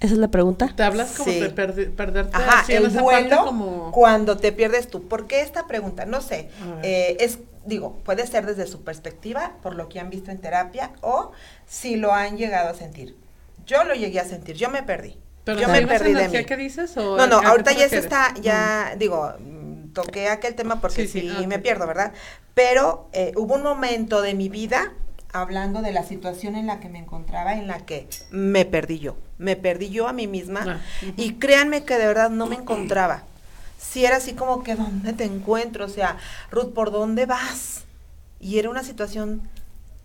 Esa 0.00 0.12
es 0.14 0.18
la 0.18 0.28
pregunta. 0.28 0.72
Te 0.76 0.82
hablas 0.84 1.12
como 1.16 1.30
Sí. 1.32 1.40
de 1.40 1.54
perdi- 1.54 1.90
perderte 1.90 2.36
Ajá, 2.36 2.60
así 2.60 2.72
en 2.74 2.84
el 2.84 2.92
duelo 2.92 3.44
como... 3.44 3.90
cuando 3.90 4.36
te 4.36 4.52
pierdes 4.52 4.88
tú. 4.88 5.08
¿Por 5.08 5.26
qué 5.26 5.40
esta 5.40 5.66
pregunta? 5.66 6.06
No 6.06 6.20
sé. 6.20 6.48
Eh, 6.82 7.16
es, 7.18 7.38
digo, 7.66 7.98
puede 8.04 8.26
ser 8.26 8.46
desde 8.46 8.66
su 8.68 8.84
perspectiva, 8.84 9.54
por 9.62 9.74
lo 9.74 9.88
que 9.88 9.98
han 9.98 10.08
visto 10.08 10.30
en 10.30 10.38
terapia, 10.38 10.92
o 11.00 11.32
si 11.66 11.96
lo 11.96 12.12
han 12.14 12.36
llegado 12.36 12.70
a 12.70 12.74
sentir. 12.74 13.16
Yo 13.66 13.82
lo 13.84 13.94
llegué 13.94 14.20
a 14.20 14.24
sentir, 14.24 14.54
yo 14.56 14.70
me 14.70 14.82
perdí. 14.84 15.18
¿Pero 15.44 15.60
yo 15.60 15.68
me 15.68 15.86
perdí 15.86 16.12
de 16.14 16.28
mí. 16.28 16.44
que 16.44 16.56
dices 16.56 16.96
o 16.96 17.16
No, 17.16 17.26
no, 17.26 17.40
qué 17.40 17.46
ahorita 17.46 17.72
ya 17.72 17.88
se 17.88 17.98
está, 17.98 18.34
ya, 18.40 18.94
digo, 18.98 19.32
mm, 19.40 19.92
toqué 19.94 20.28
aquel 20.28 20.54
tema 20.54 20.80
porque 20.80 21.06
Sí, 21.06 21.20
sí, 21.22 21.28
sí, 21.28 21.36
ah, 21.42 21.46
me 21.46 21.58
pierdo, 21.58 21.86
¿verdad? 21.86 22.12
Pero 22.54 23.08
eh, 23.12 23.32
hubo 23.36 23.54
un 23.54 23.62
momento 23.62 24.20
de 24.22 24.34
mi 24.34 24.48
vida, 24.48 24.92
hablando 25.32 25.82
de 25.82 25.92
la 25.92 26.02
situación 26.02 26.56
en 26.56 26.66
la 26.66 26.80
que 26.80 26.88
me 26.88 26.98
encontraba, 26.98 27.54
en 27.54 27.66
la 27.66 27.80
que 27.80 28.08
me 28.30 28.64
perdí 28.64 28.98
yo. 28.98 29.16
Me 29.38 29.56
perdí 29.56 29.90
yo 29.90 30.08
a 30.08 30.12
mí 30.12 30.26
misma. 30.26 30.64
Ah. 30.66 30.80
Y 31.16 31.34
créanme 31.34 31.84
que 31.84 31.98
de 31.98 32.06
verdad 32.06 32.30
no 32.30 32.46
me 32.46 32.56
encontraba. 32.56 33.24
Si 33.78 34.04
era 34.04 34.16
así 34.16 34.32
como 34.32 34.62
que, 34.62 34.74
¿dónde 34.74 35.12
te 35.12 35.24
encuentro? 35.24 35.84
O 35.84 35.88
sea, 35.88 36.16
Ruth, 36.50 36.72
¿por 36.72 36.90
dónde 36.90 37.26
vas? 37.26 37.84
Y 38.40 38.58
era 38.58 38.70
una 38.70 38.82
situación 38.82 39.42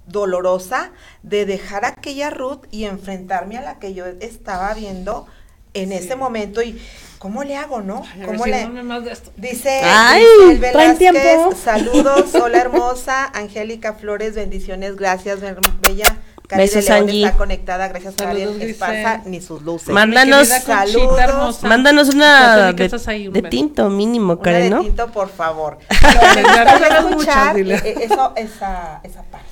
dolorosa 0.07 0.91
de 1.23 1.45
dejar 1.45 1.85
aquella 1.85 2.29
Ruth 2.29 2.65
y 2.71 2.85
enfrentarme 2.85 3.57
a 3.57 3.61
la 3.61 3.79
que 3.79 3.93
yo 3.93 4.05
estaba 4.05 4.73
viendo 4.73 5.27
en 5.73 5.89
Sí. 5.89 5.95
ese 5.95 6.15
momento 6.15 6.61
y 6.61 6.79
¿cómo 7.19 7.43
le 7.43 7.55
hago, 7.55 7.81
no? 7.81 8.03
Ay, 8.13 8.25
¿Cómo 8.25 8.45
le 8.45 8.65
más 8.83 9.03
de 9.05 9.11
esto. 9.11 9.31
Dice 9.37 9.81
Ay, 9.83 10.23
Giselle 10.49 10.71
traen 10.71 10.97
tiempo. 10.97 11.19
Velázquez, 11.21 11.57
saludos, 11.59 12.35
hola 12.41 12.57
hermosa, 12.59 13.25
Angélica 13.33 13.93
Flores, 13.93 14.35
bendiciones, 14.35 14.95
gracias, 14.95 15.39
bella. 15.81 16.17
Cari 16.45 16.63
Besos, 16.63 16.83
de 16.85 16.91
León 16.91 17.03
Angie. 17.07 17.25
está 17.25 17.37
conectada, 17.37 17.87
gracias 17.87 18.15
Saludos, 18.17 18.55
Karen 18.57 18.69
Esparza, 18.69 19.21
ni 19.25 19.39
sus 19.39 19.61
luces. 19.61 19.89
Mándanos- 19.89 20.49
Saludos. 20.49 21.17
hermosa. 21.19 21.67
Mándanos 21.67 22.09
una 22.13 22.73
de, 22.73 22.83
estás 22.85 23.07
ahí, 23.07 23.27
un 23.29 23.33
de 23.33 23.43
tinto 23.43 23.89
mínimo, 23.89 24.33
Una 24.33 24.41
Karen, 24.41 24.63
de 24.63 24.69
¿no? 24.69 24.81
tinto, 24.81 25.07
por 25.09 25.29
favor. 25.29 25.77
Escuchar 25.89 27.05
muchas, 27.09 27.55
dile. 27.55 27.75
eh, 27.75 27.95
eso, 28.01 28.33
esa, 28.35 28.99
esa 29.03 29.23
parte. 29.23 29.47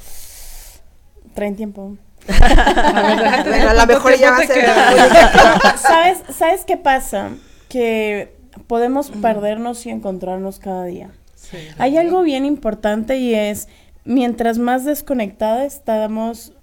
Traen 1.34 1.56
tiempo. 1.56 1.96
A 2.28 3.44
ver, 3.46 3.76
lo 3.76 3.88
mejor 3.88 4.18
ya 4.18 4.32
va 4.32 4.38
a 4.38 4.48
ser. 4.48 4.66
¿Sabes, 5.78 6.24
¿Sabes 6.36 6.66
qué 6.66 6.78
pasa? 6.78 7.30
Que 7.70 8.34
podemos 8.68 9.10
perdernos 9.10 9.86
y 9.86 9.90
encontrarnos 9.90 10.60
cada 10.60 10.86
día. 10.86 11.10
Sí. 11.36 11.58
Hay 11.78 11.98
algo 11.98 12.22
bien 12.22 12.46
importante 12.46 13.18
y 13.18 13.34
es, 13.34 13.68
mientras 14.06 14.58
más 14.58 14.86
desconectada 14.86 15.66
estamos, 15.66 16.54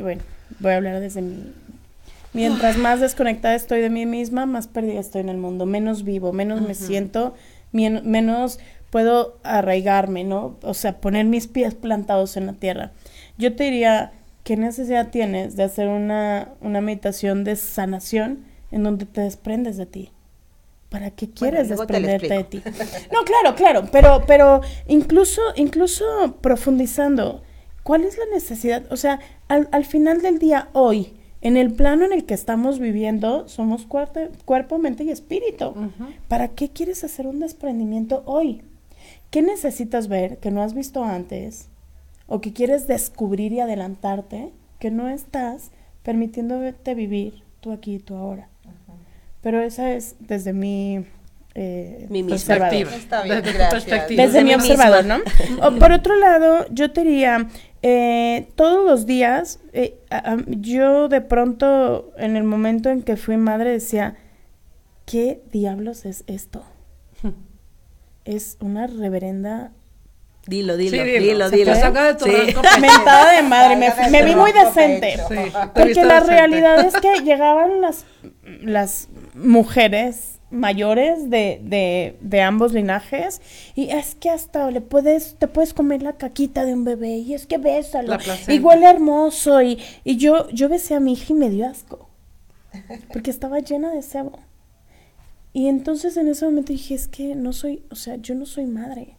bueno, 0.00 0.22
voy 0.60 0.72
a 0.72 0.76
hablar 0.76 1.00
desde 1.00 1.22
mi... 1.22 1.52
Mientras 2.32 2.76
más 2.76 3.00
desconectada 3.00 3.54
estoy 3.54 3.80
de 3.80 3.88
mí 3.88 4.04
misma, 4.04 4.44
más 4.44 4.66
perdida 4.66 5.00
estoy 5.00 5.22
en 5.22 5.30
el 5.30 5.38
mundo, 5.38 5.64
menos 5.64 6.04
vivo, 6.04 6.34
menos 6.34 6.60
me 6.60 6.74
siento, 6.74 7.34
menos 7.72 8.58
puedo 8.90 9.38
arraigarme, 9.42 10.22
¿no? 10.22 10.56
O 10.62 10.74
sea, 10.74 10.98
poner 10.98 11.24
mis 11.24 11.46
pies 11.46 11.74
plantados 11.74 12.36
en 12.36 12.46
la 12.46 12.52
tierra. 12.52 12.92
Yo 13.38 13.56
te 13.56 13.64
diría, 13.64 14.12
¿qué 14.46 14.56
necesidad 14.56 15.10
tienes 15.10 15.56
de 15.56 15.64
hacer 15.64 15.88
una, 15.88 16.52
una 16.60 16.80
meditación 16.80 17.42
de 17.42 17.56
sanación 17.56 18.44
en 18.70 18.84
donde 18.84 19.04
te 19.04 19.22
desprendes 19.22 19.76
de 19.76 19.86
ti? 19.86 20.12
¿Para 20.88 21.10
qué 21.10 21.28
quieres 21.28 21.68
lo 21.68 21.74
desprenderte 21.76 22.32
de 22.32 22.44
ti? 22.44 22.62
No, 23.12 23.24
claro, 23.24 23.56
claro, 23.56 23.88
pero, 23.90 24.22
pero 24.24 24.60
incluso, 24.86 25.42
incluso 25.56 26.04
profundizando, 26.42 27.42
¿cuál 27.82 28.04
es 28.04 28.18
la 28.18 28.26
necesidad? 28.32 28.84
O 28.92 28.96
sea, 28.96 29.18
al, 29.48 29.68
al 29.72 29.84
final 29.84 30.22
del 30.22 30.38
día, 30.38 30.68
hoy, 30.74 31.14
en 31.40 31.56
el 31.56 31.72
plano 31.72 32.04
en 32.04 32.12
el 32.12 32.24
que 32.24 32.34
estamos 32.34 32.78
viviendo, 32.78 33.48
somos 33.48 33.84
cuerpo, 33.84 34.20
cuerpo 34.44 34.78
mente 34.78 35.02
y 35.02 35.10
espíritu. 35.10 35.74
¿Para 36.28 36.46
qué 36.46 36.68
quieres 36.68 37.02
hacer 37.02 37.26
un 37.26 37.40
desprendimiento 37.40 38.22
hoy? 38.26 38.62
¿Qué 39.30 39.42
necesitas 39.42 40.06
ver 40.06 40.38
que 40.38 40.52
no 40.52 40.62
has 40.62 40.72
visto 40.72 41.02
antes? 41.02 41.68
O 42.26 42.40
que 42.40 42.52
quieres 42.52 42.86
descubrir 42.86 43.52
y 43.52 43.60
adelantarte, 43.60 44.52
que 44.78 44.90
no 44.90 45.08
estás 45.08 45.70
permitiéndote 46.02 46.94
vivir 46.94 47.42
tú 47.60 47.72
aquí 47.72 47.94
y 47.96 47.98
tú 47.98 48.14
ahora. 48.16 48.48
Pero 49.42 49.60
esa 49.60 49.92
es 49.92 50.16
desde 50.20 50.52
mi, 50.52 51.04
eh, 51.54 52.06
Mi. 52.10 52.22
Perspectiva. 52.24 52.94
Está 52.94 53.22
bien, 53.22 53.36
Desde 53.36 53.52
tu 53.52 53.58
gracias. 53.58 53.84
perspectiva. 53.84 54.22
Desde 54.24 54.38
Desde 54.40 54.44
mi 54.44 54.54
observador, 54.54 55.04
¿no? 55.04 55.16
O 55.66 55.78
por 55.78 55.92
otro 55.92 56.16
lado, 56.16 56.66
yo 56.70 56.92
te 56.92 57.04
diría, 57.04 57.48
eh, 57.82 58.48
todos 58.56 58.84
los 58.84 59.06
días, 59.06 59.60
eh, 59.72 59.98
a- 60.10 60.32
a- 60.32 60.44
yo 60.48 61.08
de 61.08 61.20
pronto, 61.20 62.12
en 62.18 62.36
el 62.36 62.42
momento 62.44 62.90
en 62.90 63.02
que 63.02 63.16
fui 63.16 63.36
madre, 63.36 63.70
decía, 63.70 64.16
¿qué 65.04 65.40
diablos 65.52 66.04
es 66.06 66.24
esto? 66.26 66.64
Es 68.24 68.58
una 68.60 68.88
reverenda 68.88 69.72
Dilo, 70.46 70.76
dilo, 70.76 70.90
Sí, 70.90 71.02
dilo, 71.02 71.50
dilo. 71.50 71.50
dilo. 71.50 71.74
De 71.74 72.14
tu 72.14 72.24
Sí. 72.26 72.30
mentada 72.80 73.32
de 73.36 73.42
madre, 73.42 73.76
me, 74.10 74.22
vi 74.24 74.34
muy 74.36 74.52
decente. 74.52 75.16
Sí, 75.28 75.34
Porque 75.74 75.94
la 76.04 76.20
decente. 76.20 76.20
realidad 76.30 76.86
es 76.86 76.94
que 76.94 77.22
llegaban 77.24 77.80
las, 77.80 78.04
las 78.62 79.08
mujeres 79.34 80.38
mayores 80.50 81.28
de, 81.28 81.60
de, 81.64 82.16
de 82.20 82.40
ambos 82.40 82.72
linajes 82.72 83.42
y 83.74 83.90
es 83.90 84.14
que 84.14 84.30
hasta 84.30 84.70
le 84.70 84.80
puedes, 84.80 85.34
te 85.36 85.48
puedes 85.48 85.74
comer 85.74 86.02
la 86.02 86.12
caquita 86.12 86.64
de 86.64 86.72
un 86.74 86.84
bebé 86.84 87.16
y 87.16 87.34
es 87.34 87.46
que 87.46 87.58
bésalo 87.58 88.16
y 88.46 88.60
huele 88.60 88.88
hermoso 88.88 89.60
y, 89.60 89.80
y 90.04 90.16
yo, 90.16 90.48
yo 90.50 90.68
besé 90.68 90.94
a 90.94 91.00
mi 91.00 91.14
hija 91.14 91.26
y 91.32 91.34
me 91.34 91.50
dio 91.50 91.66
asco 91.66 92.08
porque 93.12 93.30
estaba 93.30 93.58
llena 93.58 93.90
de 93.90 94.02
sebo. 94.02 94.38
Y 95.52 95.66
entonces 95.68 96.16
en 96.16 96.28
ese 96.28 96.44
momento 96.44 96.72
dije, 96.72 96.94
es 96.94 97.08
que 97.08 97.34
no 97.34 97.52
soy, 97.52 97.82
o 97.90 97.94
sea, 97.96 98.16
yo 98.16 98.34
no 98.34 98.44
soy 98.46 98.66
madre. 98.66 99.15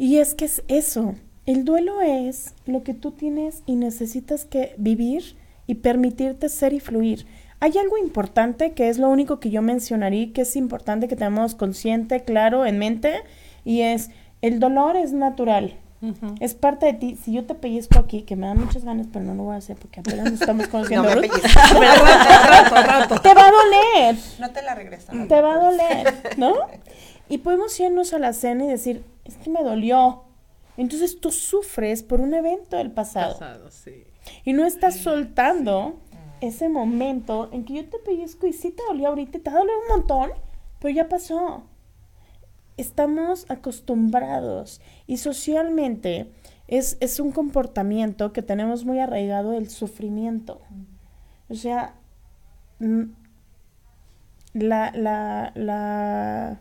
Y 0.00 0.16
es 0.16 0.34
que 0.34 0.46
es 0.46 0.62
eso. 0.68 1.14
El 1.44 1.66
duelo 1.66 2.00
es 2.00 2.54
lo 2.64 2.82
que 2.82 2.94
tú 2.94 3.10
tienes 3.12 3.62
y 3.66 3.76
necesitas 3.76 4.46
que 4.46 4.74
vivir 4.78 5.36
y 5.66 5.74
permitirte 5.74 6.48
ser 6.48 6.72
y 6.72 6.80
fluir. 6.80 7.26
Hay 7.60 7.76
algo 7.76 7.98
importante 7.98 8.72
que 8.72 8.88
es 8.88 8.96
lo 8.96 9.10
único 9.10 9.40
que 9.40 9.50
yo 9.50 9.60
mencionaría, 9.60 10.32
que 10.32 10.40
es 10.40 10.56
importante 10.56 11.06
que 11.06 11.16
tengamos 11.16 11.54
consciente, 11.54 12.20
claro, 12.24 12.64
en 12.64 12.78
mente, 12.78 13.12
y 13.64 13.82
es 13.82 14.08
el 14.40 14.58
dolor 14.58 14.96
es 14.96 15.12
natural. 15.12 15.76
Es 16.40 16.54
parte 16.54 16.86
de 16.86 16.92
ti. 16.94 17.18
Si 17.22 17.30
yo 17.34 17.44
te 17.44 17.54
pellizco 17.54 17.98
aquí, 17.98 18.22
que 18.22 18.34
me 18.34 18.46
dan 18.46 18.58
muchas 18.58 18.86
ganas, 18.86 19.06
pero 19.12 19.22
no 19.26 19.34
lo 19.34 19.42
voy 19.42 19.54
a 19.56 19.58
hacer 19.58 19.76
porque 19.76 20.00
apenas 20.00 20.30
nos 20.32 20.40
estamos 20.40 20.64
No 20.66 20.70
conociendo. 20.72 21.02
me 21.10 21.14
pellizques. 21.28 21.52
rato, 21.54 22.74
rato. 22.74 23.20
te 23.20 23.34
va 23.34 23.42
a 23.48 23.50
doler 23.50 24.16
No 24.38 24.50
te 24.50 24.62
la 24.62 24.74
regreso. 24.74 25.12
no 25.12 25.26
te 25.26 25.40
va 25.42 25.56
a 25.56 25.58
preocupes. 25.58 26.14
doler, 26.24 26.38
¿no? 26.38 26.54
Y 27.28 27.38
podemos 27.38 27.78
irnos 27.78 28.12
a 28.12 28.18
la 28.18 28.32
cena 28.32 28.64
y 28.64 28.68
decir, 28.68 29.04
es 29.30 29.36
que 29.36 29.50
me 29.50 29.62
dolió. 29.62 30.24
Entonces 30.76 31.20
tú 31.20 31.30
sufres 31.30 32.02
por 32.02 32.20
un 32.20 32.34
evento 32.34 32.76
del 32.76 32.90
pasado 32.90 33.34
Pasado, 33.34 33.70
sí. 33.70 34.04
y 34.44 34.52
no 34.52 34.64
estás 34.64 34.96
soltando 34.96 36.00
ese 36.40 36.68
momento 36.68 37.50
en 37.52 37.64
que 37.64 37.74
yo 37.74 37.88
te 37.88 37.98
pellizco 37.98 38.46
y 38.46 38.52
sí 38.52 38.70
te 38.70 38.82
dolió 38.88 39.08
ahorita, 39.08 39.38
te 39.38 39.50
va 39.50 39.56
a 39.56 39.60
doler 39.60 39.74
un 39.76 39.98
montón, 39.98 40.30
pero 40.78 40.94
ya 40.94 41.08
pasó. 41.08 41.64
Estamos 42.76 43.44
acostumbrados 43.50 44.80
y 45.06 45.18
socialmente 45.18 46.32
es, 46.66 46.96
es 47.00 47.20
un 47.20 47.30
comportamiento 47.30 48.32
que 48.32 48.42
tenemos 48.42 48.84
muy 48.84 49.00
arraigado 49.00 49.52
el 49.52 49.68
sufrimiento. 49.68 50.62
O 51.50 51.54
sea, 51.54 51.94
mm, 52.78 53.02
la, 54.54 54.92
la, 54.94 55.52
la 55.54 56.60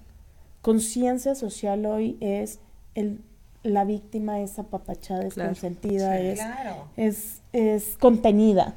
conciencia 0.62 1.36
social 1.36 1.86
hoy 1.86 2.18
es 2.20 2.60
el, 2.96 3.22
la 3.64 3.86
víctima 3.86 4.40
es 4.42 4.58
apapachada, 4.60 5.26
es 5.26 5.34
Claro. 5.36 5.50
consentida, 5.50 6.18
Sí, 6.18 6.26
es, 6.28 6.40
claro. 6.40 6.86
es, 6.98 7.42
es 7.54 7.98
contenida. 8.00 8.76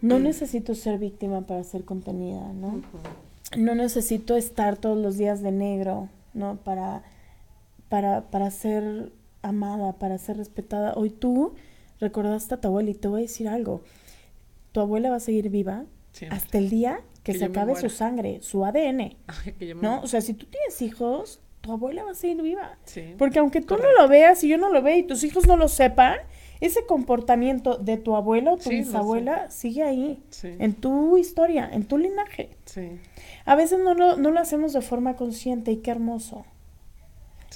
No 0.00 0.18
necesito 0.18 0.74
ser 0.74 0.98
víctima 0.98 1.42
para 1.42 1.62
ser 1.62 1.84
contenida, 1.84 2.52
¿no? 2.52 2.82
No 3.56 3.74
necesito 3.76 4.36
estar 4.36 4.76
todos 4.76 4.98
los 4.98 5.16
días 5.16 5.40
de 5.40 5.52
negro, 5.52 6.08
¿no? 6.34 6.56
Para, 6.56 7.02
para, 7.88 8.22
para 8.30 8.50
ser 8.50 9.12
amada, 9.42 9.92
para 9.92 10.18
ser 10.18 10.36
respetada. 10.36 10.94
Hoy 10.96 11.10
tú 11.10 11.54
recordaste 12.00 12.54
a 12.54 12.60
tu 12.60 12.68
abuela 12.68 12.90
y 12.90 12.94
te 12.94 13.06
voy 13.08 13.20
a 13.20 13.22
decir 13.22 13.48
algo. 13.48 13.82
Tu 14.72 14.80
abuela 14.80 15.10
va 15.10 15.16
a 15.16 15.20
seguir 15.20 15.48
viva 15.48 15.84
Siempre. 16.12 16.36
hasta 16.36 16.58
el 16.58 16.70
día 16.70 17.00
que, 17.22 17.32
Que 17.32 17.38
se 17.38 17.44
acabe 17.46 17.76
su 17.76 17.88
sangre, 17.90 18.40
su 18.42 18.64
ADN, 18.64 19.16
Ay, 19.26 19.52
que 19.58 19.74
¿no? 19.74 20.00
O 20.02 20.06
sea, 20.06 20.20
si 20.20 20.34
tú 20.34 20.46
tienes 20.46 20.80
hijos, 20.82 21.40
tu 21.60 21.72
abuela 21.72 22.04
va 22.04 22.12
a 22.12 22.14
seguir 22.14 22.40
viva. 22.42 22.78
Sí. 22.84 23.14
Porque 23.18 23.38
aunque 23.40 23.60
tú 23.60 23.68
Correcto. 23.74 23.90
no 23.96 24.02
lo 24.02 24.08
veas 24.08 24.42
y 24.44 24.48
yo 24.48 24.58
no 24.58 24.70
lo 24.72 24.80
vea 24.82 24.96
y 24.96 25.02
tus 25.02 25.24
hijos 25.24 25.46
no 25.46 25.56
lo 25.56 25.68
sepan, 25.68 26.16
ese 26.60 26.86
comportamiento 26.86 27.76
de 27.76 27.96
tu 27.98 28.16
abuelo 28.16 28.54
o 28.54 28.56
tu 28.56 28.64
Sí, 28.70 28.78
bisabuela 28.78 29.50
sigue 29.50 29.82
ahí, 29.84 30.22
Sí. 30.30 30.48
en 30.58 30.74
tu 30.74 31.16
historia, 31.18 31.68
en 31.72 31.84
tu 31.84 31.98
linaje. 31.98 32.56
Sí. 32.64 32.98
A 33.44 33.54
veces 33.54 33.78
no 33.80 33.94
lo, 33.94 34.16
no 34.16 34.30
lo 34.30 34.40
hacemos 34.40 34.72
de 34.72 34.80
forma 34.80 35.14
consciente 35.16 35.70
y 35.72 35.76
qué 35.78 35.90
hermoso, 35.92 36.44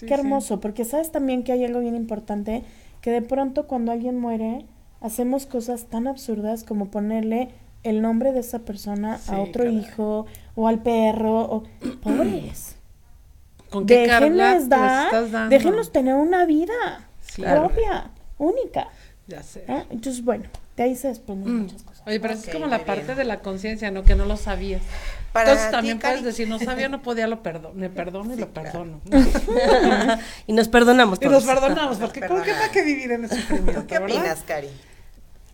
qué 0.06 0.14
hermoso, 0.14 0.60
porque 0.60 0.84
sabes 0.84 1.10
también 1.12 1.42
que 1.44 1.52
hay 1.52 1.64
algo 1.64 1.80
bien 1.80 1.94
importante, 1.96 2.62
que 3.00 3.10
de 3.10 3.22
pronto 3.22 3.66
cuando 3.66 3.92
alguien 3.92 4.18
muere, 4.18 4.66
hacemos 5.00 5.46
cosas 5.46 5.86
tan 5.86 6.06
absurdas 6.06 6.64
como 6.64 6.90
ponerle 6.90 7.48
el 7.82 8.00
nombre 8.02 8.32
de 8.32 8.40
esa 8.40 8.60
persona 8.60 9.18
Sí, 9.18 9.32
a 9.32 9.38
otro 9.40 9.64
caray. 9.64 9.78
hijo 9.78 10.26
o 10.54 10.68
al 10.68 10.82
perro, 10.82 11.40
o 11.40 11.62
pobres. 12.02 12.76
¿Con 13.70 13.86
qué 13.86 14.00
Déjenles 14.00 14.60
les 14.60 14.68
dar, 14.68 15.06
estás 15.06 15.30
dando? 15.32 15.48
déjenlos 15.50 15.92
tener 15.92 16.14
una 16.14 16.44
vida 16.44 16.74
Sí, 17.22 17.42
claro. 17.42 17.68
propia, 17.68 18.10
única. 18.38 18.88
Ya 19.26 19.42
sé. 19.42 19.64
¿eh? 19.68 19.84
Entonces, 19.90 20.22
bueno, 20.24 20.44
de 20.76 20.82
ahí 20.82 20.94
se 20.96 21.08
desprenden 21.08 21.54
Mm. 21.56 21.60
muchas 21.62 21.82
cosas. 21.82 22.02
Oye, 22.06 22.18
pero 22.20 22.34
Ok, 22.34 22.40
es 22.46 22.52
como 22.52 22.66
la 22.66 22.84
parte 22.84 23.04
bien. 23.04 23.16
de 23.16 23.24
la 23.24 23.38
conciencia, 23.40 23.90
¿no? 23.90 24.02
Que 24.02 24.14
no 24.16 24.26
lo 24.26 24.36
sabías. 24.36 24.82
Para 25.32 25.50
Entonces 25.52 25.70
ti, 25.70 25.76
también 25.76 25.98
puedes 26.00 26.16
Cari. 26.16 26.26
decir, 26.26 26.48
no 26.48 26.58
sabía, 26.58 26.88
no 26.90 27.00
podía, 27.00 27.26
lo 27.28 27.42
perdono. 27.42 27.74
Me 27.74 27.88
perdono 27.90 28.34
y 28.34 28.36
lo 28.36 28.48
claro. 28.50 28.70
perdono. 28.72 29.00
y 30.46 30.52
nos 30.52 30.68
perdonamos 30.68 31.18
y 31.22 31.26
nos 31.26 31.44
perdonamos, 31.44 31.96
porque 31.98 32.20
¿cómo 32.20 32.40
que 32.42 32.46
Perdonamos. 32.50 32.60
para 32.60 32.72
qué 32.72 32.82
vivir 32.84 33.12
en 33.12 33.24
ese 33.24 33.36
sufrimiento, 33.36 33.80
¿Tú 33.82 33.86
qué 33.86 33.98
verdad? 33.98 34.16
opinas, 34.18 34.42
Cari? 34.46 34.68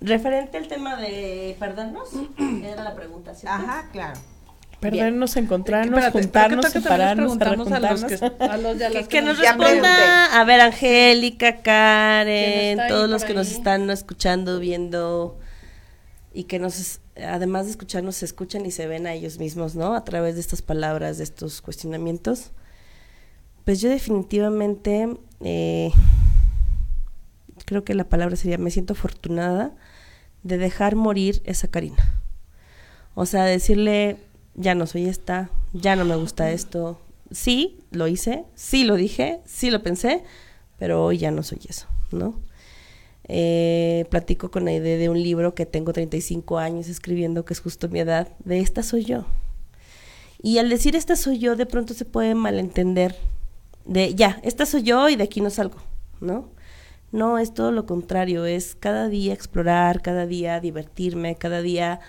Referente 0.00 0.56
al 0.58 0.68
tema 0.68 0.96
de 0.96 1.56
perdernos, 1.58 2.10
era 2.64 2.84
la 2.84 2.94
pregunta, 2.94 3.34
¿cierto? 3.34 3.56
Ajá, 3.56 3.88
claro. 3.90 4.18
Perdernos, 4.78 5.36
encontrarnos, 5.36 5.98
Espérate, 5.98 6.22
juntarnos, 6.22 6.66
separarnos, 6.66 7.36
preguntamos 7.36 7.72
a 7.72 7.80
los 7.80 8.04
que, 8.04 8.14
a 8.14 8.56
los, 8.58 8.80
a 8.80 8.90
Que, 8.92 9.08
que 9.08 9.22
nos 9.22 9.38
responda, 9.38 10.40
a 10.40 10.44
ver, 10.44 10.60
Angélica, 10.60 11.52
¿Quién 11.54 11.62
Karen, 11.64 12.78
todos 12.86 13.10
los 13.10 13.24
que 13.24 13.34
nos 13.34 13.50
están 13.50 13.90
escuchando, 13.90 14.60
viendo 14.60 15.36
y 16.32 16.44
que 16.44 16.60
nos, 16.60 17.00
además 17.16 17.64
de 17.64 17.72
escucharnos, 17.72 18.14
se 18.14 18.24
escuchan 18.24 18.64
y 18.66 18.70
se 18.70 18.86
ven 18.86 19.08
a 19.08 19.14
ellos 19.14 19.40
mismos, 19.40 19.74
¿no? 19.74 19.94
A 19.96 20.04
través 20.04 20.36
de 20.36 20.40
estas 20.40 20.62
palabras, 20.62 21.18
de 21.18 21.24
estos 21.24 21.60
cuestionamientos. 21.60 22.52
Pues 23.64 23.80
yo 23.80 23.90
definitivamente 23.90 25.08
eh, 25.40 25.90
creo 27.64 27.82
que 27.82 27.94
la 27.94 28.04
palabra 28.04 28.36
sería, 28.36 28.58
me 28.58 28.70
siento 28.70 28.92
afortunada 28.92 29.74
de 30.48 30.58
dejar 30.58 30.96
morir 30.96 31.40
esa 31.44 31.68
Karina. 31.68 32.20
O 33.14 33.26
sea, 33.26 33.44
decirle, 33.44 34.16
ya 34.54 34.74
no 34.74 34.86
soy 34.86 35.06
esta, 35.06 35.50
ya 35.72 35.96
no 35.96 36.04
me 36.04 36.16
gusta 36.16 36.50
esto. 36.50 37.00
Sí, 37.30 37.78
lo 37.90 38.08
hice, 38.08 38.44
sí 38.54 38.84
lo 38.84 38.96
dije, 38.96 39.40
sí 39.44 39.70
lo 39.70 39.82
pensé, 39.82 40.24
pero 40.78 41.04
hoy 41.04 41.18
ya 41.18 41.30
no 41.30 41.42
soy 41.42 41.60
eso, 41.68 41.86
¿no? 42.10 42.40
Eh, 43.30 44.06
platico 44.10 44.50
con 44.50 44.68
Aide 44.68 44.96
de 44.96 45.08
un 45.10 45.22
libro 45.22 45.54
que 45.54 45.66
tengo 45.66 45.92
35 45.92 46.58
años 46.58 46.88
escribiendo, 46.88 47.44
que 47.44 47.52
es 47.52 47.60
justo 47.60 47.88
mi 47.88 48.00
edad, 48.00 48.28
de 48.44 48.60
esta 48.60 48.82
soy 48.82 49.04
yo. 49.04 49.26
Y 50.40 50.58
al 50.58 50.70
decir 50.70 50.96
esta 50.96 51.16
soy 51.16 51.38
yo, 51.38 51.56
de 51.56 51.66
pronto 51.66 51.94
se 51.94 52.04
puede 52.04 52.34
malentender 52.34 53.16
de, 53.84 54.14
ya, 54.14 54.40
esta 54.44 54.66
soy 54.66 54.82
yo 54.82 55.08
y 55.08 55.16
de 55.16 55.24
aquí 55.24 55.40
no 55.40 55.50
salgo, 55.50 55.78
¿no? 56.20 56.50
No, 57.10 57.38
es 57.38 57.54
todo 57.54 57.72
lo 57.72 57.86
contrario, 57.86 58.44
es 58.44 58.74
cada 58.74 59.08
día 59.08 59.32
explorar, 59.32 60.02
cada 60.02 60.26
día 60.26 60.60
divertirme, 60.60 61.36
cada 61.36 61.62
día 61.62 62.00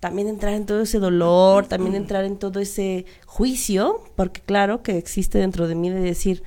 también 0.00 0.28
entrar 0.28 0.54
en 0.54 0.66
todo 0.66 0.80
ese 0.80 0.98
dolor, 0.98 1.66
también 1.66 1.94
entrar 1.94 2.24
en 2.24 2.38
todo 2.38 2.58
ese 2.58 3.04
juicio, 3.26 4.02
porque 4.16 4.40
claro 4.40 4.82
que 4.82 4.98
existe 4.98 5.38
dentro 5.38 5.68
de 5.68 5.74
mí 5.74 5.90
de 5.90 6.00
decir, 6.00 6.42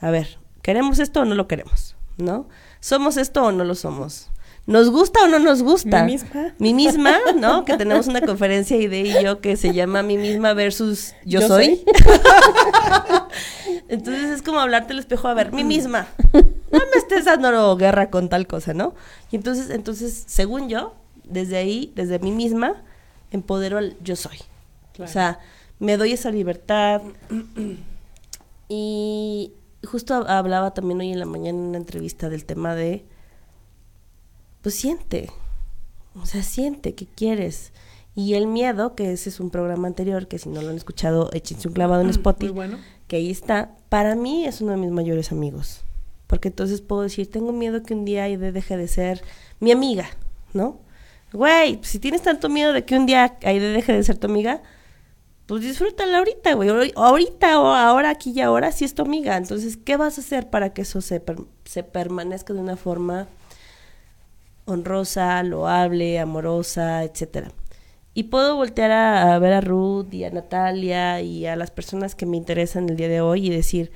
a 0.00 0.10
ver, 0.10 0.38
¿queremos 0.62 0.98
esto 0.98 1.20
o 1.20 1.24
no 1.24 1.34
lo 1.34 1.46
queremos? 1.46 1.96
¿No? 2.16 2.48
¿Somos 2.80 3.16
esto 3.16 3.44
o 3.44 3.52
no 3.52 3.64
lo 3.64 3.74
somos? 3.74 4.30
¿Nos 4.66 4.90
gusta 4.90 5.24
o 5.24 5.28
no 5.28 5.38
nos 5.38 5.62
gusta? 5.62 6.04
Mi 6.04 6.12
misma. 6.12 6.54
Mi 6.58 6.74
misma, 6.74 7.16
¿no? 7.36 7.64
Que 7.64 7.78
tenemos 7.78 8.06
una 8.06 8.20
conferencia 8.20 8.76
Ide 8.76 9.00
y 9.00 9.24
yo 9.24 9.40
que 9.40 9.56
se 9.56 9.72
llama 9.72 10.02
Mi 10.02 10.18
misma 10.18 10.52
versus 10.52 11.14
Yo, 11.24 11.40
Yo 11.40 11.48
soy. 11.48 11.76
soy. 11.76 11.84
Entonces 13.88 14.30
es 14.30 14.42
como 14.42 14.60
hablarte 14.60 14.92
al 14.92 14.98
espejo, 14.98 15.28
a 15.28 15.34
ver, 15.34 15.52
mi 15.52 15.64
misma. 15.64 16.06
No 16.70 16.78
me 16.78 16.96
estés 16.98 17.24
dando 17.24 17.76
guerra 17.76 18.10
con 18.10 18.28
tal 18.28 18.46
cosa, 18.46 18.74
¿no? 18.74 18.94
Y 19.30 19.36
entonces, 19.36 19.70
entonces, 19.70 20.24
según 20.26 20.68
yo, 20.68 20.94
desde 21.24 21.56
ahí, 21.56 21.92
desde 21.96 22.18
mí 22.18 22.32
misma, 22.32 22.82
empodero 23.30 23.78
al 23.78 23.96
yo 24.02 24.16
soy. 24.16 24.38
Claro. 24.92 25.10
O 25.10 25.12
sea, 25.12 25.40
me 25.78 25.96
doy 25.96 26.12
esa 26.12 26.30
libertad 26.30 27.02
y 28.68 29.52
justo 29.86 30.14
hablaba 30.14 30.74
también 30.74 31.00
hoy 31.00 31.12
en 31.12 31.18
la 31.20 31.26
mañana 31.26 31.58
en 31.58 31.64
una 31.64 31.78
entrevista 31.78 32.28
del 32.28 32.44
tema 32.44 32.74
de, 32.74 33.04
pues 34.62 34.74
siente, 34.74 35.30
o 36.20 36.26
sea, 36.26 36.42
siente 36.42 36.94
que 36.94 37.06
quieres. 37.06 37.72
Y 38.14 38.34
el 38.34 38.48
miedo, 38.48 38.96
que 38.96 39.12
ese 39.12 39.28
es 39.28 39.38
un 39.38 39.50
programa 39.50 39.86
anterior, 39.86 40.26
que 40.26 40.38
si 40.38 40.48
no 40.48 40.60
lo 40.60 40.70
han 40.70 40.76
escuchado, 40.76 41.30
échense 41.32 41.68
un 41.68 41.74
clavado 41.74 42.02
en 42.02 42.10
Spotify, 42.10 42.52
bueno. 42.52 42.78
que 43.06 43.16
ahí 43.16 43.30
está, 43.30 43.76
para 43.88 44.16
mí 44.16 44.44
es 44.44 44.60
uno 44.60 44.72
de 44.72 44.78
mis 44.78 44.90
mayores 44.90 45.30
amigos. 45.30 45.84
Porque 46.28 46.48
entonces 46.48 46.80
puedo 46.80 47.02
decir, 47.02 47.28
tengo 47.28 47.52
miedo 47.52 47.82
que 47.82 47.94
un 47.94 48.04
día 48.04 48.22
Aide 48.24 48.52
deje 48.52 48.76
de 48.76 48.86
ser 48.86 49.24
mi 49.58 49.72
amiga, 49.72 50.08
¿no? 50.52 50.78
Güey, 51.32 51.80
si 51.82 51.98
tienes 51.98 52.22
tanto 52.22 52.48
miedo 52.48 52.72
de 52.72 52.84
que 52.84 52.96
un 52.96 53.06
día 53.06 53.36
Aide 53.42 53.72
deje 53.72 53.92
de 53.92 54.04
ser 54.04 54.18
tu 54.18 54.28
amiga, 54.28 54.62
pues 55.46 55.62
disfrútala 55.62 56.18
ahorita, 56.18 56.54
güey. 56.54 56.92
Ahorita 56.94 57.60
o 57.60 57.68
ahora, 57.68 58.10
aquí 58.10 58.32
y 58.36 58.40
ahora, 58.42 58.70
sí 58.70 58.84
es 58.84 58.94
tu 58.94 59.02
amiga. 59.02 59.36
Entonces, 59.36 59.78
¿qué 59.78 59.96
vas 59.96 60.18
a 60.18 60.20
hacer 60.20 60.50
para 60.50 60.74
que 60.74 60.82
eso 60.82 61.00
se, 61.00 61.22
se 61.64 61.82
permanezca 61.82 62.52
de 62.52 62.60
una 62.60 62.76
forma 62.76 63.26
honrosa, 64.66 65.42
loable, 65.42 66.18
amorosa, 66.18 67.02
etcétera? 67.04 67.50
Y 68.18 68.24
puedo 68.24 68.56
voltear 68.56 68.90
a, 68.90 69.38
ver 69.38 69.52
a 69.52 69.60
Ruth 69.60 70.12
y 70.12 70.24
a 70.24 70.30
Natalia 70.30 71.20
y 71.22 71.46
a 71.46 71.54
las 71.54 71.70
personas 71.70 72.16
que 72.16 72.26
me 72.26 72.36
interesan 72.36 72.88
el 72.88 72.96
día 72.96 73.08
de 73.08 73.20
hoy 73.20 73.46
y 73.46 73.50
decir, 73.50 73.92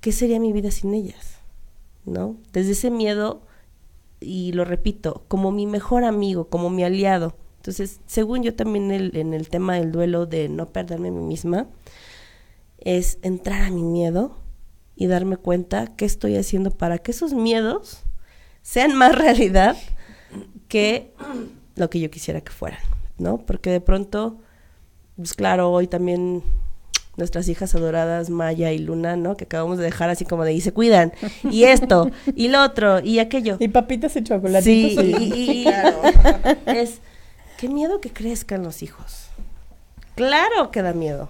¿qué 0.00 0.12
sería 0.12 0.40
mi 0.40 0.50
vida 0.50 0.70
sin 0.70 0.94
ellas? 0.94 1.29
¿No? 2.10 2.36
Desde 2.52 2.72
ese 2.72 2.90
miedo, 2.90 3.42
y 4.20 4.52
lo 4.52 4.64
repito, 4.64 5.24
como 5.28 5.52
mi 5.52 5.66
mejor 5.66 6.04
amigo, 6.04 6.48
como 6.48 6.68
mi 6.68 6.84
aliado. 6.84 7.36
Entonces, 7.56 8.00
según 8.06 8.42
yo 8.42 8.54
también 8.54 8.90
en 8.90 9.34
el 9.34 9.48
tema 9.48 9.76
del 9.76 9.92
duelo 9.92 10.26
de 10.26 10.48
no 10.48 10.66
perderme 10.66 11.08
a 11.08 11.12
mí 11.12 11.22
misma, 11.22 11.68
es 12.78 13.18
entrar 13.22 13.62
a 13.62 13.70
mi 13.70 13.82
miedo 13.82 14.36
y 14.96 15.06
darme 15.06 15.36
cuenta 15.36 15.86
qué 15.96 16.04
estoy 16.04 16.36
haciendo 16.36 16.70
para 16.70 16.98
que 16.98 17.12
esos 17.12 17.32
miedos 17.32 18.02
sean 18.62 18.94
más 18.96 19.14
realidad 19.14 19.76
que 20.68 21.14
lo 21.76 21.90
que 21.90 22.00
yo 22.00 22.10
quisiera 22.10 22.40
que 22.40 22.50
fueran. 22.50 22.80
¿no? 23.20 23.38
Porque 23.38 23.70
de 23.70 23.80
pronto, 23.80 24.38
pues 25.16 25.34
claro, 25.34 25.70
hoy 25.70 25.86
también 25.86 26.42
nuestras 27.16 27.48
hijas 27.48 27.74
adoradas, 27.74 28.30
Maya 28.30 28.72
y 28.72 28.78
Luna, 28.78 29.16
¿no? 29.16 29.36
Que 29.36 29.44
acabamos 29.44 29.78
de 29.78 29.84
dejar 29.84 30.10
así 30.10 30.24
como 30.24 30.44
de, 30.44 30.52
y 30.52 30.60
se 30.60 30.72
cuidan, 30.72 31.12
y 31.50 31.64
esto, 31.64 32.10
y 32.34 32.48
lo 32.48 32.62
otro, 32.62 33.00
y 33.00 33.18
aquello. 33.18 33.56
Y 33.58 33.68
papitas 33.68 34.16
y 34.16 34.24
chocolatitos. 34.24 35.04
Sí, 35.04 35.14
y, 35.20 35.64
es, 36.66 37.00
qué 37.58 37.68
miedo 37.68 38.00
que 38.00 38.10
crezcan 38.10 38.62
los 38.62 38.82
hijos. 38.82 39.28
Claro 40.14 40.70
que 40.70 40.82
da 40.82 40.92
miedo. 40.92 41.28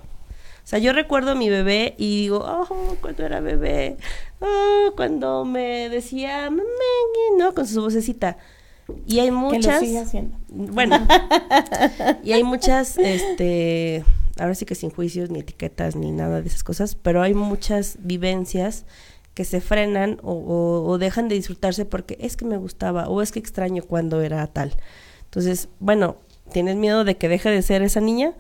O 0.63 0.67
sea, 0.71 0.79
yo 0.79 0.93
recuerdo 0.93 1.33
a 1.33 1.35
mi 1.35 1.49
bebé 1.49 1.95
y 1.99 2.23
digo, 2.23 2.45
oh, 2.47 2.97
cuando 3.01 3.25
era 3.25 3.41
bebé, 3.41 3.97
oh, 4.41 4.93
cuando 4.95 5.45
me 5.45 5.89
decía, 5.89 6.49
¿no? 7.37 7.55
Con 7.55 7.67
su 7.67 7.81
vocecita. 7.81 8.37
Y 9.07 9.21
hay 9.21 9.31
muchas. 9.31 9.83
Bueno. 10.49 11.07
y 12.23 12.33
hay 12.33 12.45
muchas, 12.45 12.99
este. 12.99 14.05
Ahora 14.41 14.55
sí 14.55 14.65
que 14.65 14.75
sin 14.75 14.91
juicios, 14.91 15.31
ni 15.31 15.41
etiquetas, 15.41 15.97
ni 15.97 16.11
nada 16.13 16.41
de 16.41 16.49
esas 16.49 16.65
cosas, 16.65 16.95
pero 16.95 17.23
hay 17.23 17.35
muchas 17.35 17.99
vivencias 18.01 18.85
que 19.35 19.45
se 19.45 19.61
frenan 19.61 20.19
o, 20.23 20.85
o, 20.87 20.99
dejan 20.99 21.29
de 21.29 21.37
disfrutarse 21.37 21.85
porque 21.85 22.19
es 22.21 22.37
que 22.37 22.45
me 22.45 22.57
gustaba 22.57 23.09
o 23.09 23.23
es 23.23 23.33
que 23.33 23.39
extraño 23.39 23.83
cuando 23.83 24.21
era 24.23 24.47
tal. 24.49 24.75
Entonces, 25.25 25.69
bueno, 25.79 26.17
¿tienes 26.53 26.77
miedo 26.77 27.05
de 27.05 27.17
que 27.17 27.29
deje 27.29 27.51
de 27.51 27.63
ser 27.63 27.83
esa 27.83 28.01
niña? 28.01 28.35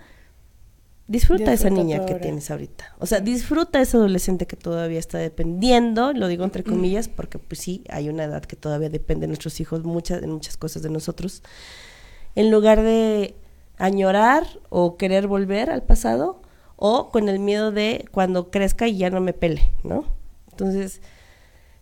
Disfruta, 1.10 1.52
esa 1.52 1.70
niña 1.70 2.06
que 2.06 2.14
tienes 2.14 2.52
ahorita. 2.52 2.94
O 3.00 3.06
sea, 3.06 3.18
disfruta 3.18 3.80
ese 3.80 3.96
adolescente 3.96 4.46
que 4.46 4.54
todavía 4.54 5.00
está 5.00 5.18
dependiendo, 5.18 6.12
lo 6.12 6.28
digo 6.28 6.44
entre 6.44 6.62
comillas, 6.62 7.08
porque 7.08 7.40
pues 7.40 7.60
sí, 7.60 7.82
hay 7.88 8.08
una 8.08 8.22
edad 8.22 8.44
que 8.44 8.54
todavía 8.54 8.90
depende 8.90 9.22
de 9.22 9.26
nuestros 9.26 9.58
hijos 9.58 9.82
muchas, 9.82 10.22
en 10.22 10.30
muchas 10.30 10.56
cosas 10.56 10.82
de 10.82 10.90
nosotros. 10.90 11.42
En 12.36 12.52
lugar 12.52 12.82
de 12.82 13.34
añorar 13.80 14.46
o 14.68 14.96
querer 14.96 15.26
volver 15.26 15.70
al 15.70 15.82
pasado, 15.82 16.40
o 16.76 17.10
con 17.10 17.28
el 17.28 17.40
miedo 17.40 17.72
de 17.72 18.06
cuando 18.12 18.50
crezca 18.50 18.86
y 18.86 18.96
ya 18.96 19.10
no 19.10 19.20
me 19.20 19.32
pele, 19.32 19.70
¿no? 19.82 20.04
Entonces, 20.50 21.00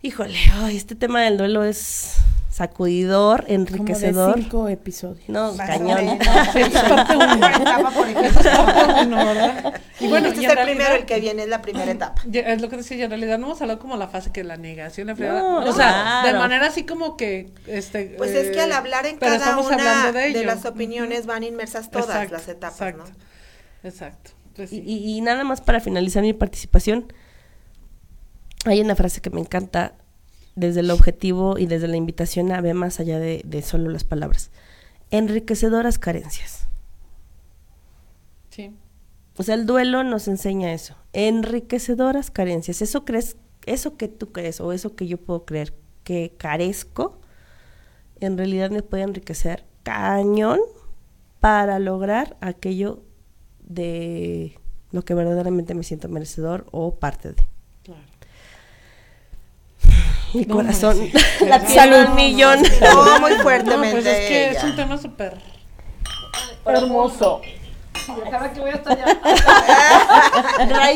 híjole, 0.01 0.35
este 0.71 0.95
tema 0.95 1.23
del 1.23 1.37
duelo 1.37 1.65
es 1.65 2.17
sacudidor, 2.59 3.45
enriquecedor. 3.47 4.33
Como 4.33 4.37
de 4.37 4.43
cinco 4.43 4.69
episodios. 4.69 5.29
No, 5.29 5.57
cañón. 5.57 6.19
y 10.01 10.09
bueno, 10.09 10.27
este 10.27 10.45
es 10.45 10.51
el 10.51 10.59
primero, 10.65 10.95
el 10.97 11.07
que 11.07 11.21
viene 11.21 11.45
es 11.45 11.49
la 11.49 11.63
primera 11.63 11.89
etapa. 11.89 12.21
Es 12.33 12.61
lo 12.61 12.69
que 12.69 12.79
decía, 12.79 13.05
en 13.05 13.11
realidad 13.11 13.39
no 13.39 13.47
hemos 13.47 13.63
hablado 13.63 13.79
como 13.79 13.97
la 13.97 14.09
fase 14.09 14.33
que 14.33 14.43
la 14.43 14.57
negación, 14.57 15.07
la 15.07 15.15
no, 15.15 15.59
o 15.59 15.73
sea, 15.73 16.25
de 16.27 16.33
manera 16.35 16.67
así 16.67 16.85
como 16.85 17.17
que, 17.17 17.53
este. 17.69 18.17
Pues 18.19 18.33
es 18.33 18.51
que 18.51 18.61
al 18.61 18.73
hablar 18.73 19.07
en 19.07 19.19
cada 19.19 19.57
una 19.57 20.11
de, 20.11 20.45
las 20.45 20.65
opiniones 20.65 21.27
van 21.27 21.45
inmersas 21.45 21.93
todas 21.93 22.29
las 22.29 22.49
etapas, 22.49 22.81
exacto, 22.81 23.05
¿no? 23.05 23.89
Exacto. 23.89 24.33
Pues 24.57 24.73
y, 24.73 24.83
y 24.85 25.21
nada 25.21 25.45
más 25.45 25.61
para 25.61 25.79
finalizar 25.79 26.25
mi 26.25 26.33
participación, 26.33 27.13
hay 28.65 28.81
una 28.81 28.97
frase 28.97 29.21
que 29.21 29.31
me 29.31 29.39
encanta 29.39 29.95
desde 30.59 30.81
el 30.81 30.91
objetivo 30.91 31.57
y 31.57 31.67
desde 31.67 31.87
la 31.87 31.97
invitación 31.97 32.51
a 32.51 32.61
ver 32.61 32.75
más 32.75 32.99
allá 32.99 33.19
de, 33.21 33.63
solo 33.63 33.91
las 33.91 34.05
palabras. 34.05 34.51
Enriquecedoras 35.11 35.99
carencias. 35.99 36.67
Sí. 38.51 38.75
O 39.37 39.45
sea, 39.45 39.55
el 39.55 39.67
duelo 39.67 40.03
nos 40.03 40.27
enseña 40.27 40.73
eso. 40.73 40.97
Enriquecedoras 41.13 42.33
carencias. 42.33 42.83
Eso 42.83 43.05
crees, 43.05 43.37
eso 43.67 43.97
que 43.97 44.09
tú 44.09 44.33
crees 44.33 44.61
o 44.61 44.73
eso 44.73 44.97
que 44.97 45.07
yo 45.07 45.17
puedo 45.19 45.45
creer 45.45 45.75
que 46.03 46.35
carezco, 46.37 47.21
en 48.19 48.37
realidad 48.37 48.71
me 48.71 48.83
puede 48.83 49.05
enriquecer 49.05 49.65
cañón 49.85 50.59
para 51.39 51.79
lograr 51.79 52.37
aquello 52.41 53.05
de 53.61 54.59
lo 54.91 55.05
que 55.05 55.15
verdaderamente 55.15 55.75
me 55.75 55.85
siento 55.85 56.09
merecedor 56.09 56.67
o 56.73 56.97
parte 56.97 57.29
de 57.29 57.35
mi 60.35 60.45
corazón 60.45 61.11
la 61.41 61.67
salud 61.67 62.09
millón. 62.15 62.61
No, 62.81 63.21
muy 63.21 63.33
fuertemente. 63.37 63.93
pues 63.93 64.07
es 64.07 64.29
que 64.29 64.51
es 64.51 64.65
un 64.65 64.77
tema 64.77 64.99
súper 64.99 65.35
hermoso. 66.67 67.41
Cada 68.31 68.53
que 68.53 68.61
voy 68.61 68.71
hasta 68.71 68.93
allá. 68.93 69.07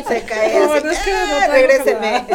Se 0.07 0.23
cae 0.25 0.67
no. 0.67 0.75
Es 0.75 0.99
que 1.01 1.13
no 1.13 1.53
regréseme. 1.53 2.27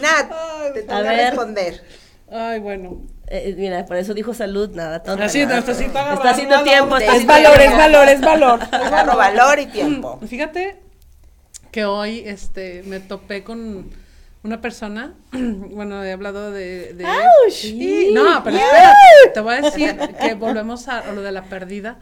Nat, 0.00 0.30
te 0.74 0.82
toca 0.82 1.02
responder. 1.12 1.82
Ay, 2.30 2.58
bueno. 2.60 3.02
Eh, 3.28 3.54
mira, 3.56 3.84
por 3.86 3.96
eso 3.96 4.14
dijo 4.14 4.34
salud, 4.34 4.70
nada. 4.70 5.02
Tonta, 5.02 5.24
Así, 5.24 5.44
nada. 5.44 5.58
está, 5.58 5.72
está 5.72 6.30
haciendo 6.30 6.62
tiempo. 6.62 6.96
Está 6.96 7.16
es 7.16 7.26
valor, 7.26 7.60
es 7.60 7.76
valor, 7.76 8.08
es 8.08 8.20
valor. 8.32 8.60
Agarro 8.72 9.16
valor 9.16 9.58
y 9.58 9.66
tiempo. 9.66 10.20
Fíjate 10.26 10.76
que 11.70 11.84
hoy 11.84 12.22
este, 12.26 12.82
me 12.86 13.00
topé 13.00 13.42
con 13.44 13.90
una 14.42 14.60
persona, 14.60 15.14
bueno, 15.32 16.02
he 16.04 16.12
hablado 16.12 16.50
de... 16.50 16.94
de 16.94 17.04
no, 18.12 18.42
pero 18.44 18.56
espera, 18.56 18.94
te 19.34 19.40
voy 19.40 19.54
a 19.54 19.60
decir 19.62 19.96
que 20.20 20.34
volvemos 20.34 20.88
a, 20.88 21.12
lo 21.12 21.22
de 21.22 21.32
la 21.32 21.44
pérdida. 21.44 21.98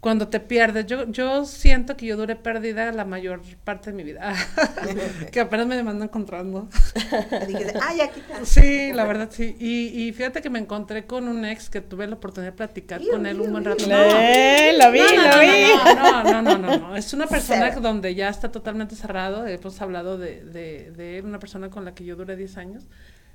Cuando 0.00 0.28
te 0.28 0.40
pierdes, 0.40 0.86
yo, 0.86 1.10
yo 1.10 1.44
siento 1.44 1.94
que 1.94 2.06
yo 2.06 2.16
duré 2.16 2.34
perdida 2.34 2.90
la 2.90 3.04
mayor 3.04 3.42
parte 3.64 3.90
de 3.90 3.96
mi 3.96 4.02
vida, 4.02 4.34
que 5.30 5.40
apenas 5.40 5.66
me 5.66 5.76
demando 5.76 6.06
encontrando. 6.06 6.70
Ay, 7.82 8.00
aquí 8.00 8.22
Sí, 8.44 8.94
la 8.94 9.04
verdad 9.04 9.28
sí. 9.30 9.56
Y, 9.60 9.88
y 9.88 10.12
fíjate 10.14 10.40
que 10.40 10.48
me 10.48 10.58
encontré 10.58 11.04
con 11.04 11.28
un 11.28 11.44
ex 11.44 11.68
que 11.68 11.82
tuve 11.82 12.06
la 12.06 12.14
oportunidad 12.14 12.52
de 12.52 12.56
platicar 12.56 13.02
con 13.10 13.26
él 13.26 13.42
un 13.42 13.52
buen 13.52 13.62
rato. 13.62 13.86
No, 13.86 13.98
lo 13.98 14.90
vi, 14.90 15.00
no, 15.00 15.32
lo 15.32 15.40
vi. 15.40 15.70
No, 15.94 16.24
no, 16.24 16.42
no, 16.42 16.58
no, 16.58 16.78
no, 16.78 16.96
Es 16.96 17.12
una 17.12 17.26
persona 17.26 17.70
donde 17.72 18.14
ya 18.14 18.30
está 18.30 18.50
totalmente 18.50 18.96
cerrado. 18.96 19.46
Hemos 19.46 19.82
hablado 19.82 20.16
de, 20.16 20.42
de, 20.44 20.92
de 20.92 21.18
él, 21.18 21.26
una 21.26 21.38
persona 21.38 21.68
con 21.68 21.84
la 21.84 21.94
que 21.94 22.06
yo 22.06 22.16
duré 22.16 22.36
10 22.36 22.56
años. 22.56 22.86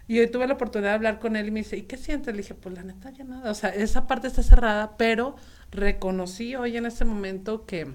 Y 0.08 0.20
hoy 0.20 0.28
tuve 0.28 0.48
la 0.48 0.54
oportunidad 0.56 0.92
de 0.92 0.96
hablar 0.96 1.20
con 1.20 1.36
él 1.36 1.48
y 1.48 1.52
me 1.52 1.60
dice, 1.60 1.78
¿y 1.78 1.84
qué 1.84 1.98
sientes? 1.98 2.34
Le 2.34 2.42
dije, 2.42 2.56
pues 2.56 2.74
la 2.74 2.84
neta 2.84 3.12
ya 3.12 3.24
nada. 3.24 3.52
O 3.52 3.54
sea, 3.54 3.70
esa 3.70 4.08
parte 4.08 4.28
está 4.28 4.42
cerrada, 4.42 4.98
pero 4.98 5.36
reconocí 5.76 6.56
hoy 6.56 6.78
en 6.78 6.86
este 6.86 7.06
momento 7.06 7.66
que, 7.66 7.88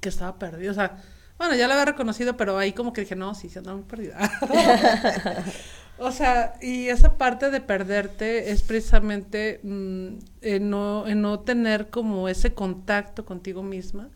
que 0.00 0.08
estaba 0.08 0.38
perdido. 0.38 0.72
O 0.72 0.74
sea, 0.74 1.02
bueno, 1.38 1.54
ya 1.54 1.66
lo 1.66 1.74
había 1.74 1.86
reconocido, 1.86 2.36
pero 2.36 2.58
ahí 2.58 2.72
como 2.72 2.92
que 2.92 3.02
dije, 3.02 3.16
no, 3.16 3.34
sí, 3.34 3.48
se 3.48 3.58
andaba 3.58 3.76
muy 3.76 3.86
perdida. 3.86 4.18
o 5.98 6.12
sea, 6.12 6.54
y 6.62 6.88
esa 6.88 7.18
parte 7.18 7.50
de 7.50 7.60
perderte 7.60 8.50
es 8.50 8.62
precisamente 8.62 9.60
mm, 9.62 10.08
en, 10.42 10.70
no, 10.70 11.06
en 11.08 11.22
no 11.22 11.40
tener 11.40 11.90
como 11.90 12.28
ese 12.28 12.54
contacto 12.54 13.24
contigo 13.24 13.62
misma, 13.62 14.10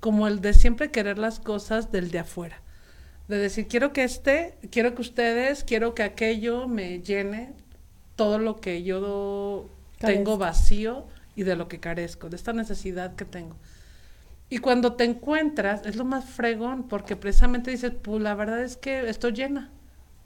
como 0.00 0.26
el 0.26 0.40
de 0.40 0.54
siempre 0.54 0.90
querer 0.90 1.18
las 1.18 1.40
cosas 1.40 1.92
del 1.92 2.10
de 2.10 2.20
afuera 2.20 2.62
de 3.28 3.36
decir, 3.36 3.68
quiero 3.68 3.92
que 3.92 4.04
este, 4.04 4.58
quiero 4.70 4.94
que 4.94 5.02
ustedes, 5.02 5.62
quiero 5.62 5.94
que 5.94 6.02
aquello 6.02 6.66
me 6.66 7.00
llene 7.02 7.52
todo 8.16 8.38
lo 8.38 8.56
que 8.56 8.82
yo 8.82 9.70
tengo 9.98 10.38
vacío 10.38 11.06
y 11.38 11.44
de 11.44 11.54
lo 11.54 11.68
que 11.68 11.78
carezco, 11.78 12.28
de 12.28 12.34
esta 12.34 12.52
necesidad 12.52 13.14
que 13.14 13.24
tengo. 13.24 13.56
Y 14.50 14.58
cuando 14.58 14.94
te 14.94 15.04
encuentras, 15.04 15.86
es 15.86 15.94
lo 15.94 16.04
más 16.04 16.24
fregón, 16.24 16.88
porque 16.88 17.14
precisamente 17.14 17.70
dices, 17.70 17.92
pues 18.02 18.20
la 18.20 18.34
verdad 18.34 18.60
es 18.60 18.76
que 18.76 19.08
estoy 19.08 19.32
llena, 19.32 19.70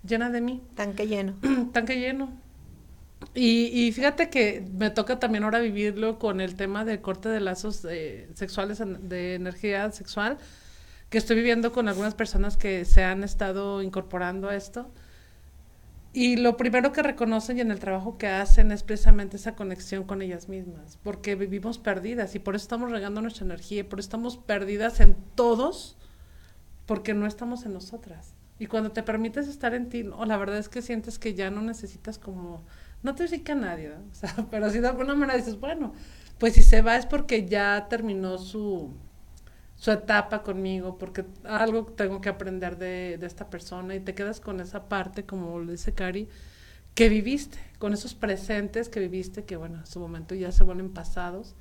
llena 0.06 0.30
de 0.30 0.40
mí. 0.40 0.62
Tanque 0.74 1.06
lleno. 1.06 1.34
Tanque 1.72 2.00
lleno. 2.00 2.30
Y, 3.34 3.66
y 3.66 3.92
fíjate 3.92 4.30
que 4.30 4.64
me 4.78 4.88
toca 4.90 5.18
también 5.20 5.44
ahora 5.44 5.58
vivirlo 5.58 6.18
con 6.18 6.40
el 6.40 6.54
tema 6.54 6.84
del 6.86 7.02
corte 7.02 7.28
de 7.28 7.40
lazos 7.40 7.86
eh, 7.88 8.28
sexuales, 8.34 8.80
en- 8.80 9.08
de 9.10 9.34
energía 9.34 9.90
sexual, 9.92 10.38
que 11.10 11.18
estoy 11.18 11.36
viviendo 11.36 11.72
con 11.72 11.88
algunas 11.88 12.14
personas 12.14 12.56
que 12.56 12.86
se 12.86 13.04
han 13.04 13.22
estado 13.22 13.82
incorporando 13.82 14.48
a 14.48 14.56
esto. 14.56 14.90
Y 16.14 16.36
lo 16.36 16.58
primero 16.58 16.92
que 16.92 17.02
reconocen 17.02 17.56
y 17.56 17.62
en 17.62 17.70
el 17.70 17.78
trabajo 17.78 18.18
que 18.18 18.26
hacen 18.26 18.70
es 18.70 18.82
precisamente 18.82 19.36
esa 19.36 19.56
conexión 19.56 20.04
con 20.04 20.20
ellas 20.20 20.48
mismas, 20.48 20.98
porque 21.02 21.36
vivimos 21.36 21.78
perdidas 21.78 22.34
y 22.34 22.38
por 22.38 22.54
eso 22.54 22.64
estamos 22.64 22.90
regando 22.90 23.22
nuestra 23.22 23.46
energía 23.46 23.80
y 23.80 23.84
por 23.84 23.98
eso 23.98 24.08
estamos 24.08 24.36
perdidas 24.36 25.00
en 25.00 25.16
todos, 25.34 25.96
porque 26.84 27.14
no 27.14 27.26
estamos 27.26 27.64
en 27.64 27.72
nosotras. 27.72 28.34
Y 28.58 28.66
cuando 28.66 28.92
te 28.92 29.02
permites 29.02 29.48
estar 29.48 29.72
en 29.72 29.88
ti, 29.88 30.02
no, 30.04 30.22
la 30.26 30.36
verdad 30.36 30.58
es 30.58 30.68
que 30.68 30.82
sientes 30.82 31.18
que 31.18 31.32
ya 31.32 31.50
no 31.50 31.62
necesitas 31.62 32.18
como, 32.18 32.62
no 33.02 33.14
te 33.14 33.42
que 33.42 33.52
a 33.52 33.54
nadie, 33.54 33.92
o 34.12 34.14
sea, 34.14 34.46
pero 34.50 34.68
si 34.68 34.80
de 34.80 34.88
alguna 34.88 35.14
manera 35.14 35.38
dices, 35.38 35.58
bueno, 35.58 35.94
pues 36.38 36.52
si 36.52 36.62
se 36.62 36.82
va 36.82 36.96
es 36.96 37.06
porque 37.06 37.48
ya 37.48 37.86
terminó 37.88 38.36
su, 38.36 38.90
su 39.82 39.90
etapa 39.90 40.44
conmigo, 40.44 40.96
porque 40.96 41.24
algo 41.42 41.86
tengo 41.86 42.20
que 42.20 42.28
aprender 42.28 42.78
de, 42.78 43.18
de 43.18 43.26
esta 43.26 43.50
persona 43.50 43.96
y 43.96 44.00
te 44.00 44.14
quedas 44.14 44.38
con 44.38 44.60
esa 44.60 44.88
parte, 44.88 45.26
como 45.26 45.58
lo 45.58 45.72
dice 45.72 45.92
Cari, 45.92 46.28
que 46.94 47.08
viviste, 47.08 47.58
con 47.80 47.92
esos 47.92 48.14
presentes 48.14 48.88
que 48.88 49.00
viviste, 49.00 49.44
que 49.44 49.56
bueno, 49.56 49.78
en 49.78 49.86
su 49.86 49.98
momento 49.98 50.36
ya 50.36 50.52
se 50.52 50.62
vuelven 50.62 50.90
pasados, 50.90 51.56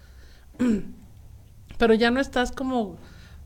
pero 1.80 1.96
ya 1.96 2.12
no 2.12 2.20
estás 2.20 2.52
como 2.52 2.98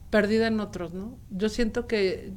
perdida 0.10 0.48
en 0.48 0.60
otros, 0.60 0.94
¿no? 0.94 1.18
Yo 1.30 1.48
siento 1.48 1.88
que, 1.88 2.34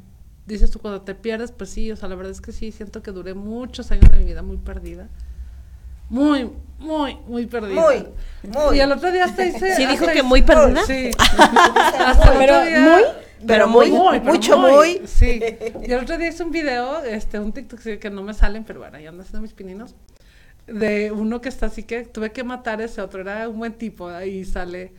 dices 0.47 0.71
tú, 0.71 0.79
cuando 0.79 1.03
te 1.03 1.17
pierdes, 1.17 1.51
pues 1.51 1.71
sí, 1.71 1.91
o 1.91 1.97
sea, 1.97 2.09
la 2.09 2.15
verdad 2.15 2.31
es 2.31 2.41
que 2.41 2.53
sí, 2.53 2.71
siento 2.71 3.03
que 3.03 3.11
duré 3.11 3.35
muchos 3.35 3.91
años 3.91 4.13
de 4.13 4.19
mi 4.19 4.27
vida 4.27 4.43
muy 4.43 4.59
perdida. 4.59 5.09
Muy, 6.09 6.51
muy, 6.79 7.17
muy 7.27 7.47
perdida. 7.47 7.81
Muy, 7.81 8.07
muy. 8.43 8.77
Y 8.77 8.81
el 8.81 8.93
otro 8.93 9.11
día 9.11 9.25
hasta 9.25 9.45
hice... 9.45 9.75
¿Sí 9.77 9.83
dijo 9.87 10.05
hasta 10.05 10.13
que 10.13 10.23
muy 10.23 10.43
perdida? 10.43 10.83
Sí. 10.87 11.11
Hasta 11.39 12.33
el 12.33 12.39
Pero 12.39 12.55
otro 12.55 12.67
día- 12.67 12.81
muy, 12.81 13.03
pero 13.47 13.69
muy, 13.69 13.91
pero 14.21 14.25
mucho 14.25 14.59
muy. 14.59 15.03
Sí. 15.07 15.41
Y 15.87 15.93
el 15.93 16.01
otro 16.03 16.19
día 16.19 16.29
hice 16.29 16.43
un 16.43 16.51
video, 16.51 17.03
este, 17.05 17.39
un 17.39 17.53
TikTok 17.53 17.81
que 17.99 18.11
no 18.11 18.23
me 18.23 18.35
salen, 18.35 18.65
pero 18.65 18.81
bueno, 18.81 18.99
ya 18.99 19.11
ando 19.11 19.23
haciendo 19.23 19.43
mis 19.43 19.53
pininos. 19.53 19.95
De 20.67 21.13
uno 21.13 21.41
que 21.41 21.49
está 21.49 21.67
así 21.67 21.83
que 21.85 22.03
tuve 22.03 22.31
que 22.33 22.45
matar 22.45 22.81
a 22.81 22.85
ese 22.85 23.01
otro, 23.01 23.23
era 23.23 23.49
un 23.49 23.59
buen 23.59 23.73
tipo, 23.75 24.09
ahí 24.09 24.45
sale. 24.45 24.93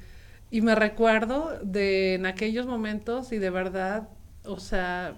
Y 0.52 0.62
me 0.62 0.74
recuerdo 0.74 1.60
de 1.62 2.16
en 2.16 2.26
aquellos 2.26 2.66
momentos 2.66 3.32
y 3.32 3.38
de 3.38 3.50
verdad, 3.52 4.10
o 4.46 4.60
sea, 4.60 5.14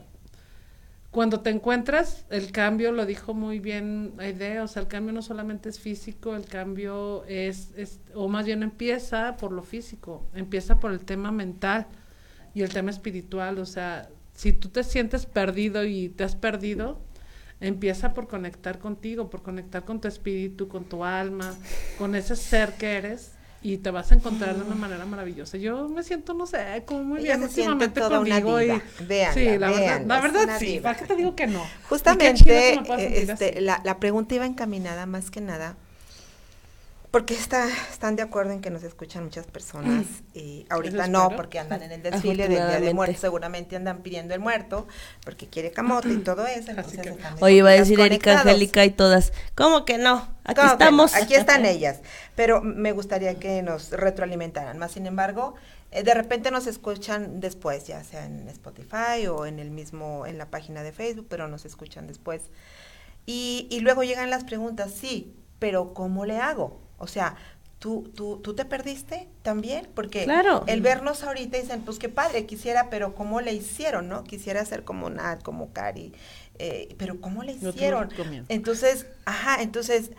cuando 1.11 1.41
te 1.41 1.49
encuentras, 1.49 2.25
el 2.29 2.53
cambio, 2.53 2.93
lo 2.93 3.05
dijo 3.05 3.33
muy 3.33 3.59
bien 3.59 4.13
Aide, 4.17 4.61
o 4.61 4.67
sea, 4.67 4.81
el 4.81 4.87
cambio 4.87 5.11
no 5.11 5.21
solamente 5.21 5.67
es 5.67 5.77
físico, 5.77 6.35
el 6.35 6.45
cambio 6.45 7.25
es, 7.25 7.71
es, 7.75 7.99
o 8.13 8.29
más 8.29 8.45
bien 8.45 8.63
empieza 8.63 9.35
por 9.35 9.51
lo 9.51 9.61
físico, 9.61 10.25
empieza 10.33 10.79
por 10.79 10.93
el 10.93 11.03
tema 11.03 11.31
mental 11.31 11.87
y 12.53 12.61
el 12.61 12.69
tema 12.69 12.91
espiritual, 12.91 13.59
o 13.59 13.65
sea, 13.65 14.09
si 14.33 14.53
tú 14.53 14.69
te 14.69 14.85
sientes 14.85 15.25
perdido 15.25 15.83
y 15.83 16.07
te 16.07 16.23
has 16.23 16.37
perdido, 16.37 17.01
empieza 17.59 18.13
por 18.13 18.29
conectar 18.29 18.79
contigo, 18.79 19.29
por 19.29 19.41
conectar 19.41 19.83
con 19.83 19.99
tu 19.99 20.07
espíritu, 20.07 20.69
con 20.69 20.85
tu 20.85 21.03
alma, 21.03 21.55
con 21.97 22.15
ese 22.15 22.37
ser 22.37 22.73
que 22.77 22.95
eres 22.95 23.33
y 23.63 23.77
te 23.77 23.91
vas 23.91 24.11
a 24.11 24.15
encontrar 24.15 24.55
de 24.55 24.63
una 24.63 24.75
manera 24.75 25.05
maravillosa. 25.05 25.57
Yo 25.57 25.87
me 25.87 26.03
siento, 26.03 26.33
no 26.33 26.45
sé, 26.45 26.83
como 26.85 27.03
muy 27.03 27.19
Ella 27.19 27.37
bien 27.37 27.43
últimamente 27.43 28.01
conmigo 28.01 28.59
sí, 28.59 29.57
la 29.57 29.69
verdad, 29.69 30.01
la 30.05 30.21
verdad 30.21 30.59
sí. 30.59 30.79
¿para 30.81 30.97
qué 30.97 31.05
te 31.05 31.15
digo 31.15 31.35
que 31.35 31.47
no? 31.47 31.63
Justamente, 31.89 32.43
que 32.43 32.81
este, 33.21 33.61
la, 33.61 33.81
la 33.83 33.99
pregunta 33.99 34.33
iba 34.35 34.45
encaminada 34.45 35.05
más 35.05 35.29
que 35.29 35.41
nada, 35.41 35.75
porque 37.11 37.33
está, 37.33 37.67
están 37.91 38.15
de 38.15 38.21
acuerdo 38.23 38.53
en 38.53 38.61
que 38.61 38.69
nos 38.69 38.83
escuchan 38.83 39.25
muchas 39.25 39.45
personas, 39.45 40.05
y 40.33 40.65
ahorita 40.69 41.07
no, 41.07 41.29
porque 41.35 41.59
andan 41.59 41.81
en 41.83 41.91
el 41.91 42.01
desfile 42.01 42.47
del 42.47 42.51
Día 42.69 42.79
de. 42.79 42.93
Muertos, 42.93 43.19
seguramente 43.19 43.75
andan 43.75 44.01
pidiendo 44.01 44.33
el 44.33 44.39
muerto, 44.39 44.87
porque 45.23 45.47
quiere 45.47 45.71
camote 45.71 46.09
y 46.09 46.17
todo 46.19 46.47
eso, 46.47 46.71
entonces 46.71 47.01
que- 47.01 47.15
Oye, 47.41 47.55
iba 47.55 47.69
a 47.69 47.73
decir 47.73 47.99
Erika. 47.99 48.39
Angélica 48.41 48.85
y 48.85 48.91
todas. 48.91 49.33
¿Cómo 49.55 49.83
que 49.85 49.97
no? 49.97 50.27
Aquí 50.45 50.61
estamos. 50.71 51.13
Aquí 51.15 51.33
están 51.35 51.65
ellas. 51.65 51.99
Pero 52.35 52.61
me 52.61 52.93
gustaría 52.93 53.37
que 53.37 53.61
nos 53.61 53.91
retroalimentaran. 53.91 54.77
Más 54.77 54.93
sin 54.93 55.05
embargo, 55.05 55.53
eh, 55.91 56.03
de 56.03 56.13
repente 56.13 56.49
nos 56.49 56.65
escuchan 56.65 57.41
después, 57.41 57.85
ya 57.87 58.03
sea 58.05 58.25
en 58.25 58.47
Spotify 58.47 59.27
o 59.29 59.45
en 59.45 59.59
el 59.59 59.69
mismo, 59.69 60.25
en 60.25 60.37
la 60.37 60.49
página 60.49 60.81
de 60.81 60.93
Facebook, 60.93 61.27
pero 61.29 61.49
nos 61.49 61.65
escuchan 61.65 62.07
después. 62.07 62.41
Y, 63.25 63.67
y 63.69 63.81
luego 63.81 64.03
llegan 64.03 64.29
las 64.29 64.45
preguntas, 64.45 64.91
sí, 64.91 65.35
pero 65.59 65.93
¿cómo 65.93 66.25
le 66.25 66.37
hago? 66.37 66.79
O 67.01 67.07
sea, 67.07 67.35
¿tú, 67.79 68.11
tú, 68.15 68.37
tú 68.37 68.53
te 68.53 68.63
perdiste 68.63 69.27
también? 69.41 69.87
Porque 69.95 70.23
Claro. 70.23 70.63
el 70.67 70.81
vernos 70.81 71.23
ahorita 71.23 71.57
dicen, 71.57 71.81
pues 71.81 71.97
qué 71.97 72.09
padre, 72.09 72.45
quisiera, 72.45 72.89
pero 72.89 73.15
¿cómo 73.15 73.41
le 73.41 73.53
hicieron, 73.53 74.07
no? 74.07 74.23
Quisiera 74.23 74.63
ser 74.65 74.83
como 74.83 75.09
Nat, 75.09 75.41
como 75.41 75.73
Cari, 75.73 76.13
eh, 76.59 76.93
pero 76.97 77.19
¿cómo 77.19 77.43
le 77.43 77.53
hicieron? 77.53 78.09
Entonces, 78.49 79.07
ajá, 79.25 79.61
entonces, 79.63 80.11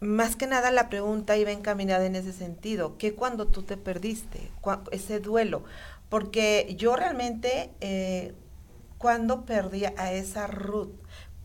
más 0.00 0.36
que 0.36 0.46
nada 0.46 0.70
la 0.70 0.90
pregunta 0.90 1.38
iba 1.38 1.50
encaminada 1.50 2.04
en 2.04 2.14
ese 2.14 2.32
sentido, 2.34 2.98
que 2.98 3.14
cuando 3.14 3.46
tú 3.46 3.62
te 3.62 3.78
perdiste, 3.78 4.50
ese 4.90 5.20
duelo, 5.20 5.64
porque 6.10 6.74
yo 6.78 6.94
realmente, 6.94 7.70
eh, 7.80 8.34
cuando 8.98 9.46
perdí 9.46 9.86
a 9.86 10.12
esa 10.12 10.46
Ruth, 10.46 10.90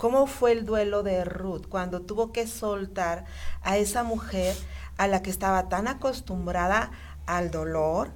¿cómo 0.02 0.26
fue 0.26 0.52
el 0.54 0.66
duelo 0.66 1.04
de 1.04 1.24
Ruth 1.24 1.68
cuando 1.70 2.02
tuvo 2.02 2.32
que 2.32 2.48
soltar 2.48 3.26
a 3.62 3.78
esa 3.78 4.02
mujer 4.02 4.56
a 4.98 5.06
la 5.06 5.22
que 5.22 5.30
estaba 5.30 5.70
tan 5.70 5.88
acostumbrada 5.88 6.90
al 7.28 7.52
dolor? 7.52 8.10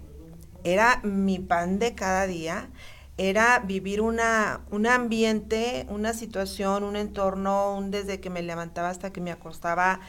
Era 0.63 0.99
mi 1.03 1.37
pan 1.37 1.77
de 1.77 1.93
cada 1.93 2.25
día, 2.25 2.71
era 3.17 3.59
vivir 3.59 4.01
una, 4.01 4.61
un 4.71 4.87
ambiente, 4.87 5.85
una 5.87 6.15
situación, 6.15 6.83
un 6.83 6.95
entorno, 6.95 7.77
un 7.77 7.91
desde 7.91 8.19
que 8.19 8.31
me 8.31 8.41
levantaba 8.41 8.89
hasta 8.89 9.13
que 9.13 9.21
me 9.21 9.31
acostaba, 9.31 9.99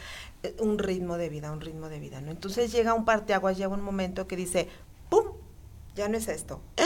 eh, 0.41 0.55
un 0.59 0.79
ritmo 0.79 1.17
de 1.17 1.29
vida, 1.29 1.51
un 1.51 1.61
ritmo 1.61 1.89
de 1.89 1.99
vida, 1.99 2.21
¿no? 2.21 2.31
Entonces 2.31 2.71
llega 2.71 2.95
un 2.95 3.05
parteaguas, 3.05 3.55
llega 3.55 3.69
un 3.69 3.83
momento 3.83 4.25
que 4.25 4.35
dice, 4.35 4.67
¡pum! 5.11 5.25
Ya 5.97 6.07
no 6.07 6.17
es 6.17 6.27
esto. 6.27 6.61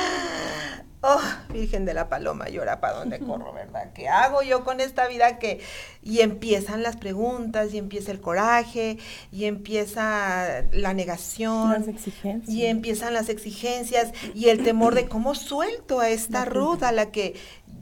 Oh, 1.04 1.20
Virgen 1.52 1.84
de 1.84 1.96
la 1.96 2.10
Paloma, 2.10 2.48
¿y 2.48 2.60
ahora 2.60 2.80
para 2.80 3.00
dónde 3.00 3.18
corro, 3.26 3.52
verdad? 3.54 3.92
¿Qué 3.96 4.08
hago 4.08 4.44
yo 4.44 4.64
con 4.64 4.80
esta 4.80 5.08
vida 5.08 5.40
que...? 5.40 5.60
Y 6.04 6.20
empiezan 6.20 6.84
las 6.84 6.96
preguntas, 6.96 7.74
y 7.74 7.80
empieza 7.80 8.12
el 8.12 8.22
coraje, 8.22 9.00
y 9.32 9.46
empieza 9.46 10.62
la 10.72 10.94
negación. 10.94 11.72
Las 11.72 11.88
exigencias. 11.88 12.56
Y 12.56 12.68
empiezan 12.68 13.16
las 13.16 13.30
exigencias 13.30 14.12
y 14.36 14.50
el 14.50 14.64
temor 14.64 14.94
de 14.94 15.08
cómo 15.08 15.34
suelto 15.34 16.02
a 16.02 16.10
esta 16.10 16.46
Ruth 16.46 16.84
a 16.84 16.92
la 16.92 17.10
que 17.10 17.34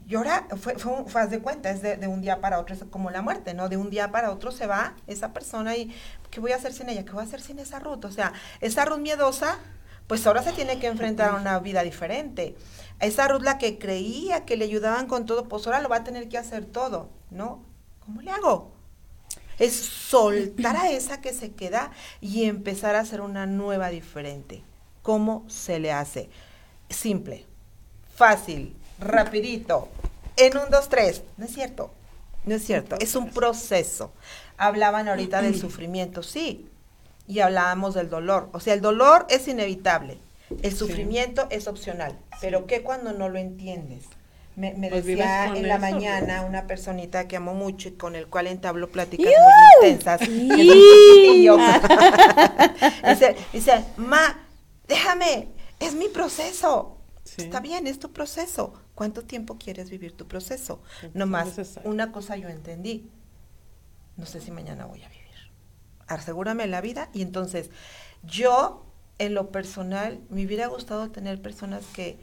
llora, 0.06 0.46
fue, 0.56 0.76
fue, 0.78 1.04
fue, 1.06 1.20
haz 1.20 1.30
de 1.30 1.40
cuenta, 1.40 1.68
es 1.68 1.82
de, 1.82 1.98
de 1.98 2.08
un 2.08 2.22
día 2.22 2.40
para 2.40 2.58
otro, 2.58 2.74
es 2.74 2.82
como 2.84 3.10
la 3.10 3.20
muerte, 3.20 3.52
¿no? 3.52 3.68
De 3.68 3.76
un 3.76 3.90
día 3.90 4.10
para 4.10 4.32
otro 4.32 4.50
se 4.50 4.66
va 4.66 4.94
esa 5.06 5.34
persona 5.34 5.76
y 5.76 5.94
¿qué 6.30 6.40
voy 6.40 6.52
a 6.52 6.56
hacer 6.56 6.72
sin 6.72 6.88
ella? 6.88 7.04
¿Qué 7.04 7.12
voy 7.12 7.20
a 7.20 7.24
hacer 7.26 7.42
sin 7.42 7.58
esa 7.58 7.80
Ruth? 7.80 8.06
O 8.06 8.10
sea, 8.10 8.32
esa 8.62 8.86
Ruth 8.86 8.98
miedosa, 8.98 9.58
pues 10.10 10.26
ahora 10.26 10.42
se 10.42 10.52
tiene 10.52 10.80
que 10.80 10.88
enfrentar 10.88 11.30
a 11.30 11.36
una 11.36 11.60
vida 11.60 11.84
diferente. 11.84 12.56
Esa 12.98 13.28
Ruth 13.28 13.42
la 13.42 13.58
que 13.58 13.78
creía 13.78 14.44
que 14.44 14.56
le 14.56 14.64
ayudaban 14.64 15.06
con 15.06 15.24
todo, 15.24 15.44
pues 15.44 15.64
ahora 15.68 15.80
lo 15.80 15.88
va 15.88 15.98
a 15.98 16.04
tener 16.04 16.28
que 16.28 16.36
hacer 16.36 16.64
todo, 16.64 17.10
¿no? 17.30 17.62
¿Cómo 18.00 18.20
le 18.20 18.32
hago? 18.32 18.72
es 19.60 19.76
soltar 19.76 20.76
a 20.76 20.90
esa 20.90 21.20
que 21.20 21.32
se 21.32 21.52
queda 21.52 21.92
y 22.20 22.46
empezar 22.46 22.96
a 22.96 23.00
hacer 23.00 23.20
una 23.20 23.46
nueva 23.46 23.90
diferente. 23.90 24.64
¿Cómo 25.02 25.44
se 25.46 25.78
le 25.78 25.92
hace? 25.92 26.28
Simple, 26.88 27.46
fácil, 28.16 28.74
rapidito, 28.98 29.90
en 30.36 30.56
un, 30.56 30.70
dos, 30.70 30.88
tres. 30.88 31.22
No 31.36 31.44
es 31.44 31.52
cierto, 31.52 31.92
no 32.46 32.56
es 32.56 32.64
cierto, 32.64 32.96
es 32.98 33.14
un 33.14 33.30
proceso. 33.30 34.12
Hablaban 34.56 35.08
ahorita 35.08 35.40
del 35.40 35.56
sufrimiento, 35.60 36.24
sí, 36.24 36.69
y 37.26 37.40
hablábamos 37.40 37.94
del 37.94 38.10
dolor. 38.10 38.48
O 38.52 38.60
sea, 38.60 38.74
el 38.74 38.80
dolor 38.80 39.26
es 39.30 39.48
inevitable, 39.48 40.18
el 40.62 40.76
sufrimiento 40.76 41.46
es 41.50 41.66
opcional, 41.68 42.18
pero 42.40 42.66
¿qué 42.66 42.82
cuando 42.82 43.12
no 43.12 43.28
lo 43.28 43.38
entiendes? 43.38 44.04
Me, 44.56 44.74
me 44.74 44.88
Pues 44.88 45.06
decía 45.06 45.46
en 45.54 45.68
la 45.68 45.76
eso, 45.76 45.78
mañana 45.78 46.42
¿no? 46.42 46.42
una 46.42 46.66
personita 46.66 47.28
que 47.28 47.36
amo 47.36 47.54
mucho 47.54 47.88
y 47.88 47.92
con 47.92 48.16
el 48.16 48.26
cual 48.28 48.48
entablo 48.48 48.90
pláticas 48.90 49.32
muy 49.38 49.52
intensas. 49.62 50.20
dice, 53.06 53.36
dice, 53.52 53.84
ma, 53.96 54.38
déjame, 54.88 55.48
es 55.78 55.94
mi 55.94 56.08
proceso. 56.08 56.96
Sí. 57.24 57.42
Está 57.42 57.60
bien, 57.60 57.86
es 57.86 57.98
tu 57.98 58.12
proceso. 58.12 58.74
¿Cuánto 58.94 59.22
tiempo 59.24 59.56
quieres 59.58 59.90
vivir 59.90 60.16
tu 60.16 60.26
proceso? 60.26 60.82
tiempo 61.00 61.10
No 61.14 61.26
más, 61.26 61.46
necesario. 61.46 61.90
una 61.90 62.12
cosa 62.12 62.36
yo 62.36 62.48
entendí. 62.48 63.10
No 64.16 64.26
sé 64.26 64.40
si 64.40 64.50
mañana 64.50 64.86
voy 64.86 65.02
a 65.02 65.08
vivir. 65.08 65.19
Asegúrame 66.10 66.66
la 66.66 66.80
vida 66.80 67.08
y 67.12 67.22
entonces 67.22 67.70
yo 68.22 68.84
en 69.20 69.34
lo 69.34 69.50
personal, 69.50 70.18
me 70.30 70.46
hubiera 70.46 70.66
gustado 70.66 71.10
tener 71.10 71.42
personas 71.42 71.84
que, 71.92 72.16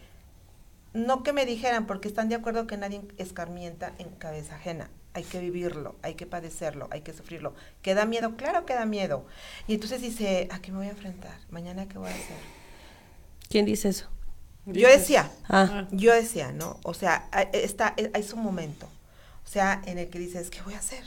no 0.93 1.21
que 1.21 1.31
me 1.31 1.45
dijeran, 1.45 1.85
porque 1.85 2.07
están 2.07 2.27
de 2.27 2.33
acuerdo 2.33 2.65
que 2.65 2.75
nadie 2.75 3.01
escarmienta 3.19 3.93
en 3.99 4.09
cabeza 4.09 4.55
ajena. 4.55 4.89
Hay 5.13 5.23
que 5.23 5.39
vivirlo, 5.39 5.95
hay 6.01 6.15
que 6.15 6.25
padecerlo, 6.25 6.87
hay 6.89 7.01
que 7.01 7.13
sufrirlo. 7.13 7.53
¿Que 7.83 7.93
da 7.93 8.05
miedo? 8.05 8.35
Claro 8.35 8.65
que 8.65 8.73
da 8.73 8.87
miedo. 8.87 9.27
Y 9.67 9.75
entonces 9.75 10.01
dice, 10.01 10.47
¿a 10.49 10.59
qué 10.59 10.71
me 10.71 10.79
voy 10.79 10.87
a 10.87 10.91
enfrentar? 10.91 11.37
¿Mañana 11.51 11.87
qué 11.87 11.99
voy 11.99 12.09
a 12.09 12.15
hacer? 12.15 12.37
¿Quién 13.47 13.65
dice 13.65 13.89
eso? 13.89 14.09
Yo 14.65 14.89
decía, 14.89 15.31
Ah, 15.47 15.87
yo 15.91 16.11
decía, 16.15 16.51
¿no? 16.51 16.79
O 16.81 16.95
sea, 16.95 17.29
está, 17.53 17.95
hay 18.11 18.23
su 18.23 18.37
momento. 18.37 18.87
O 19.45 19.47
sea, 19.47 19.83
en 19.85 19.99
el 19.99 20.09
que 20.09 20.17
dices, 20.17 20.49
¿qué 20.49 20.63
voy 20.63 20.73
a 20.73 20.79
hacer? 20.79 21.05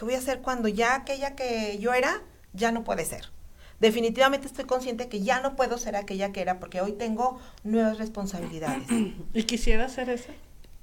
¿Qué 0.00 0.06
voy 0.06 0.14
a 0.14 0.18
hacer 0.18 0.40
cuando 0.40 0.66
ya 0.66 0.94
aquella 0.94 1.36
que 1.36 1.76
yo 1.78 1.92
era, 1.92 2.22
ya 2.54 2.72
no 2.72 2.84
puede 2.84 3.04
ser? 3.04 3.28
Definitivamente 3.80 4.46
estoy 4.46 4.64
consciente 4.64 5.10
que 5.10 5.20
ya 5.20 5.42
no 5.42 5.56
puedo 5.56 5.76
ser 5.76 5.94
aquella 5.94 6.32
que 6.32 6.40
era 6.40 6.58
porque 6.58 6.80
hoy 6.80 6.92
tengo 6.92 7.38
nuevas 7.64 7.98
responsabilidades. 7.98 8.88
¿Y 9.34 9.42
quisiera 9.42 9.84
hacer 9.84 10.08
eso? 10.08 10.32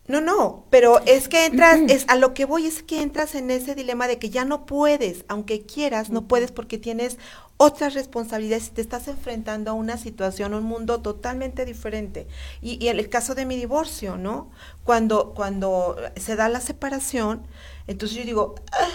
No, 0.07 0.21
no, 0.21 0.65
pero 0.69 1.01
es 1.05 1.27
que 1.27 1.45
entras, 1.45 1.81
es 1.87 2.05
a 2.07 2.15
lo 2.15 2.33
que 2.33 2.45
voy 2.45 2.65
es 2.65 2.81
que 2.81 3.01
entras 3.01 3.35
en 3.35 3.51
ese 3.51 3.75
dilema 3.75 4.07
de 4.07 4.19
que 4.19 4.29
ya 4.29 4.45
no 4.45 4.65
puedes, 4.65 5.25
aunque 5.27 5.65
quieras, 5.65 6.09
no 6.11 6.29
puedes 6.29 6.51
porque 6.53 6.77
tienes 6.77 7.17
otras 7.57 7.93
responsabilidades 7.93 8.67
y 8.67 8.71
te 8.71 8.81
estás 8.81 9.09
enfrentando 9.09 9.71
a 9.71 9.73
una 9.73 9.97
situación, 9.97 10.53
un 10.53 10.63
mundo 10.63 11.01
totalmente 11.01 11.65
diferente. 11.65 12.27
Y, 12.61 12.81
y 12.83 12.87
en 12.87 12.99
el 12.99 13.09
caso 13.09 13.35
de 13.35 13.45
mi 13.45 13.57
divorcio, 13.57 14.15
¿no? 14.15 14.49
Cuando, 14.85 15.33
cuando 15.33 15.97
se 16.15 16.37
da 16.37 16.47
la 16.47 16.61
separación, 16.61 17.45
entonces 17.87 18.17
yo 18.17 18.23
digo, 18.23 18.55
"Ah, 18.71 18.87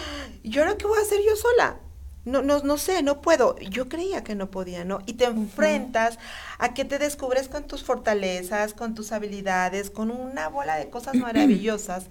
¿y 0.43 0.59
ahora 0.59 0.79
qué 0.79 0.87
voy 0.87 0.99
a 0.99 1.03
hacer 1.03 1.21
yo 1.29 1.37
sola? 1.37 1.79
No, 2.25 2.43
no, 2.43 2.61
no 2.61 2.79
sé, 2.79 3.03
no 3.03 3.21
puedo. 3.21 3.59
Yo 3.59 3.89
creía 3.89 4.23
que 4.23 4.35
no 4.35 4.51
podía, 4.51 4.85
¿no? 4.85 5.01
Y 5.07 5.15
te 5.15 5.25
enfrentas 5.25 6.19
a 6.59 6.73
que 6.75 6.85
te 6.85 6.99
descubres 6.99 7.49
con 7.49 7.65
tus 7.65 7.83
fortalezas, 7.83 8.75
con 8.75 8.95
tus 8.95 9.13
habilidades, 9.13 9.91
con 9.91 10.11
una 10.11 10.49
bola 10.49 10.77
de 10.77 10.89
cosas 10.89 11.15
maravillosas 11.17 12.07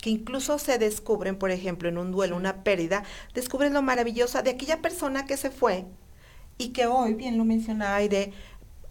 que 0.00 0.10
incluso 0.10 0.58
se 0.58 0.78
descubren, 0.78 1.38
por 1.38 1.50
ejemplo, 1.50 1.88
en 1.88 1.96
un 1.96 2.12
duelo, 2.12 2.36
una 2.36 2.62
pérdida, 2.62 3.04
descubres 3.32 3.72
lo 3.72 3.80
maravillosa 3.80 4.42
de 4.42 4.50
aquella 4.50 4.82
persona 4.82 5.24
que 5.24 5.38
se 5.38 5.50
fue 5.50 5.86
y 6.58 6.68
que 6.68 6.86
hoy, 6.86 7.14
bien 7.14 7.38
lo 7.38 7.44
mencionaba 7.44 7.96
Aire, 7.96 8.32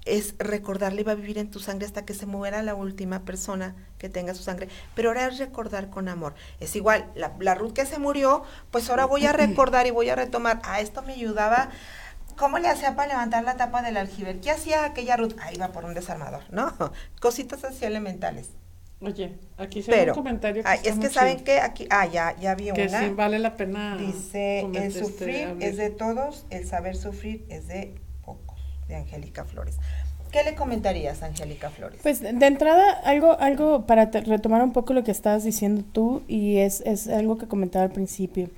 es 0.06 0.36
recordarle, 0.38 1.04
va 1.04 1.14
a 1.14 1.16
vivir 1.16 1.38
en 1.38 1.49
tu 1.49 1.60
sangre 1.60 1.86
hasta 1.86 2.06
que 2.06 2.14
se 2.14 2.26
muera 2.26 2.62
la 2.62 2.76
última 2.76 3.24
persona 3.24 3.76
que 3.97 4.10
tenga 4.10 4.34
su 4.34 4.43
sangre. 4.43 4.68
Pero 4.95 5.10
ahora 5.10 5.28
es 5.28 5.38
recordar 5.38 5.89
con 5.89 6.10
amor. 6.10 6.34
Es 6.60 6.76
igual, 6.76 7.10
la, 7.16 7.34
la 7.39 7.56
Ruth 7.56 7.74
que 7.74 7.86
se 7.86 7.99
murió, 7.99 8.43
pues 8.72 8.89
ahora 8.89 9.06
voy 9.06 9.26
a 9.26 9.32
recordar 9.34 9.88
y 9.88 9.91
voy 9.91 10.10
a 10.10 10.16
retomar. 10.16 10.62
Ah, 10.64 10.82
esto 10.82 11.01
me 11.04 11.14
ayudaba. 11.14 11.70
¿Cómo 12.38 12.58
le 12.58 12.68
hacía 12.68 12.95
para 12.95 13.10
levantar 13.10 13.43
la 13.43 13.58
tapa 13.58 13.82
del 13.82 13.97
aljiber? 13.97 14.39
¿Qué 14.39 14.51
hacía 14.51 14.86
aquella 14.86 15.18
Ruth? 15.18 15.36
Ah, 15.39 15.54
iba 15.54 15.68
por 15.70 15.86
un 15.86 15.93
desarmador, 15.93 16.41
¿no? 16.49 16.74
Cositas 17.22 17.64
así 17.64 17.86
elementales. 17.86 18.49
Oye, 18.99 19.38
aquí 19.58 19.84
se 19.84 19.91
ve 19.91 20.12
un 20.12 20.16
comentario 20.16 20.64
que 20.64 20.74
está 20.74 20.89
es 20.89 20.97
que 20.97 21.10
saben 21.10 21.34
chido, 21.34 21.45
que 21.45 21.60
aquí, 21.60 21.88
ah, 21.89 22.06
ya, 22.06 22.38
ya 22.39 22.56
vi 22.56 22.72
que 22.72 22.88
una. 22.88 23.01
sí 23.01 23.10
vale 23.10 23.38
la 23.38 23.58
pena. 23.58 23.97
Dice, 23.97 24.62
el 24.62 24.76
este, 24.78 24.99
sufrir 25.01 25.58
es 25.60 25.76
de 25.76 25.89
todos, 25.89 26.45
el 26.49 26.66
saber 26.66 26.95
sufrir 26.95 27.45
es 27.49 27.68
de 27.68 27.95
Angélica 28.95 29.45
Flores. 29.45 29.77
¿Qué 30.31 30.43
le 30.43 30.55
comentarías, 30.55 31.21
Angélica 31.21 31.69
Flores? 31.69 31.99
Pues 32.01 32.21
de 32.21 32.47
entrada, 32.47 32.91
algo, 33.03 33.39
algo 33.39 33.85
para 33.85 34.05
retomar 34.05 34.63
un 34.63 34.73
poco 34.73 34.93
lo 34.93 35.03
que 35.03 35.11
estabas 35.11 35.43
diciendo 35.43 35.83
tú, 35.91 36.23
y 36.27 36.57
es, 36.57 36.81
es 36.81 37.07
algo 37.07 37.37
que 37.37 37.47
comentaba 37.47 37.85
al 37.85 37.91
principio, 37.91 38.49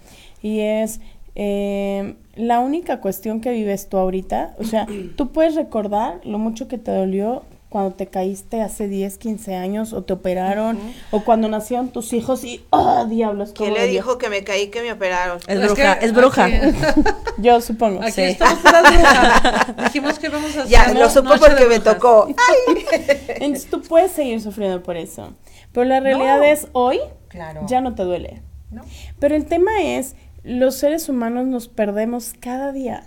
y 0.41 0.61
es 0.61 1.01
eh, 1.36 2.15
la 2.36 2.61
única 2.61 3.01
cuestión 3.01 3.41
que 3.41 3.51
vives 3.51 3.89
tú 3.89 3.97
ahorita, 3.97 4.55
o 4.57 4.63
sea, 4.63 4.88
tú 5.17 5.33
puedes 5.33 5.55
recordar 5.55 6.21
lo 6.23 6.39
mucho 6.39 6.69
que 6.69 6.77
te 6.77 6.91
dolió 6.91 7.43
cuando 7.76 7.93
te 7.93 8.07
caíste 8.07 8.61
hace 8.61 8.88
10, 8.88 9.17
15 9.17 9.53
años, 9.55 9.91
o 9.91 10.01
te 10.01 10.13
operaron, 10.13 10.80
o 11.11 11.26
cuando 11.26 11.49
nacieron 11.49 11.89
tus 11.89 12.13
hijos 12.13 12.45
y, 12.45 12.63
¡oh, 12.69 13.03
diablos! 13.03 13.51
¿Quién 13.53 13.73
le 13.73 13.86
dijo 13.88 14.17
que 14.17 14.30
me 14.30 14.45
caí, 14.45 14.69
que 14.69 14.82
me 14.82 14.93
operaron? 14.93 15.39
es 15.45 15.57
Es 15.59 15.65
bruja, 15.67 15.99
que 15.99 16.05
es 16.05 16.13
bruja. 16.13 16.49
Yo 17.38 17.59
supongo. 17.59 18.01
Aquí 18.01 18.13
Sí. 18.13 18.21
estamos 18.21 18.63
las 18.63 18.82
brujas. 18.93 19.76
Dijimos 19.84 20.19
que 20.19 20.28
íbamos 20.28 20.55
a 20.55 20.59
hacer. 20.61 20.67
Ya, 20.71 20.93
lo 20.93 21.09
supo 21.09 21.28
noche 21.32 21.41
porque 21.49 21.65
me 21.65 21.80
tocó. 21.82 22.30
Entonces 23.28 23.69
tú 23.69 23.82
puedes 23.82 24.13
seguir 24.13 24.39
sufriendo 24.39 24.82
por 24.82 24.95
eso. 24.95 25.34
Pero 25.73 25.84
la 25.86 25.99
realidad 25.99 26.38
No. 26.38 26.43
es, 26.45 26.69
hoy 26.71 26.99
Claro. 27.28 27.65
ya 27.67 27.82
no 27.82 27.93
te 27.93 28.03
duele. 28.03 28.41
¿No? 28.71 28.84
Pero 29.19 29.36
el 29.36 29.47
tema 29.47 29.82
es, 29.84 30.15
los 30.43 30.76
seres 30.76 31.09
humanos 31.09 31.45
nos 31.47 31.67
perdemos 31.67 32.36
cada 32.39 32.71
día. 32.71 33.03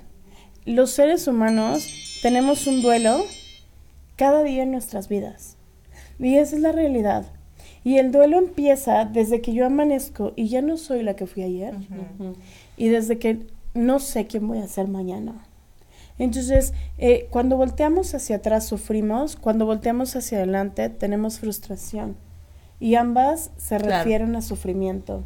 Los 0.66 0.90
seres 0.90 1.26
humanos 1.26 1.88
tenemos 2.20 2.66
un 2.66 2.82
duelo 2.82 3.24
cada 4.18 4.42
día 4.42 4.64
en 4.64 4.72
nuestras 4.72 5.08
vidas. 5.08 5.56
Y 6.18 6.34
esa 6.34 6.56
es 6.56 6.62
la 6.62 6.72
realidad. 6.72 7.24
Y 7.84 7.96
el 7.98 8.10
duelo 8.12 8.36
empieza 8.38 9.04
desde 9.06 9.40
que 9.40 9.54
yo 9.54 9.64
amanezco 9.64 10.32
y 10.36 10.48
ya 10.48 10.60
no 10.60 10.76
soy 10.76 11.02
la 11.02 11.14
que 11.16 11.26
fui 11.26 11.44
ayer. 11.44 11.74
Y 12.76 12.88
desde 12.88 13.18
que 13.18 13.46
no 13.72 14.00
sé 14.00 14.26
quién 14.26 14.46
voy 14.48 14.58
a 14.58 14.66
ser 14.66 14.88
mañana. 14.88 15.46
Entonces, 16.18 16.74
eh, 16.98 17.28
cuando 17.30 17.56
volteamos 17.56 18.12
hacia 18.14 18.36
atrás 18.36 18.66
sufrimos, 18.66 19.36
cuando 19.36 19.64
volteamos 19.66 20.16
hacia 20.16 20.38
adelante 20.38 20.88
tenemos 20.88 21.38
frustración. 21.38 22.16
Y 22.80 22.96
ambas 22.96 23.52
se 23.56 23.76
Claro. 23.78 23.98
refieren 23.98 24.34
a 24.36 24.42
sufrimiento. 24.42 25.24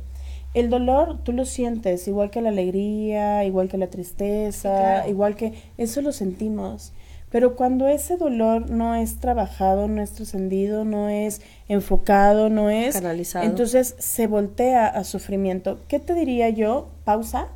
El 0.53 0.69
dolor 0.69 1.19
tú 1.25 1.33
lo 1.33 1.47
sientes, 1.47 2.07
igual 2.07 2.31
que 2.31 2.43
la 2.43 2.51
alegría, 2.51 3.43
igual 3.47 3.69
que 3.69 3.79
la 3.79 3.87
tristeza, 3.89 4.69
Claro. 4.69 5.09
igual 5.11 5.35
que 5.35 5.55
eso 5.79 6.03
lo 6.03 6.13
sentimos. 6.13 6.93
Pero 7.33 7.57
cuando 7.57 7.89
ese 7.89 8.19
dolor 8.19 8.69
no 8.71 8.95
es 8.95 9.19
trabajado, 9.19 9.89
no 9.89 10.03
es 10.03 10.13
trascendido, 10.13 10.85
no 10.85 11.09
es 11.09 11.41
enfocado, 11.67 12.51
no 12.51 12.69
es... 12.69 12.95
Canalizado. 12.95 13.47
Entonces 13.47 13.95
se 13.99 14.27
voltea 14.27 14.87
a 14.87 15.03
sufrimiento. 15.03 15.81
¿Qué 15.89 15.99
te 15.99 16.13
diría 16.13 16.51
yo? 16.51 16.91
Pausa. 17.05 17.49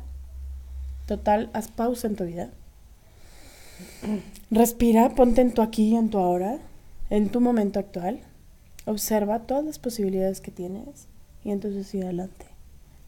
Total, 1.05 1.51
haz 1.53 1.67
pausa 1.67 2.07
en 2.07 2.15
tu 2.15 2.25
vida. 2.25 2.49
Respira, 4.49 5.09
ponte 5.09 5.41
en 5.41 5.53
tu 5.53 5.61
aquí 5.61 5.89
y 5.89 5.95
en 5.95 6.09
tu 6.09 6.17
ahora, 6.17 6.57
en 7.11 7.29
tu 7.29 7.39
momento 7.39 7.77
actual. 7.77 8.21
Observa 8.85 9.41
todas 9.41 9.63
las 9.63 9.77
posibilidades 9.77 10.41
que 10.41 10.49
tienes 10.49 11.07
y 11.43 11.51
entonces 11.51 11.85
sigue 11.85 12.05
adelante. 12.05 12.47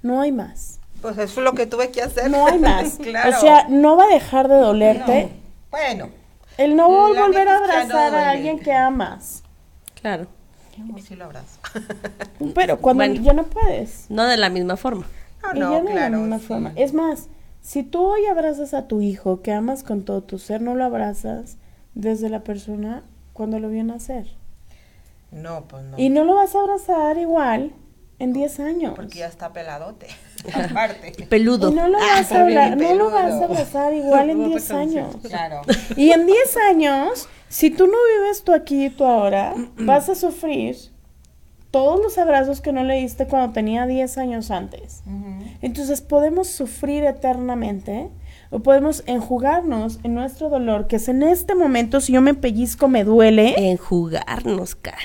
No 0.04 0.22
hay 0.22 0.32
más. 0.32 0.80
Pues 1.02 1.18
eso 1.18 1.40
es 1.40 1.44
lo 1.44 1.54
que 1.54 1.66
tuve 1.66 1.90
que 1.90 2.04
hacer. 2.04 2.30
No 2.30 2.46
hay 2.46 2.60
más. 2.60 2.98
claro. 3.02 3.36
O 3.36 3.42
sea, 3.42 3.68
no 3.70 3.98
va 3.98 4.04
a 4.04 4.14
dejar 4.14 4.48
de 4.48 4.56
dolerte 4.56 5.24
No. 5.24 5.30
Bueno, 5.72 6.19
el 6.64 6.76
no 6.76 6.90
vol- 6.90 7.16
La 7.16 7.22
volver 7.24 7.48
a 7.48 7.60
neta 7.62 7.82
es 7.82 7.86
que 7.86 7.88
ya 7.90 7.94
no 7.94 8.00
abrazar 8.00 8.16
a 8.16 8.30
alguien 8.32 8.60
que 8.60 8.74
amas. 8.74 9.44
Claro. 10.02 10.28
sí 11.04 11.16
lo 11.16 11.26
abrazo. 11.26 11.60
Pero 12.56 12.80
cuando 12.80 13.04
Bueno. 13.06 13.22
ya 13.22 13.34
no 13.34 13.44
puedes. 13.44 14.06
No 14.10 14.26
de 14.26 14.38
la 14.38 14.50
misma 14.50 14.78
forma. 14.78 15.06
No, 15.44 15.56
y 15.56 15.60
no, 15.60 15.72
ya 15.72 15.80
no 15.82 15.86
de 15.90 15.94
la 15.96 16.02
claro, 16.02 16.18
misma 16.20 16.40
sí. 16.40 16.46
forma. 16.46 16.72
Es 16.76 16.94
más, 16.94 17.28
si 17.62 17.84
tú 17.84 18.02
hoy 18.06 18.26
abrazas 18.26 18.74
a 18.74 18.88
tu 18.88 19.02
hijo 19.02 19.42
que 19.42 19.52
amas 19.54 19.84
con 19.84 20.04
todo 20.04 20.22
tu 20.22 20.38
ser, 20.40 20.62
no 20.62 20.76
lo 20.76 20.84
abrazas 20.86 21.58
desde 21.96 22.30
la 22.30 22.42
persona 22.42 23.04
cuando 23.34 23.60
lo 23.60 23.70
vio 23.70 23.84
nacer. 23.84 24.28
No, 25.32 25.66
pues 25.68 25.84
no. 25.84 25.98
Y 26.00 26.10
no 26.10 26.24
lo 26.24 26.36
vas 26.36 26.56
a 26.56 26.60
abrazar 26.62 27.18
igual 27.18 27.72
en 28.20 28.34
10 28.34 28.60
años. 28.62 28.94
Porque 28.96 29.20
ya 29.20 29.28
está 29.28 29.54
peladote. 29.54 30.08
Aparte. 30.54 31.26
Peludo. 31.30 31.72
Y 31.72 31.76
no 31.76 31.88
lo 31.88 31.98
Ah, 31.98 32.08
vas 32.18 32.32
a 32.32 32.42
abra- 32.42 32.76
no 32.76 32.94
lo 32.96 33.12
vas 33.12 33.32
a 33.34 33.44
abrazar 33.46 33.94
igual 33.94 34.30
en 34.30 34.38
No 34.40 34.44
te 34.46 34.50
10 34.52 34.72
años. 34.72 35.16
Claro. 35.28 35.62
Y 35.96 36.12
en 36.12 36.26
10 36.26 36.58
años, 36.70 37.28
si 37.50 37.70
tú 37.70 37.88
no 37.88 37.98
vives 38.22 38.44
tu 38.44 38.54
aquí 38.54 38.86
y 38.86 38.90
tu 38.90 39.04
ahora, 39.06 39.54
vas 39.78 40.10
a 40.10 40.16
sufrir 40.16 40.76
todos 41.72 42.00
los 42.02 42.18
abrazos 42.18 42.62
que 42.62 42.72
no 42.72 42.84
le 42.84 42.96
diste 42.96 43.28
cuando 43.28 43.54
tenía 43.54 43.86
10 43.86 44.18
años 44.18 44.50
antes. 44.50 45.04
Entonces 45.62 46.02
podemos 46.02 46.48
sufrir 46.48 47.04
eternamente 47.04 48.10
o 48.50 48.60
podemos 48.62 49.04
enjugarnos 49.06 50.00
en 50.04 50.16
nuestro 50.16 50.50
dolor, 50.50 50.88
que 50.88 50.96
es 50.96 51.08
en 51.10 51.22
este 51.22 51.54
momento, 51.54 52.02
si 52.02 52.14
yo 52.14 52.22
me 52.22 52.34
pellizco, 52.34 52.88
me 52.88 53.04
duele. 53.04 53.54
En 53.70 53.78
jugarnos, 53.78 54.74
cara. 54.74 54.98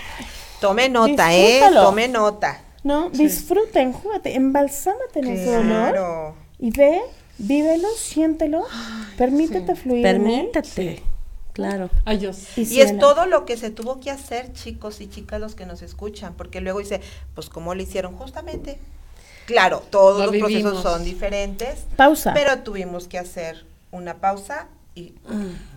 Tome 0.63 0.89
nota, 0.89 1.35
¿eh? 1.37 1.61
Tome 1.75 2.09
nota. 2.09 2.63
No, 2.85 3.11
disfruta, 3.11 3.81
enjúgate, 3.81 4.37
embalsámate 4.37 5.19
en 5.21 5.27
ese 5.29 5.57
dolor 5.57 6.35
y 6.59 6.71
ve, 6.71 7.01
vívelo, 7.39 7.89
siéntelo, 7.97 8.65
permítete 9.19 9.75
fluir. 9.75 10.03
Permítete. 10.03 11.03
Claro. 11.55 11.89
Sé. 12.33 12.63
y 12.63 12.81
es 12.81 12.99
todo 12.99 13.27
lo 13.27 13.45
que 13.47 13.57
se 13.57 13.71
tuvo 13.71 14.01
que 14.01 14.11
hacer, 14.11 14.53
chicos 14.53 15.01
y 15.01 15.09
chicas, 15.09 15.41
los 15.41 15.55
que 15.55 15.67
nos 15.67 15.83
escuchan, 15.83 16.35
porque 16.35 16.61
luego 16.61 16.81
dice, 16.81 17.01
pues 17.35 17.49
¿cómo 17.49 17.75
lo 17.75 17.83
hicieron? 17.83 18.17
Justamente. 18.17 18.79
Claro, 19.47 19.83
todos 19.91 20.19
Lo 20.19 20.25
los 20.27 20.33
vivimos. 20.33 20.63
procesos 20.73 20.83
son 20.83 21.05
diferentes, 21.05 21.85
Pausa. 21.97 22.33
pero 22.35 22.59
tuvimos 22.61 23.09
que 23.09 23.19
hacer 23.19 23.65
una 23.93 24.15
pausa 24.15 24.67
y 24.97 25.15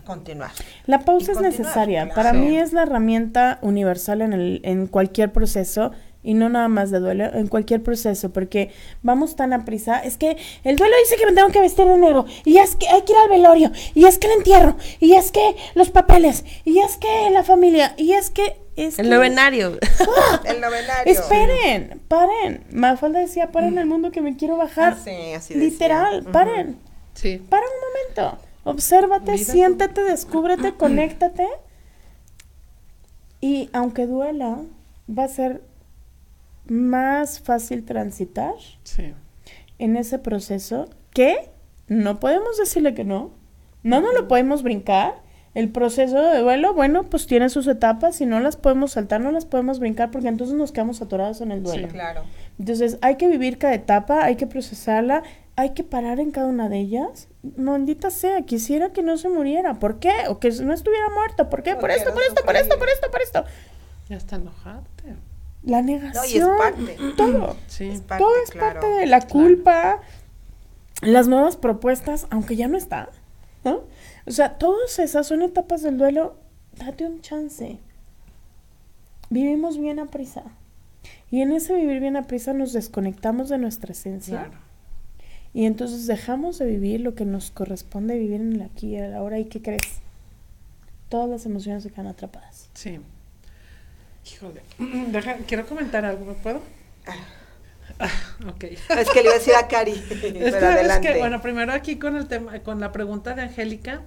continuar. 0.05 0.51
La 0.87 0.99
pausa 1.01 1.31
Y 1.31 1.31
es 1.33 1.37
continuar, 1.37 1.59
necesaria. 1.59 2.03
claro. 2.05 2.15
Para 2.15 2.31
Sí. 2.31 2.37
mí 2.37 2.57
es 2.57 2.73
la 2.73 2.83
herramienta 2.83 3.59
universal 3.61 4.21
en, 4.21 4.33
el, 4.33 4.61
en 4.63 4.87
cualquier 4.87 5.31
proceso 5.31 5.91
y 6.27 6.33
no 6.33 6.49
nada 6.49 6.67
más 6.67 6.91
de 6.91 6.99
duelo, 6.99 7.23
en 7.33 7.47
cualquier 7.47 7.81
proceso, 7.81 8.31
porque 8.31 8.69
vamos 9.01 9.35
tan 9.37 9.53
a 9.53 9.63
prisa. 9.63 9.97
Es 9.99 10.17
que 10.17 10.35
el 10.65 10.75
duelo 10.75 10.93
dice 11.03 11.15
que 11.15 11.25
me 11.25 11.31
tengo 11.31 11.47
que 11.49 11.61
vestir 11.61 11.85
de 11.85 11.97
negro, 11.97 12.25
y 12.43 12.57
es 12.57 12.75
que 12.75 12.87
hay 12.89 13.03
que 13.03 13.13
ir 13.13 13.17
al 13.19 13.29
velorio, 13.29 13.71
y 13.95 14.05
es 14.05 14.17
que 14.17 14.27
el 14.27 14.33
entierro, 14.33 14.75
y 14.99 15.13
es 15.13 15.31
que 15.31 15.55
los 15.73 15.89
papeles, 15.89 16.43
y 16.65 16.79
es 16.79 16.97
que 16.97 17.29
la 17.31 17.43
familia, 17.43 17.93
y 17.97 18.11
es 18.11 18.29
que. 18.29 18.57
Es 18.75 18.99
El 18.99 19.05
que- 19.05 19.15
novenario. 19.15 19.77
El 20.45 20.59
novenario. 20.61 21.11
Esperen, 21.13 22.01
paren. 22.09 22.63
Mafalda 22.71 23.19
decía, 23.19 23.51
paren 23.51 23.77
el 23.77 23.85
mundo 23.87 24.11
que 24.11 24.21
me 24.21 24.35
quiero 24.35 24.57
bajar. 24.57 24.93
Ah, 24.97 25.01
sí, 25.03 25.33
así 25.33 25.53
decía. 25.53 25.69
Literal, 25.69 26.21
Ujú. 26.23 26.31
paren. 26.33 26.77
Sí. 27.15 27.41
Para 27.49 27.63
un 27.63 28.17
momento. 28.25 28.37
Obsérvate, 28.65 29.37
siéntate, 29.37 30.01
descúbrete, 30.03 30.73
conéctate. 30.77 31.47
Y 33.41 33.69
aunque 33.73 34.05
duela, 34.07 34.57
va 35.09 35.23
a 35.23 35.27
ser 35.27 35.61
más 36.69 37.39
fácil 37.39 37.83
transitar 37.85 38.53
Sí. 38.83 39.13
en 39.79 39.95
ese 39.97 40.19
proceso 40.19 40.89
que 41.13 41.49
no 41.87 42.19
podemos 42.19 42.57
decirle 42.57 42.93
que 42.93 43.03
no. 43.03 43.31
No 43.83 44.01
nos 44.01 44.13
lo 44.13 44.27
podemos 44.27 44.63
brincar. 44.63 45.25
El 45.53 45.69
proceso 45.71 46.21
de 46.21 46.39
duelo, 46.39 46.73
bueno, 46.75 47.03
pues 47.09 47.25
tiene 47.25 47.49
sus 47.49 47.65
etapas 47.67 48.21
y 48.21 48.27
no 48.27 48.39
las 48.39 48.57
podemos 48.57 48.91
saltar, 48.91 49.21
no 49.21 49.31
las 49.31 49.45
podemos 49.45 49.79
brincar 49.79 50.11
porque 50.11 50.27
entonces 50.27 50.55
nos 50.55 50.71
quedamos 50.71 51.01
atorados 51.01 51.41
en 51.41 51.51
el 51.51 51.63
duelo. 51.63 51.87
Sí. 51.87 51.93
Claro. 51.93 52.23
Entonces 52.59 52.99
hay 53.01 53.15
que 53.15 53.27
vivir 53.27 53.57
cada 53.57 53.73
etapa, 53.73 54.23
hay 54.23 54.35
que 54.35 54.45
procesarla, 54.45 55.23
hay 55.55 55.71
que 55.73 55.83
parar 55.83 56.19
en 56.19 56.29
cada 56.29 56.47
una 56.47 56.69
de 56.69 56.77
ellas. 56.77 57.27
Maldita 57.55 58.11
sea, 58.11 58.41
quisiera 58.43 58.91
que 58.93 59.01
no 59.01 59.17
se 59.17 59.29
muriera. 59.29 59.75
¿Por 59.79 59.97
qué? 59.99 60.11
O 60.27 60.37
que 60.39 60.51
no 60.51 60.73
estuviera 60.73 61.09
muerto. 61.09 61.49
¿Por 61.49 61.63
qué? 61.63 61.73
No 61.73 61.79
por 61.79 61.89
esto, 61.89 62.13
por 62.13 62.21
esto, 62.21 62.43
por 62.45 62.55
esto, 62.55 62.77
por 62.77 62.89
esto, 62.89 63.11
por 63.11 63.21
esto. 63.21 63.43
Ya 64.09 64.17
está 64.17 64.35
enojarte. 64.35 65.15
La 65.67 65.81
No, 65.81 65.91
y 65.91 65.95
es 65.95 66.01
negación. 66.03 66.57
parte. 66.57 66.97
todo. 67.15 67.55
Sí. 67.67 67.89
Es 67.89 68.01
parte, 68.01 68.23
todo 68.23 68.33
es 68.43 68.49
claro. 68.51 68.79
parte 68.79 68.87
de 68.87 69.05
la 69.05 69.21
culpa. 69.27 70.01
Las 71.01 71.27
nuevas 71.27 71.57
propuestas, 71.57 72.25
aunque 72.31 72.55
ya 72.55 72.67
no 72.67 72.77
está. 72.77 73.09
¿no? 73.63 73.81
O 74.25 74.31
sea, 74.31 74.57
todas 74.57 74.97
esas 74.99 75.27
son 75.27 75.41
etapas 75.41 75.83
del 75.83 75.97
duelo. 75.97 76.35
Date 76.77 77.05
un 77.05 77.21
chance. 77.21 77.77
Vivimos 79.29 79.77
bien 79.77 79.99
a 79.99 80.05
prisa. 80.05 80.43
Y 81.29 81.41
en 81.41 81.51
ese 81.51 81.73
vivir 81.75 81.99
bien 81.99 82.15
a 82.15 82.23
prisa 82.23 82.53
nos 82.53 82.71
desconectamos 82.73 83.49
de 83.49 83.57
nuestra 83.57 83.91
esencia. 83.91 84.45
Claro. 84.45 84.57
Y 85.53 85.65
entonces 85.65 86.07
dejamos 86.07 86.57
de 86.59 86.65
vivir 86.65 87.01
lo 87.01 87.13
que 87.15 87.25
nos 87.25 87.51
corresponde 87.51 88.17
vivir 88.17 88.39
en 88.41 88.53
el 88.53 88.61
aquí 88.61 88.87
y 88.89 88.95
el 88.97 89.13
ahora. 89.13 89.37
¿Y 89.39 89.45
qué 89.45 89.61
crees? 89.61 89.99
Todas 91.09 91.29
las 91.29 91.45
emociones 91.45 91.83
se 91.83 91.89
quedan 91.89 92.07
atrapadas. 92.07 92.69
Sí. 92.73 92.99
Híjole. 94.31 94.61
Deja, 95.11 95.35
quiero 95.47 95.65
comentar 95.65 96.05
algo, 96.05 96.25
¿me 96.25 96.33
puedo? 96.33 96.61
Ah, 97.99 98.09
ok. 98.47 98.63
Es 98.89 99.09
que 99.09 99.21
le 99.21 99.25
iba 99.25 99.31
a 99.31 99.37
decir 99.37 99.53
a 99.55 99.67
Cari. 99.67 99.91
Es 100.11 100.55
pero 100.55 101.01
que, 101.01 101.17
bueno, 101.17 101.41
primero 101.41 101.73
aquí 101.73 101.97
con 101.97 102.15
el 102.15 102.27
tema, 102.27 102.59
con 102.59 102.79
la 102.79 102.91
pregunta 102.91 103.33
de 103.33 103.43
Angélica, 103.43 104.01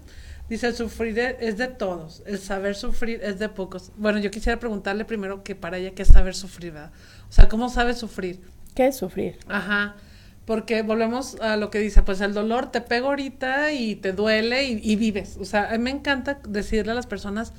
dice, 0.49 0.68
el 0.68 0.75
sufrir 0.77 1.18
e- 1.18 1.37
es 1.41 1.57
de 1.57 1.68
todos, 1.68 2.23
el 2.27 2.39
saber 2.39 2.75
sufrir 2.77 3.21
es 3.23 3.39
de 3.39 3.49
pocos. 3.49 3.93
Bueno, 3.97 4.18
yo 4.18 4.31
quisiera 4.31 4.59
preguntarle 4.61 5.05
primero 5.05 5.43
que 5.43 5.55
para 5.55 5.79
ella 5.79 5.93
qué 5.95 6.03
es 6.03 6.09
saber 6.09 6.35
sufrir, 6.35 6.73
¿verdad? 6.73 6.93
O 7.29 7.33
sea, 7.33 7.49
¿cómo 7.49 7.68
sabe 7.68 7.95
sufrir? 7.95 8.41
¿Qué 8.75 8.89
es 8.89 8.97
sufrir? 8.97 9.39
Ajá, 9.49 9.97
porque 10.45 10.83
volvemos 10.83 11.37
a 11.41 11.57
lo 11.57 11.71
que 11.71 11.79
dice, 11.79 12.03
pues 12.03 12.21
el 12.21 12.35
dolor 12.35 12.71
te 12.71 12.81
pega 12.81 13.07
ahorita 13.07 13.73
y 13.73 13.97
te 13.97 14.12
duele 14.12 14.64
y, 14.64 14.81
y 14.83 14.97
vives. 14.97 15.37
O 15.41 15.45
sea, 15.45 15.68
a 15.71 15.73
mí 15.73 15.79
me 15.79 15.91
encanta 15.91 16.41
decirle 16.47 16.93
a 16.93 16.95
las 16.95 17.07
personas 17.07 17.53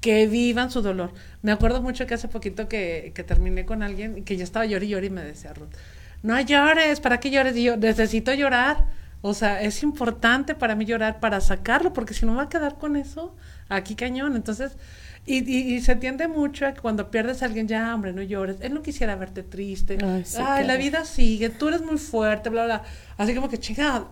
que 0.00 0.26
vivan 0.26 0.70
su 0.70 0.82
dolor. 0.82 1.12
Me 1.42 1.52
acuerdo 1.52 1.82
mucho 1.82 2.06
que 2.06 2.14
hace 2.14 2.28
poquito 2.28 2.68
que, 2.68 3.12
que 3.14 3.24
terminé 3.24 3.64
con 3.64 3.82
alguien 3.82 4.24
que 4.24 4.36
yo 4.36 4.44
estaba 4.44 4.64
llorando 4.66 4.86
y 4.86 4.88
llorando 4.90 5.06
y 5.06 5.10
me 5.10 5.24
decía 5.24 5.52
Ruth, 5.52 5.74
no 6.22 6.40
llores, 6.40 7.00
¿para 7.00 7.20
qué 7.20 7.30
llores? 7.30 7.56
Y 7.56 7.64
yo 7.64 7.76
necesito 7.76 8.32
llorar. 8.34 8.86
O 9.20 9.34
sea, 9.34 9.60
es 9.62 9.82
importante 9.82 10.54
para 10.54 10.76
mí 10.76 10.84
llorar 10.84 11.18
para 11.18 11.40
sacarlo, 11.40 11.92
porque 11.92 12.14
si 12.14 12.24
no 12.24 12.32
me 12.32 12.38
va 12.38 12.44
a 12.44 12.48
quedar 12.48 12.78
con 12.78 12.94
eso 12.96 13.34
aquí 13.68 13.96
cañón. 13.96 14.36
Entonces, 14.36 14.76
y, 15.26 15.38
y, 15.38 15.74
y 15.74 15.80
se 15.80 15.96
tiende 15.96 16.28
mucho 16.28 16.66
a 16.66 16.72
que 16.72 16.80
cuando 16.80 17.10
pierdes 17.10 17.42
a 17.42 17.46
alguien, 17.46 17.66
ya, 17.66 17.92
hombre, 17.94 18.12
no 18.12 18.22
llores. 18.22 18.58
Él 18.60 18.74
no 18.74 18.82
quisiera 18.82 19.16
verte 19.16 19.42
triste. 19.42 19.98
Ay, 20.02 20.24
sí, 20.24 20.38
Ay, 20.40 20.66
la 20.66 20.76
vida 20.76 21.04
sigue, 21.04 21.50
tú 21.50 21.68
eres 21.68 21.82
muy 21.82 21.98
fuerte, 21.98 22.48
bla, 22.48 22.64
bla. 22.64 22.82
Así 23.16 23.34
como 23.34 23.48
que, 23.48 23.58
chingada, 23.58 24.06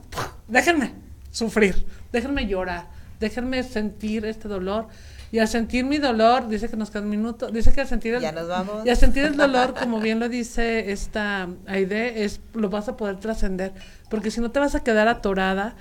déjenme 0.49 0.93
sufrir, 1.31 1.87
déjenme 2.13 2.47
llorar, 2.47 2.87
déjenme 3.21 3.63
sentir 3.63 4.27
este 4.27 4.49
dolor. 4.49 4.89
Y 5.33 5.39
al 5.41 5.49
sentir 5.49 5.85
mi 5.85 5.99
dolor, 5.99 6.49
dice 6.49 6.69
que 6.69 6.77
nos 6.77 6.91
queda 6.91 7.03
un 7.03 7.11
minuto, 7.11 7.51
dice 7.51 7.73
que 7.73 7.81
al 7.81 7.89
sentir 7.89 8.15
el, 8.15 8.23
Ya 8.23 8.33
nos 8.33 8.49
vamos. 8.49 8.87
y 8.87 8.91
al 8.91 8.97
sentir 8.97 9.25
el 9.25 9.37
dolor, 9.37 9.75
como 9.75 10.01
bien 10.01 10.21
lo 10.21 10.29
dice 10.29 10.93
esta 10.93 11.49
Aide, 11.67 12.25
es, 12.25 12.41
lo 12.55 12.71
vas 12.71 12.89
a 12.89 12.97
poder 12.97 13.17
trascender. 13.17 13.73
Porque 14.09 14.31
si 14.31 14.41
no 14.41 14.51
te 14.51 14.61
vas 14.61 14.75
a 14.75 14.85
quedar 14.85 15.09
atorada 15.09 15.75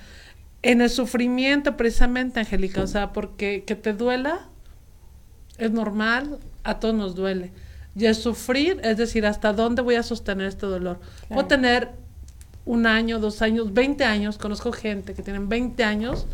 en 0.62 0.80
el 0.80 0.90
sufrimiento, 0.90 1.76
precisamente, 1.76 2.40
Angélica. 2.40 2.82
O 2.82 2.86
sea, 2.86 3.12
porque 3.12 3.62
que 3.64 3.76
te 3.76 3.92
duela 3.92 4.48
es 5.58 5.70
normal, 5.70 6.38
a 6.64 6.80
todos 6.80 6.94
nos 6.94 7.14
duele. 7.14 7.52
Y 7.94 8.06
el 8.06 8.14
sufrir, 8.14 8.80
es 8.82 8.98
decir, 8.98 9.24
hasta 9.26 9.52
dónde 9.52 9.80
voy 9.80 9.94
a 9.94 10.02
sostener 10.02 10.48
este 10.48 10.66
dolor. 10.66 11.00
Puedo 11.28 11.46
tener 11.46 11.90
un 12.66 12.86
año, 12.86 13.20
dos 13.20 13.40
años, 13.42 13.72
20 13.72 14.04
años, 14.04 14.38
conozco 14.38 14.72
gente 14.72 15.14
que 15.14 15.22
tienen 15.22 15.48
20 15.48 15.82
años 15.84 16.26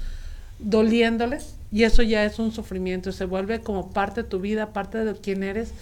doliéndoles 0.58 1.56
y 1.72 1.84
eso 1.84 2.02
ya 2.02 2.24
es 2.24 2.38
un 2.38 2.52
sufrimiento, 2.52 3.10
se 3.12 3.24
vuelve 3.24 3.60
como 3.60 3.90
parte 3.90 4.22
de 4.22 4.28
tu 4.28 4.38
vida, 4.40 4.72
parte 4.72 4.98
de 5.04 5.14
quién 5.14 5.42
eres 5.42 5.72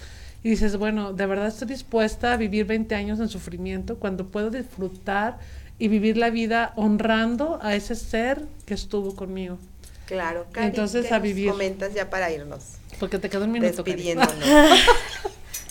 y 0.43 0.49
dices, 0.49 0.77
bueno, 0.77 1.13
de 1.13 1.25
verdad 1.27 1.47
estoy 1.47 1.67
dispuesta 1.67 2.33
a 2.33 2.37
vivir 2.37 2.65
20 2.65 2.95
años 2.95 3.19
en 3.19 3.29
sufrimiento 3.29 3.97
cuando 3.97 4.25
puedo 4.27 4.49
disfrutar 4.49 5.37
y 5.77 5.87
vivir 5.87 6.17
la 6.17 6.29
vida 6.29 6.73
honrando 6.75 7.59
a 7.61 7.75
ese 7.75 7.95
ser 7.95 8.41
que 8.65 8.73
estuvo 8.73 9.15
conmigo. 9.15 9.57
Claro, 10.05 10.45
Cari, 10.51 10.67
Entonces, 10.67 11.07
¿qué 11.07 11.13
a 11.13 11.17
nos 11.17 11.23
vivir. 11.23 11.51
comentas 11.51 11.93
ya 11.93 12.09
para 12.09 12.31
irnos? 12.31 12.63
Porque 12.99 13.17
te 13.17 13.29
queda 13.29 13.45
un 13.45 13.51
minuto. 13.51 13.83
Despidiéndonos. 13.83 14.35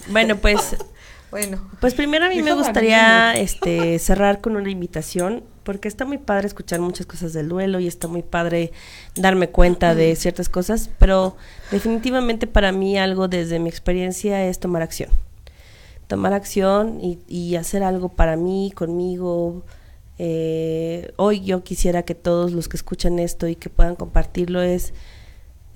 Bueno, 0.08 0.36
pues 0.38 0.76
bueno, 1.30 1.60
Pues 1.80 1.94
primero 1.94 2.24
a 2.24 2.28
mí 2.28 2.42
me 2.42 2.52
gustaría 2.54 3.34
este 3.34 3.98
cerrar 3.98 4.40
con 4.40 4.56
una 4.56 4.70
invitación, 4.70 5.44
porque 5.70 5.86
está 5.86 6.04
muy 6.04 6.18
padre 6.18 6.48
escuchar 6.48 6.80
muchas 6.80 7.06
cosas 7.06 7.32
del 7.32 7.48
duelo 7.48 7.78
y 7.78 7.86
está 7.86 8.08
muy 8.08 8.24
padre 8.24 8.72
darme 9.14 9.50
cuenta 9.50 9.94
de 9.94 10.16
ciertas 10.16 10.48
cosas, 10.48 10.90
pero 10.98 11.36
definitivamente 11.70 12.48
para 12.48 12.72
mí 12.72 12.98
algo 12.98 13.28
desde 13.28 13.60
mi 13.60 13.68
experiencia 13.68 14.44
es 14.44 14.58
tomar 14.58 14.82
acción. 14.82 15.10
Tomar 16.08 16.32
acción 16.32 16.98
y, 17.00 17.20
y 17.28 17.54
hacer 17.54 17.84
algo 17.84 18.08
para 18.08 18.34
mí, 18.34 18.72
conmigo. 18.74 19.62
Eh, 20.18 21.12
hoy 21.14 21.44
yo 21.44 21.62
quisiera 21.62 22.02
que 22.02 22.16
todos 22.16 22.50
los 22.50 22.66
que 22.66 22.76
escuchan 22.76 23.20
esto 23.20 23.46
y 23.46 23.54
que 23.54 23.70
puedan 23.70 23.94
compartirlo 23.94 24.62
es 24.62 24.92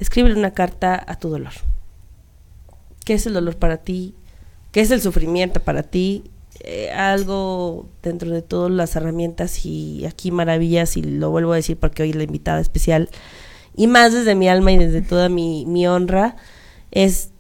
escribir 0.01 0.37
una 0.37 0.55
carta 0.55 1.05
a 1.07 1.21
tu 1.21 1.29
dolor. 1.29 1.53
¿Qué 3.05 3.15
es 3.15 3.27
el 3.27 3.35
dolor 3.35 3.59
para 3.59 3.77
ti? 3.77 4.17
¿Qué 4.73 4.81
es 4.81 4.91
el 4.91 5.01
sufrimiento 5.01 5.61
para 5.61 5.85
ti? 5.85 6.33
Eh, 6.61 6.91
algo 6.93 7.89
dentro 8.03 8.31
de 8.31 8.41
todas 8.41 8.71
las 8.71 8.97
herramientas 8.97 9.67
y 9.67 10.07
aquí 10.07 10.31
maravillas, 10.31 10.97
y 10.97 11.03
lo 11.03 11.31
vuelvo 11.31 11.53
a 11.53 11.57
decir 11.57 11.77
porque 11.77 12.05
hoy 12.05 12.13
la 12.13 12.23
invitada 12.23 12.61
especial, 12.61 13.11
y 13.77 13.87
más 13.87 14.13
desde 14.13 14.35
mi 14.35 14.49
alma 14.49 14.73
y 14.73 14.79
desde 14.79 15.03
toda 15.03 15.29
mi, 15.29 15.67
mi 15.67 15.87
honra, 15.87 16.37
es 16.91 17.31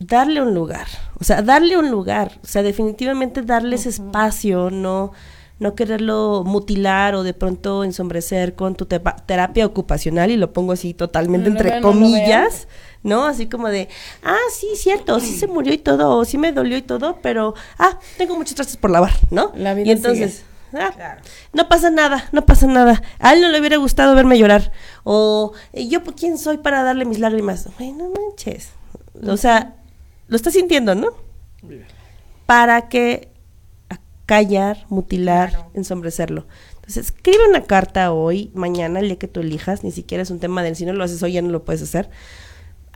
darle 0.00 0.42
un 0.42 0.54
lugar, 0.54 0.86
o 1.18 1.24
sea, 1.24 1.40
darle 1.40 1.78
un 1.78 1.90
lugar, 1.90 2.32
o 2.42 2.46
sea, 2.46 2.62
definitivamente 2.62 3.42
darle 3.42 3.76
ese 3.76 3.90
espacio, 3.90 4.70
no, 4.70 5.12
no 5.60 5.74
quererlo 5.74 6.42
mutilar 6.44 7.14
o 7.14 7.22
de 7.22 7.32
pronto 7.32 7.84
ensombrecer 7.84 8.54
con 8.54 8.74
tu 8.74 8.86
terapia 8.86 9.64
ocupacional, 9.64 10.30
y 10.30 10.36
lo 10.36 10.52
pongo 10.52 10.72
así 10.72 10.92
totalmente 10.92 11.48
No 11.48 11.56
entre 11.56 11.80
no 11.80 11.88
comillas, 11.88 12.66
¿no? 13.04 13.24
Así 13.26 13.46
como 13.46 13.68
de, 13.68 13.88
ah, 14.24 14.36
sí, 14.52 14.66
cierto, 14.74 15.20
sí 15.20 15.36
se 15.38 15.46
murió 15.46 15.72
y 15.72 15.78
todo, 15.78 16.16
o 16.18 16.24
sí 16.24 16.36
me 16.38 16.50
dolió 16.50 16.76
y 16.76 16.82
todo, 16.82 17.20
pero, 17.22 17.54
ah, 17.78 18.00
tengo 18.18 18.34
muchos 18.36 18.56
trastes 18.56 18.76
por 18.76 18.90
lavar, 18.90 19.12
¿no? 19.30 19.52
La 19.54 19.74
vida 19.74 19.86
y 19.86 19.90
entonces, 19.92 20.42
ah, 20.72 20.90
Claro. 20.96 21.20
no 21.52 21.68
pasa 21.68 21.90
nada, 21.90 22.28
no 22.32 22.44
pasa 22.46 22.66
nada. 22.66 23.00
A 23.20 23.32
él 23.34 23.40
no 23.42 23.48
le 23.50 23.60
hubiera 23.60 23.76
gustado 23.76 24.14
verme 24.16 24.38
llorar. 24.38 24.72
O 25.04 25.52
"Eh, 25.72 25.86
yo, 25.86 26.02
pues, 26.02 26.16
¿quién 26.18 26.36
soy 26.38 26.58
para 26.58 26.82
darle 26.82 27.04
mis 27.04 27.20
lágrimas? 27.20 27.68
Güey, 27.78 27.92
no 27.92 28.08
manches. 28.10 28.70
O 29.26 29.36
sea, 29.36 29.74
lo 30.26 30.34
está 30.36 30.50
sintiendo, 30.50 30.94
¿no? 30.96 31.08
Para 32.46 32.88
que 32.88 33.28
callar, 34.26 34.86
mutilar, 34.88 35.50
Claro. 35.50 35.70
ensombrecerlo. 35.74 36.46
Entonces, 36.76 37.06
escribe 37.06 37.46
una 37.48 37.62
carta 37.64 38.12
hoy, 38.12 38.50
mañana, 38.54 39.00
el 39.00 39.06
día 39.08 39.18
que 39.18 39.28
tú 39.28 39.40
elijas, 39.40 39.84
ni 39.84 39.92
siquiera 39.92 40.22
es 40.22 40.30
un 40.30 40.40
tema 40.40 40.62
de 40.62 40.74
si 40.74 40.84
no 40.86 40.92
lo 40.94 41.04
haces 41.04 41.22
hoy, 41.22 41.32
ya 41.32 41.42
no 41.42 41.48
lo 41.50 41.64
puedes 41.64 41.82
hacer. 41.82 42.10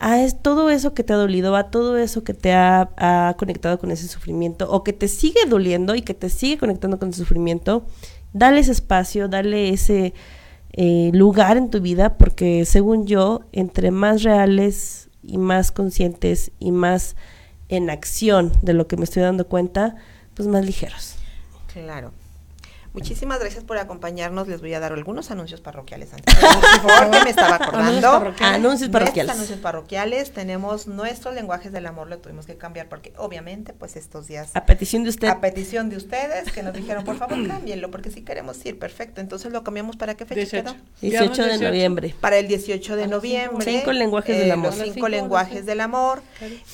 A 0.01 0.19
todo 0.43 0.71
eso 0.71 0.95
que 0.95 1.03
te 1.03 1.13
ha 1.13 1.17
dolido, 1.17 1.57
a 1.57 1.71
todo 1.71 1.99
eso 1.99 2.23
que 2.23 2.35
te 2.35 2.53
ha, 2.53 2.91
ha 2.97 3.35
conectado 3.37 3.79
con 3.79 3.91
ese 3.91 4.07
sufrimiento, 4.07 4.71
o 4.71 4.85
que 4.85 4.93
te 4.93 5.09
sigue 5.09 5.41
doliendo 5.49 5.95
y 5.95 6.03
que 6.03 6.15
te 6.15 6.29
sigue 6.29 6.59
conectando 6.59 6.99
con 6.99 7.11
ese 7.11 7.19
sufrimiento, 7.19 7.85
dale 8.33 8.61
ese 8.61 8.73
espacio, 8.73 9.29
dale 9.29 9.71
ese 9.71 10.15
eh, 10.73 11.11
lugar 11.13 11.57
en 11.57 11.71
tu 11.71 11.81
vida, 11.81 12.17
porque 12.17 12.65
según 12.65 13.07
yo, 13.07 13.41
entre 13.53 13.91
más 13.91 14.23
reales 14.23 15.09
y 15.23 15.39
más 15.39 15.73
conscientes 15.73 16.53
y 16.59 16.71
más 16.71 17.17
en 17.69 17.91
acción 17.91 18.53
de 18.63 18.75
lo 18.75 18.87
que 18.87 18.97
me 18.97 19.05
estoy 19.05 19.23
dando 19.23 19.47
cuenta, 19.47 19.97
pues 20.35 20.49
más 20.49 20.65
ligeros. 20.65 21.17
Claro. 21.73 22.13
Muchísimas 22.99 23.39
gracias 23.41 23.65
por 23.65 23.79
acompañarnos. 23.79 24.49
Les 24.49 24.61
voy 24.61 24.75
a 24.75 24.81
dar 24.81 24.93
algunos 24.93 25.31
anuncios 25.31 25.61
parroquiales 25.61 26.13
antes. 26.13 26.35
Por 26.35 26.91
favor, 26.91 27.11
que 27.11 27.25
me 27.25 27.31
estaba 27.31 27.55
acordando. 27.61 28.35
Anuncios 28.41 28.63
Nuestros 28.63 28.91
parroquiales. 28.91 29.33
anuncios 29.35 29.59
parroquiales. 29.61 30.33
Tenemos 30.33 30.87
nuestros 30.87 31.35
lenguajes 31.35 31.73
del 31.73 31.87
amor, 31.87 32.09
lo 32.09 32.19
tuvimos 32.19 32.47
que 32.47 32.57
cambiar 32.57 32.89
porque 32.89 33.13
obviamente 33.17 33.73
pues 33.73 33.97
estos 33.97 34.27
días 34.27 34.51
A 34.55 34.67
petición 34.67 35.05
de 35.05 35.11
usted. 35.11 35.29
a 35.29 35.41
petición 35.41 35.91
de 35.91 35.97
ustedes 35.97 36.51
que 36.53 36.63
nos 36.63 36.73
dijeron, 36.75 37.05
por 37.05 37.17
favor, 37.17 37.47
cámbienlo 37.47 37.91
porque 37.91 38.11
si 38.11 38.23
queremos 38.23 38.65
ir, 38.67 38.79
perfecto. 38.79 39.21
Entonces 39.21 39.53
lo 39.53 39.63
cambiamos 39.65 39.97
para 39.97 40.15
qué 40.17 40.25
fecha 40.27 40.41
18. 40.63 40.65
quedó? 40.75 40.77
18 41.01 41.43
de 41.43 41.49
18. 41.51 41.65
noviembre. 41.65 42.15
Para 42.21 42.39
el 42.39 42.49
18 42.49 42.97
de 42.97 43.07
noviembre. 43.07 43.65
cinco. 43.65 43.93
Lenguajes 43.93 44.39
del 44.39 44.51
amor. 44.51 44.67
Los 44.71 44.81
A 44.81 44.85
las 44.85 44.95
cinco 44.95 45.09
lenguajes 45.09 45.67
del 45.67 45.81
amor. 45.81 46.23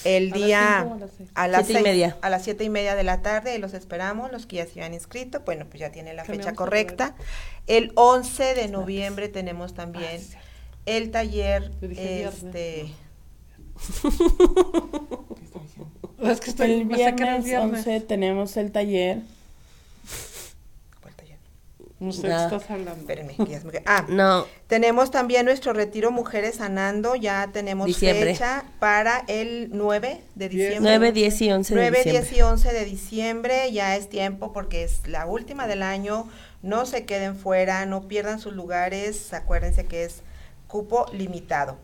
El 0.04 0.32
¿A 0.32 0.36
las 0.36 0.38
día 0.46 0.78
cinco 0.82 0.94
a 0.94 0.98
las 0.98 1.10
seis? 1.16 1.28
a 1.34 1.48
las 1.48 1.66
Siete 1.66 1.80
y 1.80 1.82
media. 1.84 2.16
a 2.22 2.30
las 2.30 2.44
siete 2.44 2.64
y 2.64 2.70
media 2.70 2.94
de 2.94 3.02
la 3.04 3.22
tarde 3.22 3.54
y 3.54 3.58
los 3.58 3.74
esperamos, 3.74 4.30
los 4.32 4.46
que 4.46 4.56
ya 4.56 4.66
se 4.66 4.82
han 4.82 4.94
inscrito. 4.94 5.40
Bueno, 5.44 5.66
pues 5.68 5.80
ya 5.80 5.90
la 6.14 6.24
fecha 6.24 6.54
correcta. 6.54 7.14
El 7.66 7.92
11 7.94 8.54
de 8.54 8.68
noviembre 8.68 9.28
tenemos 9.28 9.74
también 9.74 10.20
el 10.86 11.10
taller 11.10 11.70
viernes, 11.80 12.34
este 12.34 12.92
Es 16.22 16.40
que 16.40 16.50
estoy 16.50 16.70
El 16.72 17.00
era 17.00 17.36
el 17.36 17.42
viernes 17.42 17.78
11 17.78 18.00
tenemos 18.00 18.56
el 18.56 18.72
taller. 18.72 19.18
No 22.06 22.12
sé 22.12 22.28
Nada. 22.28 22.48
qué 22.48 22.56
estás 22.56 22.70
hablando. 22.70 23.00
Espérenme, 23.00 23.34
que 23.36 23.46
ya 23.46 23.60
se 23.60 23.66
me- 23.66 23.82
Ah, 23.86 24.04
No, 24.08 24.46
Tenemos 24.66 25.10
también 25.10 25.44
nuestro 25.46 25.72
retiro 25.72 26.10
Mujeres 26.10 26.56
Sanando, 26.56 27.14
ya 27.14 27.48
tenemos 27.52 27.86
Diciembre. 27.86 28.32
fecha 28.32 28.64
para 28.80 29.24
el 29.28 29.68
9 29.72 30.20
de 30.34 30.48
diciembre. 30.48 30.80
9, 30.80 31.12
10 31.12 31.40
y 31.42 31.52
11 31.52 31.74
de 31.74 31.80
9, 31.80 31.96
diciembre. 31.98 32.20
10 32.28 32.38
y 32.38 32.42
11 32.42 32.72
de 32.72 32.84
diciembre, 32.84 33.72
ya 33.72 33.96
es 33.96 34.08
tiempo 34.08 34.52
porque 34.52 34.84
es 34.84 35.06
la 35.06 35.26
última 35.26 35.66
del 35.66 35.82
año, 35.82 36.28
no 36.62 36.86
se 36.86 37.04
queden 37.04 37.36
fuera, 37.36 37.84
no 37.86 38.08
pierdan 38.08 38.40
sus 38.40 38.54
lugares, 38.54 39.32
acuérdense 39.32 39.86
que 39.86 40.04
es 40.04 40.22
cupo 40.66 41.06
limitado. 41.12 41.76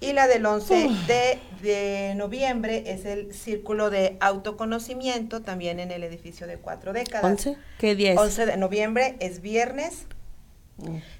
Y 0.00 0.12
la 0.12 0.28
del 0.28 0.46
11 0.46 0.88
de, 1.08 1.38
de 1.60 2.14
noviembre 2.14 2.84
es 2.86 3.04
el 3.04 3.34
círculo 3.34 3.90
de 3.90 4.16
autoconocimiento, 4.20 5.42
también 5.42 5.80
en 5.80 5.90
el 5.90 6.04
edificio 6.04 6.46
de 6.46 6.56
cuatro 6.56 6.92
décadas. 6.92 7.46
¿11? 7.46 7.56
¿Qué 7.78 7.96
día 7.96 8.12
es? 8.12 8.18
11 8.18 8.46
de 8.46 8.56
noviembre 8.56 9.16
es 9.18 9.40
viernes. 9.40 10.06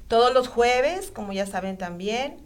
Todos 0.07 0.33
los 0.33 0.47
jueves, 0.47 1.11
como 1.11 1.33
ya 1.33 1.45
saben 1.47 1.77
también, 1.77 2.37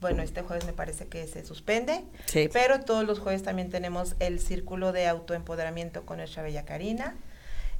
bueno, 0.00 0.22
este 0.22 0.42
jueves 0.42 0.64
me 0.64 0.72
parece 0.72 1.06
que 1.06 1.26
se 1.26 1.44
suspende, 1.44 2.04
Sí. 2.26 2.48
pero 2.52 2.80
todos 2.80 3.04
los 3.04 3.18
jueves 3.18 3.42
también 3.42 3.68
tenemos 3.70 4.14
el 4.20 4.38
círculo 4.38 4.92
de 4.92 5.08
autoempoderamiento 5.08 6.06
con 6.06 6.18
nuestra 6.18 6.42
bella 6.44 6.64
Karina. 6.64 7.16